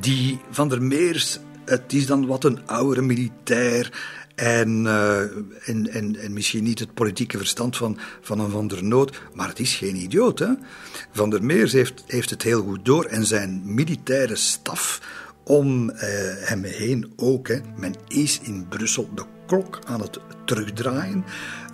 die 0.00 0.40
Van 0.50 0.68
der 0.68 0.82
Meers, 0.82 1.38
het 1.64 1.92
is 1.92 2.06
dan 2.06 2.26
wat 2.26 2.44
een 2.44 2.66
oudere 2.66 3.02
militair. 3.02 3.92
En, 4.34 4.84
uh, 4.84 5.20
en, 5.68 5.90
en, 5.90 6.16
en, 6.16 6.32
misschien 6.32 6.64
niet 6.64 6.78
het 6.78 6.94
politieke 6.94 7.38
verstand 7.38 7.76
van, 7.76 7.98
van 8.20 8.40
een 8.40 8.50
Van 8.50 8.68
der 8.68 8.84
Noot, 8.84 9.20
maar 9.34 9.48
het 9.48 9.58
is 9.58 9.74
geen 9.74 9.96
idioot. 9.96 10.38
Hè? 10.38 10.48
Van 11.12 11.30
der 11.30 11.44
Meers 11.44 11.72
heeft, 11.72 12.04
heeft 12.06 12.30
het 12.30 12.42
heel 12.42 12.62
goed 12.62 12.84
door 12.84 13.04
en 13.04 13.26
zijn 13.26 13.62
militaire 13.64 14.36
staf 14.36 15.00
om 15.44 15.90
uh, 15.90 15.96
hem 16.38 16.64
heen 16.64 17.12
ook. 17.16 17.48
Hè. 17.48 17.60
Men 17.76 17.94
is 18.08 18.40
in 18.42 18.66
Brussel 18.68 19.08
de 19.14 19.24
klok 19.46 19.78
aan 19.86 20.00
het 20.00 20.18
terugdraaien. 20.44 21.24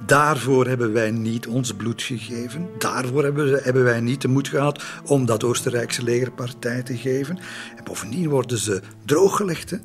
Daarvoor 0.07 0.66
hebben 0.66 0.92
wij 0.92 1.11
niet 1.11 1.46
ons 1.46 1.73
bloed 1.73 2.03
gegeven. 2.03 2.68
Daarvoor 2.79 3.23
hebben, 3.23 3.62
hebben 3.62 3.85
wij 3.85 4.01
niet 4.01 4.20
de 4.20 4.29
moed 4.29 4.49
gehad 4.49 4.83
om 5.05 5.27
dat 5.27 5.44
Oostenrijkse 5.44 6.03
legerpartij 6.03 6.83
te 6.83 6.96
geven. 6.96 7.38
En 7.77 7.85
bovendien 7.85 8.29
worden 8.29 8.59
ze 8.59 8.81
drooggelegd. 9.05 9.79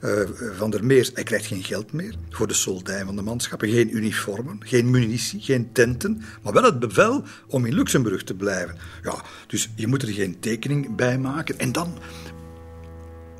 Uh, 0.00 0.20
van 0.56 0.70
der 0.70 0.84
Meers, 0.84 1.10
hij 1.14 1.22
krijgt 1.22 1.46
geen 1.46 1.64
geld 1.64 1.92
meer 1.92 2.14
voor 2.30 2.46
de 2.46 2.54
soldij 2.54 3.04
van 3.04 3.16
de 3.16 3.22
manschappen. 3.22 3.68
Geen 3.68 3.96
uniformen, 3.96 4.58
geen 4.60 4.90
munitie, 4.90 5.40
geen 5.40 5.72
tenten. 5.72 6.22
Maar 6.42 6.52
wel 6.52 6.62
het 6.62 6.78
bevel 6.78 7.24
om 7.46 7.64
in 7.64 7.74
Luxemburg 7.74 8.24
te 8.24 8.34
blijven. 8.34 8.76
Ja, 9.02 9.22
dus 9.46 9.70
je 9.76 9.86
moet 9.86 10.02
er 10.02 10.08
geen 10.08 10.40
tekening 10.40 10.96
bij 10.96 11.18
maken. 11.18 11.58
En 11.58 11.72
dan 11.72 11.98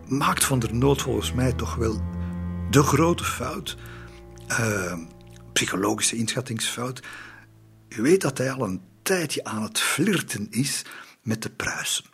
maakt 0.06 0.44
Van 0.44 0.58
der 0.58 0.74
Noot 0.74 1.02
volgens 1.02 1.32
mij 1.32 1.52
toch 1.52 1.74
wel 1.74 2.02
de 2.70 2.82
grote 2.82 3.24
fout. 3.24 3.76
Uh, 4.50 4.98
psychologische 5.52 6.16
inschattingsfout. 6.16 7.00
U 7.88 8.02
weet 8.02 8.20
dat 8.20 8.38
hij 8.38 8.52
al 8.52 8.64
een 8.64 8.80
tijdje 9.02 9.44
aan 9.44 9.62
het 9.62 9.80
flirten 9.80 10.46
is 10.50 10.82
met 11.22 11.42
de 11.42 11.50
Pruisen. 11.50 12.04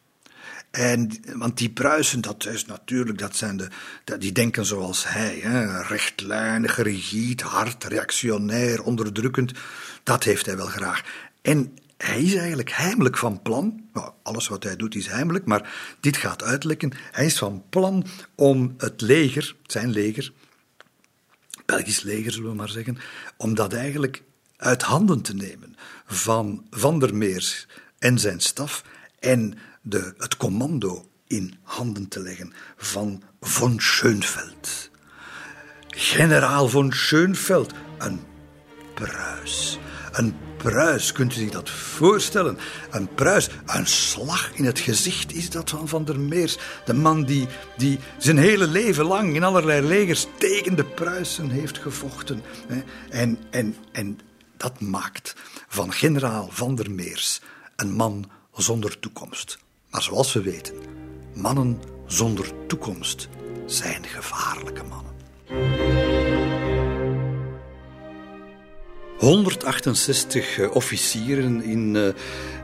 En, 0.72 1.11
want 1.35 1.58
die 1.58 1.70
Pruisen, 1.70 2.20
dat 2.20 2.46
is 2.46 2.66
natuurlijk, 2.66 3.18
dat 3.18 3.37
zijn 3.37 3.56
de, 3.56 4.18
die 4.18 4.32
denken 4.32 4.64
zoals 4.64 5.08
hij. 5.08 5.38
Hè, 5.42 5.82
rechtlijnig, 5.82 6.76
rigide, 6.82 7.44
hard, 7.44 7.85
reactionair, 7.85 8.82
onderdrukkend. 8.82 9.52
Dat 10.02 10.24
heeft 10.24 10.46
hij 10.46 10.56
wel 10.56 10.66
graag. 10.66 11.02
En 11.42 11.78
hij 11.96 12.22
is 12.22 12.35
eigenlijk 12.35 12.70
heimelijk 12.72 13.16
van 13.16 13.42
plan. 13.42 13.85
Nou, 13.92 14.12
alles 14.22 14.48
wat 14.48 14.62
hij 14.62 14.76
doet 14.76 14.94
is 14.94 15.06
heimelijk, 15.06 15.44
maar 15.44 15.72
dit 16.00 16.16
gaat 16.16 16.42
uitlekken. 16.42 16.92
Hij 17.11 17.26
is 17.26 17.38
van 17.38 17.64
plan 17.68 18.06
om 18.35 18.74
het 18.78 19.00
leger, 19.00 19.56
zijn 19.66 19.90
leger, 19.90 20.32
Belgisch 21.66 22.02
leger 22.02 22.32
zullen 22.32 22.50
we 22.50 22.56
maar 22.56 22.68
zeggen, 22.68 22.98
om 23.37 23.54
dat 23.54 23.72
eigenlijk 23.72 24.22
uit 24.56 24.82
handen 24.82 25.22
te 25.22 25.35
nemen 25.35 25.76
van 26.06 26.66
Van 26.70 26.98
der 26.98 27.14
Meers 27.14 27.66
en 27.98 28.18
zijn 28.18 28.40
staf 28.40 28.85
en 29.18 29.58
de, 29.82 30.14
het 30.16 30.36
commando 30.36 31.06
in 31.26 31.54
handen 31.62 32.08
te 32.08 32.20
leggen 32.20 32.52
van 32.76 33.22
von 33.40 33.80
Schönveld. 33.80 34.90
Generaal 35.88 36.68
von 36.68 36.92
Schönveld, 36.92 37.72
een 37.98 38.20
pruis. 38.94 39.78
Een 40.12 40.34
pruis, 40.56 41.12
kunt 41.12 41.32
u 41.32 41.38
zich 41.38 41.50
dat 41.50 41.70
voorstellen? 41.70 42.58
Een 42.90 43.14
pruis, 43.14 43.48
een 43.66 43.86
slag 43.86 44.54
in 44.54 44.64
het 44.64 44.78
gezicht 44.78 45.32
is 45.32 45.50
dat 45.50 45.70
van 45.70 45.88
Van 45.88 46.04
der 46.04 46.20
Meers. 46.20 46.58
De 46.84 46.94
man 46.94 47.24
die, 47.24 47.46
die 47.76 47.98
zijn 48.18 48.38
hele 48.38 48.66
leven 48.66 49.04
lang 49.04 49.34
in 49.34 49.44
allerlei 49.44 49.86
legers 49.86 50.26
tegen 50.38 50.76
de 50.76 50.84
Pruisen 50.84 51.50
heeft 51.50 51.78
gevochten. 51.78 52.42
En, 53.10 53.38
en, 53.50 53.76
en 53.92 54.18
dat 54.56 54.80
maakt 54.80 55.34
van 55.68 55.92
generaal 55.92 56.48
Van 56.50 56.74
der 56.74 56.90
Meers 56.90 57.40
een 57.76 57.92
man 57.92 58.30
zonder 58.52 58.98
toekomst. 58.98 59.58
Maar 59.92 60.02
zoals 60.02 60.33
we 60.33 60.42
weten, 60.42 60.74
mannen 61.35 61.81
zonder 62.07 62.66
toekomst 62.66 63.28
zijn 63.66 64.05
gevaarlijke 64.05 64.83
mannen. 64.83 65.12
168 69.18 70.59
eh, 70.59 70.74
officieren 70.74 71.62
in 71.64 71.94
uh, 71.94 72.09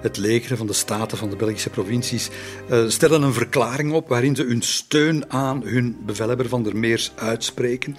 het 0.01 0.17
leger 0.17 0.57
van 0.57 0.67
de 0.67 0.73
Staten 0.73 1.19
van 1.19 1.31
de 1.31 1.37
Belgische 1.37 1.71
provincies 1.71 2.29
uh, 2.71 2.89
stellen 2.89 3.23
een 3.23 3.33
verklaring 3.33 3.93
op 3.93 4.09
waarin 4.09 4.37
ze 4.37 4.43
hun 4.43 4.63
steun 4.63 5.31
aan 5.31 5.63
hun 5.63 5.97
bevelhebber 6.07 6.49
van 6.49 6.63
der 6.63 6.77
Meers 6.77 7.13
uitspreken. 7.15 7.97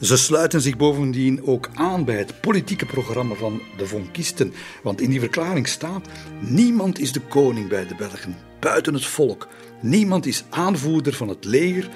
Ze 0.00 0.16
sluiten 0.16 0.60
zich 0.60 0.76
bovendien 0.76 1.46
ook 1.46 1.68
aan 1.74 2.04
bij 2.04 2.16
het 2.16 2.40
politieke 2.40 2.86
programma 2.86 3.34
van 3.34 3.60
de 3.76 3.86
Vonkisten. 3.86 4.52
Want 4.82 5.00
in 5.00 5.10
die 5.10 5.20
verklaring 5.20 5.68
staat: 5.68 6.08
niemand 6.40 6.98
is 6.98 7.12
de 7.12 7.20
koning 7.20 7.68
bij 7.68 7.86
de 7.86 7.94
Belgen, 7.94 8.36
buiten 8.62 8.94
het 8.94 9.06
volk. 9.06 9.48
Niemand 9.80 10.26
is 10.26 10.44
aanvoerder 10.50 11.12
van 11.12 11.28
het 11.28 11.44
leger 11.44 11.88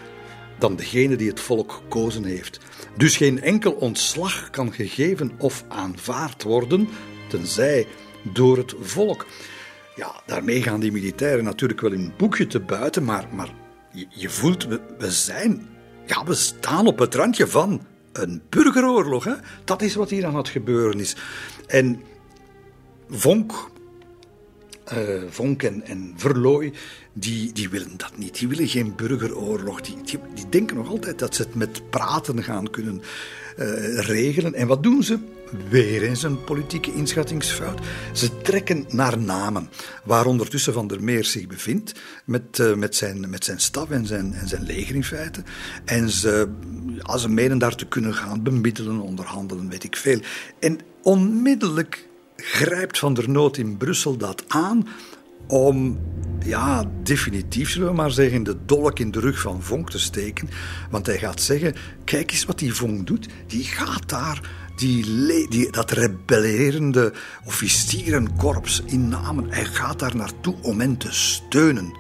dan 0.59 0.77
degene 0.77 1.17
die 1.17 1.29
het 1.29 1.41
volk 1.41 1.73
gekozen 1.73 2.25
heeft. 2.25 2.61
Dus 2.97 3.17
geen 3.17 3.43
enkel 3.43 3.73
ontslag 3.73 4.51
kan 4.51 4.73
gegeven 4.73 5.33
of 5.39 5.65
aanvaard 5.69 6.43
worden, 6.43 6.89
tenzij 7.29 7.87
door 8.33 8.57
het 8.57 8.75
volk. 8.81 9.27
Ja, 9.97 10.23
daarmee 10.27 10.63
gaan 10.63 10.81
die 10.81 10.93
militairen 10.93 11.45
natuurlijk 11.45 11.81
wel 11.81 11.93
een 11.93 12.13
boekje 12.17 12.47
te 12.47 12.61
buiten, 12.61 13.05
maar, 13.05 13.29
maar 13.33 13.51
je, 14.09 14.31
voelt, 14.31 14.67
we, 14.67 14.81
we 14.99 15.11
zijn, 15.11 15.69
ja, 16.07 16.25
we 16.25 16.35
staan 16.35 16.87
op 16.87 16.99
het 16.99 17.15
randje 17.15 17.47
van 17.47 17.87
een 18.13 18.43
burgeroorlog. 18.49 19.25
Hè? 19.25 19.35
Dat 19.65 19.83
is 19.83 19.95
wat 19.95 20.11
hier 20.11 20.27
aan 20.27 20.37
het 20.37 20.49
gebeuren 20.49 21.01
is. 21.01 21.17
En 21.67 22.03
Vonk, 23.09 23.71
uh, 24.93 25.23
Vonk 25.29 25.63
en, 25.63 26.13
Verlooy, 26.17 26.73
die, 27.13 27.53
die 27.53 27.69
willen 27.69 27.97
dat 27.97 28.17
niet. 28.17 28.39
Die 28.39 28.49
willen 28.49 28.69
geen 28.69 28.95
burgeroorlog. 28.97 29.81
Die, 29.81 29.97
die, 30.35 30.49
denken 30.49 30.77
nog 30.77 30.89
altijd 30.89 31.19
dat 31.19 31.35
ze 31.35 31.43
het 31.43 31.55
met 31.55 31.91
praten 31.91 32.43
gaan 32.43 32.71
kunnen 32.71 33.03
uh, 33.59 33.99
regelen. 33.99 34.55
En 34.55 34.67
wat 34.67 34.83
doen 34.83 35.03
ze? 35.03 35.19
Weer 35.69 36.03
eens 36.03 36.23
een 36.23 36.45
politieke 36.45 36.93
inschattingsfout. 36.95 37.81
Ze 38.13 38.41
trekken 38.43 38.85
naar 38.89 39.19
namen, 39.19 39.71
waar 40.05 40.27
ondertussen 40.27 40.73
Van 40.73 40.87
der 40.87 41.03
Meer 41.03 41.25
zich 41.25 41.47
bevindt, 41.47 41.93
met, 42.25 42.59
uh, 42.59 42.75
met, 42.75 42.97
zijn, 42.97 43.31
met 43.31 43.45
zijn 43.45 43.61
staf 43.61 43.91
en 43.91 44.07
zijn, 44.07 44.35
en 44.35 44.49
zijn 44.49 44.63
leger 44.63 44.95
in 44.95 45.05
feite. 45.05 45.43
En 45.85 46.11
ze, 46.11 46.49
als 47.03 47.23
ze 47.23 47.29
menen 47.29 47.59
daar 47.59 47.75
te 47.75 47.87
kunnen 47.87 48.15
gaan 48.15 48.43
bemiddelen, 48.43 49.01
onderhandelen, 49.01 49.69
weet 49.69 49.85
ik 49.85 49.97
veel. 49.97 50.21
En 50.59 50.79
onmiddellijk 51.03 52.06
grijpt 52.37 52.99
Van 52.99 53.15
der 53.15 53.31
Noot 53.31 53.57
in 53.57 53.77
Brussel 53.77 54.17
dat 54.17 54.45
aan 54.49 54.89
om 55.47 55.99
ja, 56.45 56.91
definitief 57.03 57.71
zullen 57.71 57.89
we 57.89 57.95
maar 57.95 58.11
zeggen, 58.11 58.43
de 58.43 58.57
dolk 58.67 58.99
in 58.99 59.11
de 59.11 59.21
rug 59.21 59.41
van 59.41 59.63
Vonk 59.63 59.91
te 59.91 59.99
steken. 59.99 60.49
Want 60.91 61.07
hij 61.07 61.19
gaat 61.19 61.41
zeggen, 61.41 61.75
kijk 62.05 62.31
eens 62.31 62.45
wat 62.45 62.59
die 62.59 62.75
Vonk 62.75 63.07
doet. 63.07 63.29
Die 63.47 63.65
gaat 63.65 64.09
daar 64.09 64.51
die, 64.77 65.71
dat 65.71 65.91
rebellerende 65.91 67.13
officierenkorps 67.45 68.83
innamen. 68.85 69.51
Hij 69.51 69.65
gaat 69.65 69.99
daar 69.99 70.17
naartoe 70.17 70.55
om 70.63 70.81
hen 70.81 70.97
te 70.97 71.13
steunen. 71.13 71.97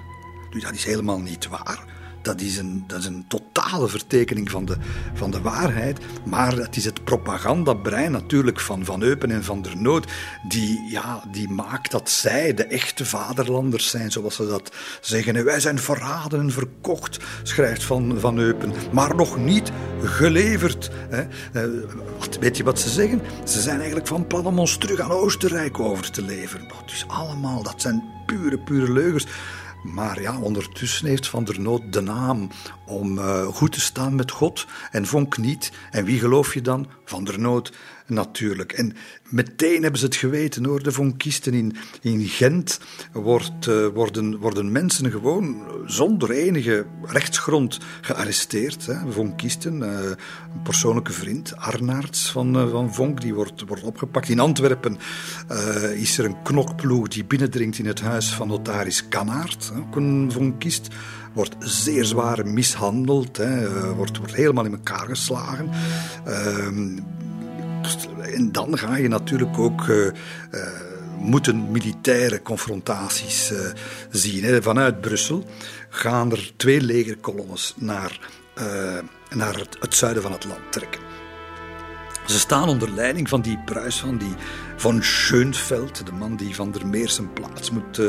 Nu, 0.52 0.61
dat 0.61 0.74
is 0.74 0.84
helemaal 0.84 1.20
niet 1.20 1.48
waar 1.48 1.95
dat 2.26 2.40
is 2.40 2.58
een, 2.58 2.84
dat 2.86 2.98
is 2.98 3.06
een 3.06 3.24
totale 3.28 3.88
vertekening 3.88 4.50
van 4.50 4.64
de, 4.64 4.76
van 5.14 5.30
de 5.30 5.40
waarheid. 5.40 5.98
Maar 6.24 6.52
het 6.52 6.76
is 6.76 6.84
het 6.84 7.04
propagandabrein 7.04 8.12
natuurlijk 8.12 8.60
van 8.60 8.84
Van 8.84 9.02
Eupen 9.02 9.30
en 9.30 9.44
Van 9.44 9.62
der 9.62 9.76
Noot 9.76 10.06
die, 10.48 10.82
ja, 10.90 11.22
die 11.32 11.48
maakt 11.48 11.90
dat 11.90 12.10
zij 12.10 12.54
de 12.54 12.64
echte 12.64 13.04
vaderlanders 13.04 13.90
zijn, 13.90 14.12
zoals 14.12 14.34
ze 14.34 14.46
dat 14.46 14.72
zeggen. 15.00 15.36
En 15.36 15.44
wij 15.44 15.60
zijn 15.60 15.78
verraden 15.78 16.40
en 16.40 16.52
verkocht, 16.52 17.18
schrijft 17.42 17.84
Van, 17.84 18.20
van 18.20 18.38
Eupen, 18.38 18.72
maar 18.92 19.14
nog 19.14 19.38
niet 19.38 19.72
geleverd. 20.02 20.90
Hè. 21.08 21.22
Eh, 21.52 21.70
weet 22.40 22.56
je 22.56 22.64
wat 22.64 22.80
ze 22.80 22.88
zeggen? 22.88 23.20
Ze 23.44 23.60
zijn 23.60 23.76
eigenlijk 23.76 24.06
van 24.06 24.26
plan 24.26 24.46
om 24.46 24.58
ons 24.58 24.76
terug 24.76 25.00
aan 25.00 25.10
Oostenrijk 25.10 25.80
over 25.80 26.10
te 26.10 26.22
leveren. 26.22 26.68
Dat 26.68 26.92
is 26.92 27.04
allemaal, 27.08 27.62
dat 27.62 27.82
zijn 27.82 28.04
pure, 28.26 28.58
pure 28.58 28.92
leugens. 28.92 29.26
Maar 29.82 30.20
ja, 30.20 30.38
ondertussen 30.38 31.06
heeft 31.06 31.28
Van 31.28 31.44
der 31.44 31.60
Noot 31.60 31.92
de 31.92 32.00
naam 32.00 32.48
om 32.86 33.18
uh, 33.18 33.46
goed 33.46 33.72
te 33.72 33.80
staan 33.80 34.14
met 34.14 34.30
God 34.30 34.66
en 34.90 35.06
Vonk 35.06 35.36
niet. 35.36 35.72
En 35.90 36.04
wie 36.04 36.18
geloof 36.18 36.54
je 36.54 36.60
dan? 36.60 36.86
Van 37.04 37.24
der 37.24 37.40
Noot 37.40 37.72
natuurlijk. 38.07 38.72
En 38.72 38.92
meteen 39.28 39.82
hebben 39.82 40.00
ze 40.00 40.07
het 40.07 40.16
geweten 40.16 40.64
hoor. 40.64 40.82
De 40.82 40.92
vonkisten 40.92 41.54
in, 41.54 41.76
in 42.00 42.20
Gent 42.26 42.80
wordt, 43.12 43.66
uh, 43.66 43.86
worden, 43.86 44.38
worden 44.38 44.72
mensen 44.72 45.11
gewoon 45.11 45.62
zonder 45.86 46.30
enige 46.30 46.86
rechtsgrond 47.02 47.78
gearresteerd. 48.00 48.86
Hè. 48.86 49.12
Vonkisten, 49.12 49.78
uh, 49.78 49.88
een 50.54 50.62
persoonlijke 50.62 51.12
vriend, 51.12 51.57
Arnaerts 51.57 52.30
van, 52.30 52.57
uh, 52.57 52.70
van 52.70 52.94
Vonk, 52.94 53.20
die 53.20 53.34
wordt, 53.34 53.62
wordt 53.66 53.82
opgepakt. 53.82 54.28
In 54.28 54.40
Antwerpen 54.40 54.98
is 55.94 56.18
er 56.18 56.24
een 56.24 56.42
knokploeg 56.42 57.09
die 57.09 57.24
binnendringt 57.24 57.78
in 57.78 57.86
het 57.86 58.00
huis 58.00 58.34
van 58.34 58.48
notaris 58.48 59.09
Kanaert, 59.09 59.72
ook 59.76 59.96
een 59.96 60.32
vonkist 60.32 60.88
wordt 61.36 61.57
zeer 61.59 62.04
zwaar 62.04 62.46
mishandeld, 62.46 63.36
hè, 63.36 63.94
wordt, 63.94 64.18
wordt 64.18 64.34
helemaal 64.34 64.64
in 64.64 64.72
elkaar 64.72 65.07
geslagen. 65.07 65.70
Uh, 66.26 66.98
en 68.20 68.53
dan 68.53 68.78
ga 68.78 68.97
je 68.97 69.09
natuurlijk 69.09 69.59
ook 69.59 69.87
uh, 69.87 69.97
uh, 70.07 70.12
moeten 71.18 71.70
militaire 71.70 72.43
confrontaties 72.43 73.53
uh, 73.53 73.59
zien. 74.11 74.45
Hè. 74.45 74.62
Vanuit 74.62 75.01
Brussel 75.01 75.45
gaan 75.89 76.32
er 76.32 76.53
twee 76.57 76.80
legerkolonnes 76.80 77.74
naar, 77.76 78.18
naar 79.30 79.66
het, 79.80 79.95
zuiden 79.95 80.22
van 80.22 80.32
het 80.32 80.45
land 80.45 80.72
trekken. 80.72 81.01
Ze 82.26 82.39
staan 82.39 82.68
onder 82.68 82.91
leiding 82.91 83.28
van 83.28 83.41
die 83.41 83.59
Pruis 83.64 84.01
van 84.01 84.18
die 84.18 84.34
von 84.76 85.03
Schönveld, 85.03 86.07
de 86.07 86.12
man 86.12 86.37
die 86.37 86.55
Van 86.55 86.72
der 86.72 86.87
Meers 86.87 87.14
zijn 87.14 87.32
plaats 87.32 87.70
moet 87.70 88.01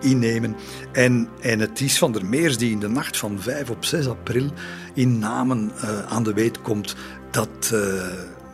innemen. 0.00 0.56
En, 0.92 1.28
en 1.40 1.60
het 1.60 1.80
is 1.80 1.98
Van 1.98 2.12
der 2.12 2.26
Meers 2.26 2.58
die 2.58 2.70
in 2.70 2.80
de 2.80 2.88
nacht 2.88 3.16
van 3.16 3.40
5 3.40 3.70
op 3.70 3.84
6 3.84 4.08
april 4.08 4.50
in 4.94 5.18
Namen 5.18 5.72
aan 6.08 6.22
de 6.22 6.32
weet 6.32 6.60
komt 6.60 6.96
dat 7.30 7.74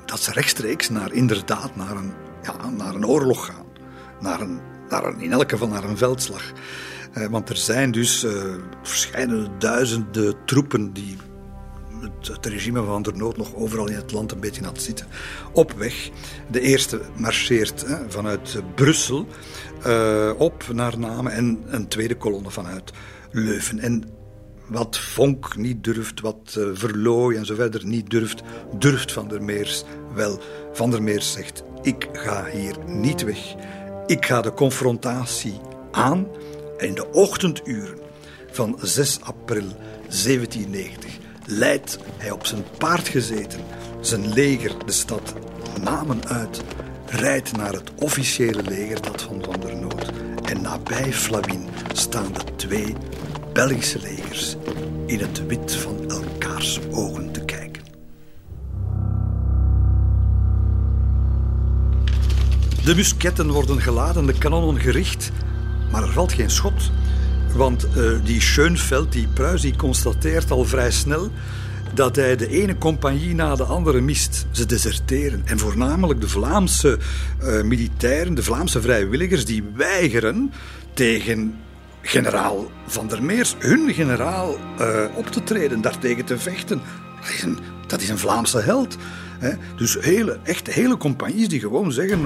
dat 0.08 0.20
ze 0.20 0.32
rechtstreeks 0.32 0.88
naar, 0.88 1.12
inderdaad, 1.12 1.76
naar 1.76 1.96
een, 1.96 2.12
ja, 2.42 2.70
naar 2.70 2.94
een 2.94 3.06
oorlog 3.06 3.46
gaan. 3.46 3.66
Naar 4.20 4.40
een, 4.40 4.60
naar 4.88 5.04
een, 5.04 5.20
in 5.20 5.32
elk 5.32 5.50
geval 5.50 5.68
naar 5.68 5.84
een 5.84 5.96
veldslag. 5.96 6.52
Eh, 7.12 7.26
want 7.26 7.48
er 7.48 7.56
zijn 7.56 7.90
dus 7.90 8.24
uh, 8.24 8.54
verschillende 8.82 9.48
duizenden 9.58 10.34
troepen 10.44 10.92
die 10.92 11.16
het, 12.00 12.28
het, 12.28 12.46
regime 12.46 12.84
van 12.84 13.02
der 13.02 13.16
Nood 13.16 13.36
nog 13.36 13.54
overal 13.54 13.88
in 13.88 13.96
het 13.96 14.12
land 14.12 14.32
een 14.32 14.40
beetje 14.40 14.64
had 14.64 14.82
zitten. 14.82 15.06
Op 15.52 15.72
weg. 15.72 16.10
De 16.50 16.60
eerste 16.60 17.00
marcheert 17.16 17.84
vanuit 18.08 18.62
Brussel 18.74 19.26
uh, 19.86 20.30
op 20.36 20.64
naar 20.72 20.98
Namen 20.98 21.32
en 21.32 21.62
een 21.66 21.88
tweede 21.88 22.16
kolonne 22.16 22.50
vanuit 22.50 22.92
Leuven. 23.30 23.78
En 23.78 24.17
wat 24.68 24.98
Vonk 24.98 25.56
niet 25.56 25.84
durft, 25.84 26.20
wat 26.20 26.54
uh, 26.58 26.68
Verlooy 26.72 27.36
en 27.36 27.46
zo 27.46 27.54
verder 27.54 27.86
niet 27.86 28.10
durft, 28.10 28.42
durft 28.78 29.12
Van 29.12 29.28
der 29.28 29.42
Meers 29.42 29.84
wel. 30.14 30.40
Van 30.72 30.90
der 30.90 31.02
Meers 31.02 31.32
zegt: 31.32 31.62
Ik 31.82 32.08
ga 32.12 32.44
hier 32.44 32.76
niet 32.86 33.22
weg. 33.22 33.54
Ik 34.06 34.26
ga 34.26 34.40
de 34.40 34.52
confrontatie 34.52 35.60
aan. 35.90 36.26
En 36.78 36.86
in 36.86 36.94
de 36.94 37.10
ochtenduren 37.12 37.98
van 38.50 38.78
6 38.82 39.18
april 39.22 39.66
1790 40.08 41.18
leidt 41.46 41.98
hij 42.16 42.30
op 42.30 42.46
zijn 42.46 42.64
paard 42.78 43.08
gezeten, 43.08 43.60
zijn 44.00 44.32
leger 44.32 44.86
de 44.86 44.92
stad 44.92 45.34
Namen 45.82 46.28
uit, 46.28 46.62
rijdt 47.06 47.56
naar 47.56 47.72
het 47.72 47.90
officiële 47.98 48.62
leger, 48.62 49.02
dat 49.02 49.22
van 49.22 49.44
Van 49.44 49.60
der 49.60 49.76
Noot. 49.76 50.12
En 50.44 50.62
nabij 50.62 51.12
Flavin 51.12 51.68
staan 51.92 52.32
de 52.32 52.54
twee 52.56 52.94
Belgische 53.58 53.98
legers 53.98 54.56
in 55.06 55.18
het 55.18 55.46
wit 55.46 55.74
van 55.74 56.10
elkaars 56.10 56.78
ogen 56.90 57.32
te 57.32 57.44
kijken. 57.44 57.82
De 62.84 62.94
musketten 62.94 63.50
worden 63.50 63.80
geladen, 63.80 64.26
de 64.26 64.38
kanonnen 64.38 64.80
gericht, 64.80 65.30
maar 65.92 66.02
er 66.02 66.12
valt 66.12 66.32
geen 66.32 66.50
schot. 66.50 66.90
Want 67.54 67.86
uh, 67.96 68.24
die 68.24 68.40
Schönveld, 68.40 69.12
die 69.12 69.28
Pruis, 69.28 69.60
die 69.60 69.76
constateert 69.76 70.50
al 70.50 70.64
vrij 70.64 70.90
snel 70.90 71.30
dat 71.94 72.16
hij 72.16 72.36
de 72.36 72.48
ene 72.48 72.78
compagnie 72.78 73.34
na 73.34 73.54
de 73.54 73.64
andere 73.64 74.00
mist. 74.00 74.46
Ze 74.50 74.66
deserteren. 74.66 75.42
En 75.44 75.58
voornamelijk 75.58 76.20
de 76.20 76.28
Vlaamse 76.28 76.98
uh, 77.42 77.62
militairen, 77.62 78.34
de 78.34 78.42
Vlaamse 78.42 78.80
vrijwilligers, 78.80 79.44
die 79.44 79.64
weigeren 79.74 80.52
tegen 80.94 81.54
generaal 82.08 82.70
Van 82.86 83.08
der 83.08 83.22
Meers, 83.22 83.56
hun 83.58 83.94
generaal, 83.94 84.56
uh, 84.80 85.04
op 85.14 85.26
te 85.26 85.42
treden, 85.42 85.80
daartegen 85.80 86.24
te 86.24 86.38
vechten. 86.38 86.80
Dat 87.86 88.00
is 88.00 88.08
een, 88.08 88.18
Vlaamse 88.18 88.60
held. 88.60 88.96
Hè? 89.38 89.50
Dus 89.76 89.98
hele, 90.00 90.38
echt 90.42 90.66
hele 90.66 90.96
compagnies 90.96 91.48
die 91.48 91.60
gewoon 91.60 91.92
zeggen: 91.92 92.22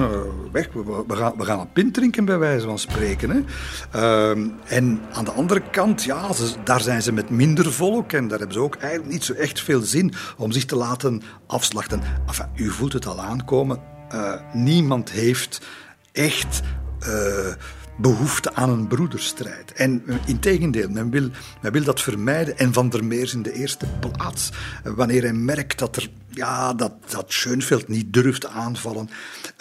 weg, 0.51 0.69
we, 0.73 1.03
we, 1.07 1.15
gaan, 1.15 1.33
we 1.37 1.45
gaan 1.45 1.59
een 1.59 1.71
pint 1.71 1.93
drinken, 1.93 2.25
bij 2.25 2.37
wijze 2.37 2.65
van 2.65 2.79
spreken. 2.79 3.29
Hè? 3.29 3.39
Uh, 3.95 4.43
en 4.65 5.01
aan 5.11 5.25
de 5.25 5.31
andere 5.31 5.61
kant, 5.71 6.03
ja, 6.03 6.29
daar 6.63 6.81
zijn 6.81 7.01
ze 7.01 7.11
met 7.11 7.29
minder 7.29 7.73
volk 7.73 8.11
en 8.11 8.27
daar 8.27 8.37
hebben 8.37 8.57
ze 8.57 8.63
ook 8.63 8.75
eigenlijk 8.75 9.11
niet 9.11 9.23
zo 9.23 9.33
echt 9.33 9.61
veel 9.61 9.81
zin 9.81 10.13
om 10.37 10.51
zich 10.51 10.65
te 10.65 10.75
laten 10.75 11.21
afslachten. 11.47 12.01
U 12.55 12.69
voelt 12.69 12.93
het 12.93 13.05
al 13.05 13.21
aankomen: 13.21 13.79
uh, 14.13 14.33
niemand 14.53 15.11
heeft 15.11 15.61
echt 16.11 16.61
behoefte 17.95 18.53
aan 18.53 18.69
een 18.69 18.87
broederstrijd. 18.87 19.71
En 19.71 20.03
uh, 20.05 20.15
integendeel, 20.25 20.89
men 20.89 21.09
wil, 21.09 21.29
men 21.61 21.71
wil 21.71 21.83
dat 21.83 22.01
vermijden. 22.01 22.57
En 22.57 22.73
Van 22.73 22.89
der 22.89 23.05
Meers 23.05 23.33
in 23.33 23.41
de 23.41 23.53
eerste 23.53 23.85
plaats, 23.99 24.51
uh, 24.85 24.93
wanneer 24.93 25.21
hij 25.21 25.33
merkt 25.33 25.79
dat, 25.79 25.95
er, 25.95 26.09
ja, 26.29 26.73
dat, 26.73 26.93
dat 27.09 27.25
Schoenveld 27.27 27.87
niet 27.87 28.13
durft 28.13 28.45
aanvallen, 28.45 29.09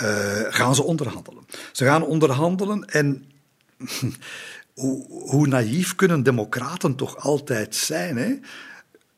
uh, 0.03 0.07
gaan 0.49 0.75
ze 0.75 0.83
onderhandelen. 0.83 1.47
Ze 1.73 1.85
gaan 1.85 2.05
onderhandelen 2.05 2.85
en... 2.85 3.25
hoe, 4.75 5.07
hoe 5.09 5.47
naïef 5.47 5.95
kunnen 5.95 6.23
democraten 6.23 6.95
toch 6.95 7.17
altijd 7.17 7.75
zijn? 7.75 8.17
Hè? 8.17 8.35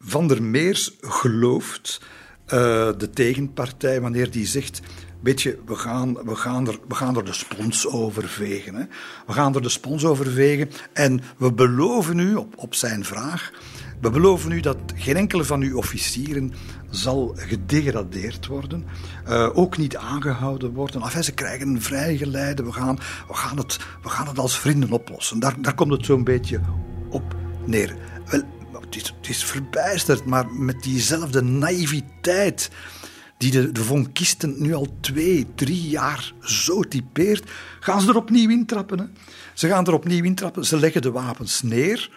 Van 0.01 0.29
der 0.29 0.43
Meers 0.43 0.97
gelooft 1.01 2.01
de 2.99 3.11
tegenpartij 3.13 4.01
wanneer 4.01 4.31
die 4.31 4.47
zegt 4.47 4.81
we 5.25 5.77
gaan, 5.77 6.15
we 6.25 6.37
gaan, 6.37 6.69
er, 6.69 6.79
we 6.89 6.95
gaan 6.95 7.17
er 7.17 7.25
de 7.25 7.33
spons 7.33 7.87
over 7.87 8.29
vegen. 8.29 8.75
Hè. 8.75 8.85
We 9.27 9.33
gaan 9.33 9.55
er 9.55 9.63
de 9.63 9.69
spons 9.69 10.05
over 10.05 10.31
vegen 10.31 10.71
en 10.93 11.21
we 11.37 11.53
beloven 11.53 12.19
u, 12.19 12.35
op, 12.35 12.55
op 12.57 12.75
zijn 12.75 13.05
vraag, 13.05 13.53
we 14.01 14.11
beloven 14.11 14.53
u 14.53 14.61
dat 14.61 14.77
geen 14.95 15.17
enkele 15.17 15.45
van 15.45 15.61
uw 15.61 15.77
officieren 15.77 16.53
zal 16.91 17.35
gedegradeerd 17.37 18.47
worden, 18.47 18.85
uh, 19.29 19.51
ook 19.53 19.77
niet 19.77 19.97
aangehouden 19.97 20.73
worden. 20.73 21.03
Enfin, 21.03 21.25
ze 21.25 21.33
krijgen 21.33 21.69
een 21.69 21.83
vrijgeleide, 21.83 22.65
we 22.65 22.73
gaan, 22.73 22.99
we, 23.29 23.35
gaan 23.35 23.57
het, 23.57 23.79
we 24.03 24.09
gaan 24.09 24.27
het 24.27 24.39
als 24.39 24.59
vrienden 24.59 24.91
oplossen. 24.91 25.39
Daar, 25.39 25.55
daar 25.61 25.75
komt 25.75 25.93
het 25.93 26.05
zo'n 26.05 26.25
beetje 26.25 26.61
op 27.11 27.35
neer. 27.65 27.97
Wel, 28.73 28.81
het 28.81 28.97
is, 28.97 29.15
het 29.17 29.29
is 29.29 29.45
verbijsterd, 29.45 30.25
maar 30.25 30.47
met 30.53 30.83
diezelfde 30.83 31.43
naïviteit 31.43 32.71
die 33.51 33.73
de, 33.73 33.85
vonkisten 33.85 34.55
nu 34.59 34.75
al 34.75 34.97
twee, 35.01 35.47
drie 35.55 35.89
jaar 35.89 36.33
zo 36.41 36.83
typeert, 36.83 37.51
gaan 37.81 38.01
ze 38.01 38.09
er 38.09 38.17
opnieuw 38.17 38.51
intrappen. 38.51 38.99
Hè? 38.99 39.05
Ze 39.55 39.69
gaan 39.69 39.87
er 39.87 39.93
opnieuw 39.93 40.25
intrappen, 40.25 40.65
ze 40.65 40.79
leggen 40.79 41.03
de 41.03 41.11
wapens 41.11 41.63
neer. 41.63 42.11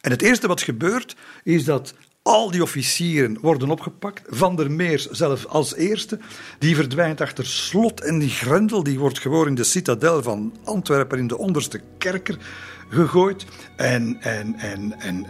En 0.00 0.10
het 0.10 0.22
eerste 0.22 0.46
wat 0.46 0.62
gebeurt, 0.62 1.16
is 1.42 1.64
dat 1.64 1.94
Al 2.24 2.50
die 2.50 2.62
officieren 2.62 3.38
worden 3.40 3.70
opgepakt. 3.70 4.22
Van 4.26 4.56
der 4.56 4.70
Meers 4.70 5.10
zelf 5.10 5.46
als 5.46 5.74
eerste. 5.74 6.18
Die 6.58 6.74
verdwijnt 6.74 7.20
achter 7.20 7.46
slot 7.46 8.00
en 8.00 8.18
die 8.18 8.28
grendel. 8.28 8.82
Die 8.82 8.98
wordt 8.98 9.18
gewoon 9.18 9.46
in 9.46 9.54
de 9.54 9.64
citadel 9.64 10.22
van 10.22 10.56
Antwerpen 10.64 11.18
in 11.18 11.26
de 11.26 11.38
onderste 11.38 11.80
kerker 11.98 12.38
gegooid. 12.88 13.46
En, 13.76 14.16
en, 14.20 14.54
en, 14.54 15.00
en 15.00 15.26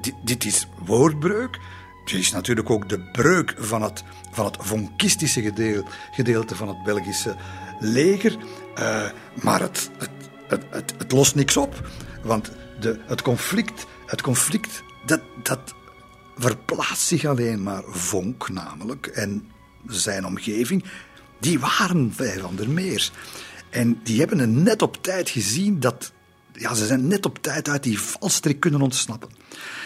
dit, 0.00 0.14
dit 0.24 0.44
is 0.44 0.68
woordbreuk. 0.84 1.58
Het 2.04 2.18
is 2.18 2.32
natuurlijk 2.32 2.70
ook 2.70 2.88
de 2.88 3.00
breuk 3.00 3.54
van 3.58 3.82
het, 3.82 4.04
van 4.38 4.46
het 4.46 4.56
vonkistische 4.60 5.84
gedeelte, 6.12 6.54
van 6.54 6.68
het 6.68 6.82
Belgische 6.82 7.36
leger. 7.80 8.36
Uh, 8.78 9.10
maar 9.42 9.60
het, 9.60 9.90
het, 9.98 10.10
het, 10.70 10.94
het, 10.98 11.12
lost 11.12 11.34
niks 11.34 11.56
op. 11.56 11.88
Want 12.22 12.50
de, 12.80 13.00
het 13.06 13.22
conflict, 13.22 13.86
het 14.06 14.22
conflict 14.22 14.82
dat, 15.06 15.20
dat 15.42 15.74
verplaatst 16.36 17.06
zich 17.06 17.24
alleen 17.24 17.62
maar 17.62 17.82
Vonk 17.86 18.48
namelijk 18.48 19.06
en 19.06 19.50
zijn 19.86 20.26
omgeving. 20.26 20.84
Die 21.40 21.58
waren 21.58 22.12
Van 22.16 22.56
der. 22.56 23.10
En 23.70 24.00
die 24.02 24.18
hebben 24.18 24.38
het 24.38 24.50
net 24.50 24.82
op 24.82 25.02
tijd 25.02 25.30
gezien 25.30 25.80
dat... 25.80 26.12
Ja, 26.52 26.74
ze 26.74 26.86
zijn 26.86 27.06
net 27.06 27.26
op 27.26 27.42
tijd 27.42 27.68
uit 27.68 27.82
die 27.82 28.00
valstrik 28.00 28.60
kunnen 28.60 28.80
ontsnappen. 28.80 29.28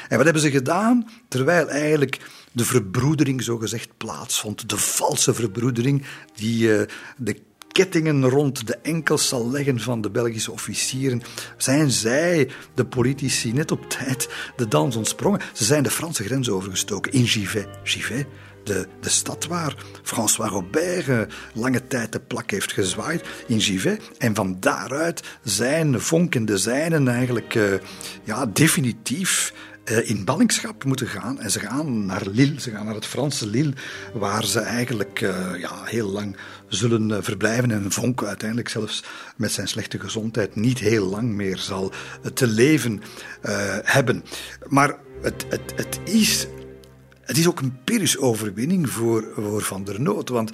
En 0.09 0.17
wat 0.17 0.25
hebben 0.25 0.43
ze 0.43 0.51
gedaan? 0.51 1.09
Terwijl 1.29 1.69
eigenlijk 1.69 2.19
de 2.53 2.65
verbroedering 2.65 3.43
zogezegd 3.43 3.97
plaatsvond. 3.97 4.69
De 4.69 4.77
valse 4.77 5.35
verbroedering 5.35 6.05
die 6.35 6.69
uh, 6.69 6.83
de 7.17 7.37
kettingen 7.73 8.29
rond 8.29 8.67
de 8.67 8.77
enkels 8.77 9.29
zal 9.29 9.51
leggen 9.51 9.81
van 9.81 10.01
de 10.01 10.11
Belgische 10.11 10.53
officieren, 10.53 11.23
zijn 11.57 11.91
zij, 11.91 12.51
de 12.75 12.85
politici, 12.85 13.53
net 13.53 13.71
op 13.71 13.91
tijd 13.91 14.29
de 14.57 14.69
dans 14.69 14.97
ontsprongen. 14.97 15.41
Ze 15.53 15.65
zijn 15.65 15.83
de 15.83 15.91
Franse 15.91 16.25
grens 16.25 16.51
overgestoken 16.51 17.13
in 17.13 17.27
Givet. 17.27 17.69
Givet, 17.83 18.27
de, 18.65 18.87
de 19.01 19.09
stad 19.09 19.47
waar 19.47 19.75
François 20.03 20.51
Robert 20.51 21.09
eh, 21.09 21.21
lange 21.55 21.87
tijd 21.87 22.13
de 22.13 22.21
plak 22.21 22.51
heeft 22.51 22.73
gezwaaid, 22.73 23.27
in 23.47 23.61
Givet. 23.61 24.11
En 24.19 24.35
van 24.35 24.57
daaruit 24.61 25.23
zijn 25.43 26.01
Vonk 26.01 26.35
en 26.35 26.45
de 26.45 26.59
zijnen 26.59 27.09
eigenlijk 27.09 27.55
uh, 27.55 27.75
ja, 28.25 28.47
definitief 28.47 29.55
in 29.85 30.25
ballingschap 30.25 30.85
moeten 30.85 31.07
gaan. 31.07 31.41
En 31.41 31.51
ze 31.51 31.61
gaan 31.61 32.07
naar 32.07 32.27
Lille, 32.27 32.61
ze 32.61 32.71
gaan 32.71 32.85
naar 32.85 32.95
het 32.95 33.07
Franse 33.07 33.47
Lille, 33.47 33.73
waar 34.15 34.45
ze 34.45 34.61
eigenlijk 34.61 35.21
uh, 35.21 35.61
ja, 35.61 35.85
heel 35.85 36.09
lang 36.09 36.37
zullen 36.69 37.09
uh, 37.09 37.17
verblijven. 37.21 37.71
En 37.71 37.93
Vonk 37.93 38.25
uiteindelijk 38.25 38.69
zelfs 38.69 39.05
met 39.37 39.53
zijn 39.53 39.69
slechte 39.69 40.01
gezondheid 40.01 40.55
niet 40.55 40.79
heel 40.79 41.07
lang 41.07 41.33
meer 41.33 41.59
zal 41.59 41.93
te 42.35 42.47
leven 42.47 43.03
hebben. 43.83 44.25
Maar 44.69 44.97
het, 45.23 45.47
het, 45.49 45.73
het, 45.77 46.01
is, 46.05 46.47
het 47.21 47.39
is 47.39 47.49
ook 47.49 47.61
een 47.61 47.79
Pyrrhus-overwinning 47.85 48.91
voor, 48.91 49.33
voor 49.37 49.63
Van 49.63 49.85
der 49.85 50.01
Noot. 50.01 50.29
Want 50.29 50.51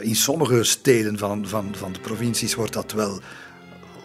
in 0.00 0.16
sommige 0.16 0.64
steden 0.64 1.18
van, 1.18 1.48
van, 1.48 1.74
van 1.74 1.92
de 1.92 2.00
provincies 2.00 2.54
wordt 2.54 2.72
dat 2.72 2.92
wel 2.92 3.20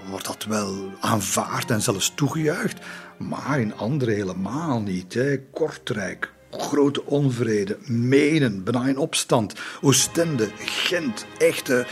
wordt 0.09 0.25
dat 0.25 0.43
wel 0.43 0.91
aanvaard 0.99 1.71
en 1.71 1.81
zelfs 1.81 2.11
toegejuicht. 2.15 2.79
Maar 3.17 3.59
in 3.59 3.75
andere 3.75 4.11
helemaal 4.11 4.81
niet. 4.81 5.13
Hè. 5.13 5.37
Kortrijk, 5.51 6.33
grote 6.51 7.05
onvrede, 7.05 7.77
Menen, 7.85 8.63
bijna 8.63 8.87
in 8.87 8.97
opstand, 8.97 9.53
Oostende, 9.81 10.49
Gent, 10.57 11.25
echte... 11.37 11.85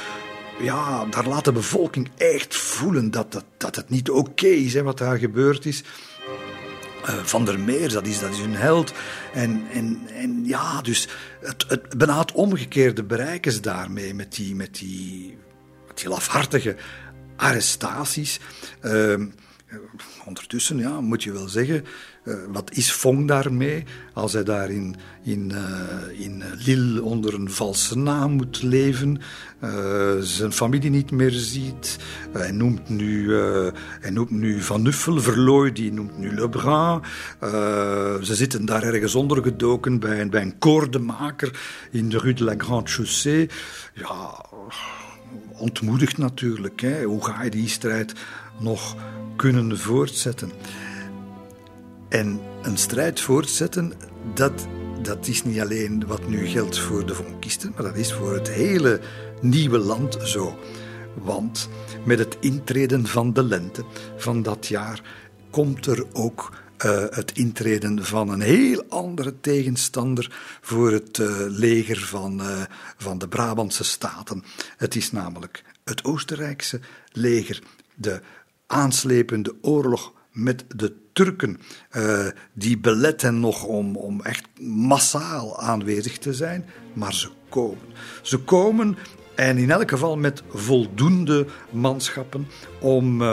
Ja, 0.60 1.06
daar 1.06 1.28
laat 1.28 1.46
de 1.46 1.52
bevolking 1.52 2.10
echt 2.18 2.56
voelen 2.56 3.12
dat, 3.12 3.32
dat, 3.32 3.46
dat 3.58 3.76
het 3.76 3.90
niet 3.90 4.10
oké 4.10 4.48
is 4.48 4.74
hè, 4.74 4.84
wat 4.84 4.98
daar 4.98 5.18
gebeurd 5.18 5.66
is. 5.66 5.84
Uh, 7.10 7.24
Van 7.24 7.46
der 7.46 7.60
Meers, 7.60 7.94
dat 7.94 8.08
is, 8.08 8.20
dat 8.20 8.32
is 8.32 8.38
hun 8.38 8.56
held. 8.56 8.94
En, 9.34 9.64
en, 9.72 10.02
en 10.14 10.46
ja, 10.46 10.82
dus 10.82 11.08
het, 11.42 11.66
het, 11.68 11.98
bijna 11.98 12.20
het 12.20 12.32
omgekeerde 12.32 13.04
bereiken 13.04 13.52
ze 13.52 13.60
daarmee 13.60 14.14
met 14.14 14.36
die, 14.36 14.56
met 14.56 14.76
die, 14.76 15.38
met 15.88 15.98
die 15.98 16.10
lafhartige 16.10 16.76
arrestaties. 17.36 18.40
Uh, 18.82 19.22
ondertussen 20.26 20.78
ja, 20.78 21.02
moet 21.02 21.24
je 21.24 21.32
wel 21.32 21.48
zeggen, 21.48 21.86
uh, 22.24 22.36
wat 22.48 22.72
is 22.74 22.92
Fong 22.92 23.28
daarmee? 23.28 23.84
Als 24.14 24.34
hij 24.34 24.44
daar 24.44 24.70
in, 24.72 24.96
in, 25.24 25.52
uh, 25.54 26.26
in 26.26 26.44
Lille 26.66 27.04
onder 27.04 27.34
een 27.34 27.52
valse 27.52 27.98
naam 27.98 28.32
moet 28.32 28.62
leven, 28.62 29.22
uh, 29.64 30.12
zijn 30.20 30.52
familie 30.52 30.90
niet 30.90 31.12
meer 31.12 31.32
ziet. 31.32 31.98
hij, 32.32 32.52
noemt 32.52 32.90
nu, 32.90 33.34
hij 34.02 34.12
noemt 34.12 34.32
nu 34.32 34.62
Van 34.62 34.82
Nuffel, 34.82 35.22
Verlooy, 35.22 35.72
die 35.72 35.94
noemt 35.94 36.18
nu 36.18 36.36
Lebrun. 36.36 37.02
ze 38.26 38.36
zitten 38.36 38.66
daar 38.66 38.84
ergens 38.84 39.16
ondergedoken 39.16 40.00
bij, 40.00 40.30
bij 40.30 40.42
een 40.42 40.58
koordemaker 40.58 41.60
in 41.92 42.10
de 42.10 42.18
Rue 42.18 42.34
de 42.34 42.44
la 42.44 42.54
Grande 42.58 42.90
Chaussée. 42.90 43.50
Ja 43.94 44.52
ontmoedigt 45.58 46.18
natuurlijk. 46.18 46.82
Hè. 46.82 47.04
Hoe 47.04 47.26
ga 47.26 47.44
je 47.44 47.50
die 47.50 47.70
strijd 47.70 48.14
nog 48.60 48.96
kunnen 49.36 49.80
voortzetten? 49.80 50.52
En 52.10 52.40
een 52.62 52.78
strijd 52.78 53.20
voortzetten, 53.20 53.94
dat, 54.34 54.68
dat 55.02 55.28
is 55.28 55.44
niet 55.44 55.60
alleen 55.60 56.08
wat 56.08 56.28
nu 56.28 56.46
geldt 56.46 56.80
voor 56.80 57.06
de 57.06 57.16
vonkisten, 57.16 57.72
maar 57.76 57.84
dat 57.84 57.96
is 57.96 58.14
voor 58.14 58.34
het 58.34 58.50
hele 58.50 59.00
nieuwe 59.42 59.78
land 59.78 60.18
zo. 60.24 60.58
Want 61.14 61.70
met 62.06 62.20
het 62.20 62.38
intreden 62.40 63.08
van 63.08 63.34
de 63.34 63.44
lente 63.44 63.86
van 64.18 64.42
dat 64.42 64.68
jaar 64.68 65.02
komt 65.50 65.86
er 65.86 66.06
ook 66.14 66.52
uh, 66.86 67.04
het 67.10 67.32
intreden 67.32 68.06
van 68.06 68.30
een 68.30 68.42
heel 68.42 68.84
andere 68.90 69.40
tegenstander 69.40 70.58
voor 70.62 70.92
het 70.92 71.18
uh, 71.18 71.36
leger 71.48 72.00
van, 72.00 72.42
uh, 72.42 72.62
van 72.98 73.18
de 73.18 73.28
Brabantse 73.28 73.84
Staten. 73.84 74.44
Het 74.78 74.96
is 74.96 75.12
namelijk 75.12 75.64
het 75.84 76.04
Oostenrijkse 76.04 76.80
leger, 77.12 77.62
de 77.96 78.22
aanslepende 78.74 79.56
oorlog 79.62 80.14
met 80.32 80.66
de 80.76 81.02
Turken, 81.14 81.60
die 82.54 82.78
beletten 82.78 83.40
nog 83.40 83.64
om, 83.64 83.96
om 83.96 84.22
echt 84.22 84.44
massaal 84.62 85.60
aanwezig 85.60 86.18
te 86.18 86.34
zijn, 86.34 86.66
maar 86.94 87.14
ze 87.14 87.30
komen. 87.50 87.86
Ze 88.22 88.38
komen 88.38 88.98
en 89.36 89.58
in 89.58 89.72
elk 89.72 89.90
geval 89.90 90.18
met 90.18 90.44
voldoende 90.50 91.46
manschappen 91.72 92.48
om, 92.80 93.24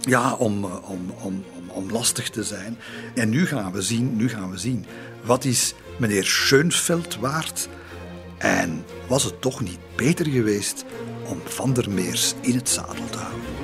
ja, 0.00 0.34
om, 0.34 0.64
om, 0.64 1.10
om, 1.22 1.44
om 1.68 1.90
lastig 1.90 2.30
te 2.30 2.44
zijn. 2.44 2.78
En 3.14 3.28
nu 3.28 3.46
gaan 3.46 3.72
we 3.72 3.82
zien, 3.82 4.16
nu 4.16 4.28
gaan 4.28 4.50
we 4.50 4.58
zien. 4.58 4.86
Wat 5.24 5.44
is 5.44 5.74
meneer 5.98 6.24
Schoenveld 6.24 7.16
waard? 7.16 7.68
En 8.38 8.84
was 9.08 9.24
het 9.24 9.40
toch 9.40 9.60
niet 9.60 9.78
beter 9.96 10.26
geweest 10.26 10.84
om 11.24 11.40
Van 11.44 11.72
der 11.72 11.90
Meers 11.90 12.34
in 12.40 12.54
het 12.54 12.68
zadel 12.68 13.08
te 13.10 13.18
houden? 13.18 13.57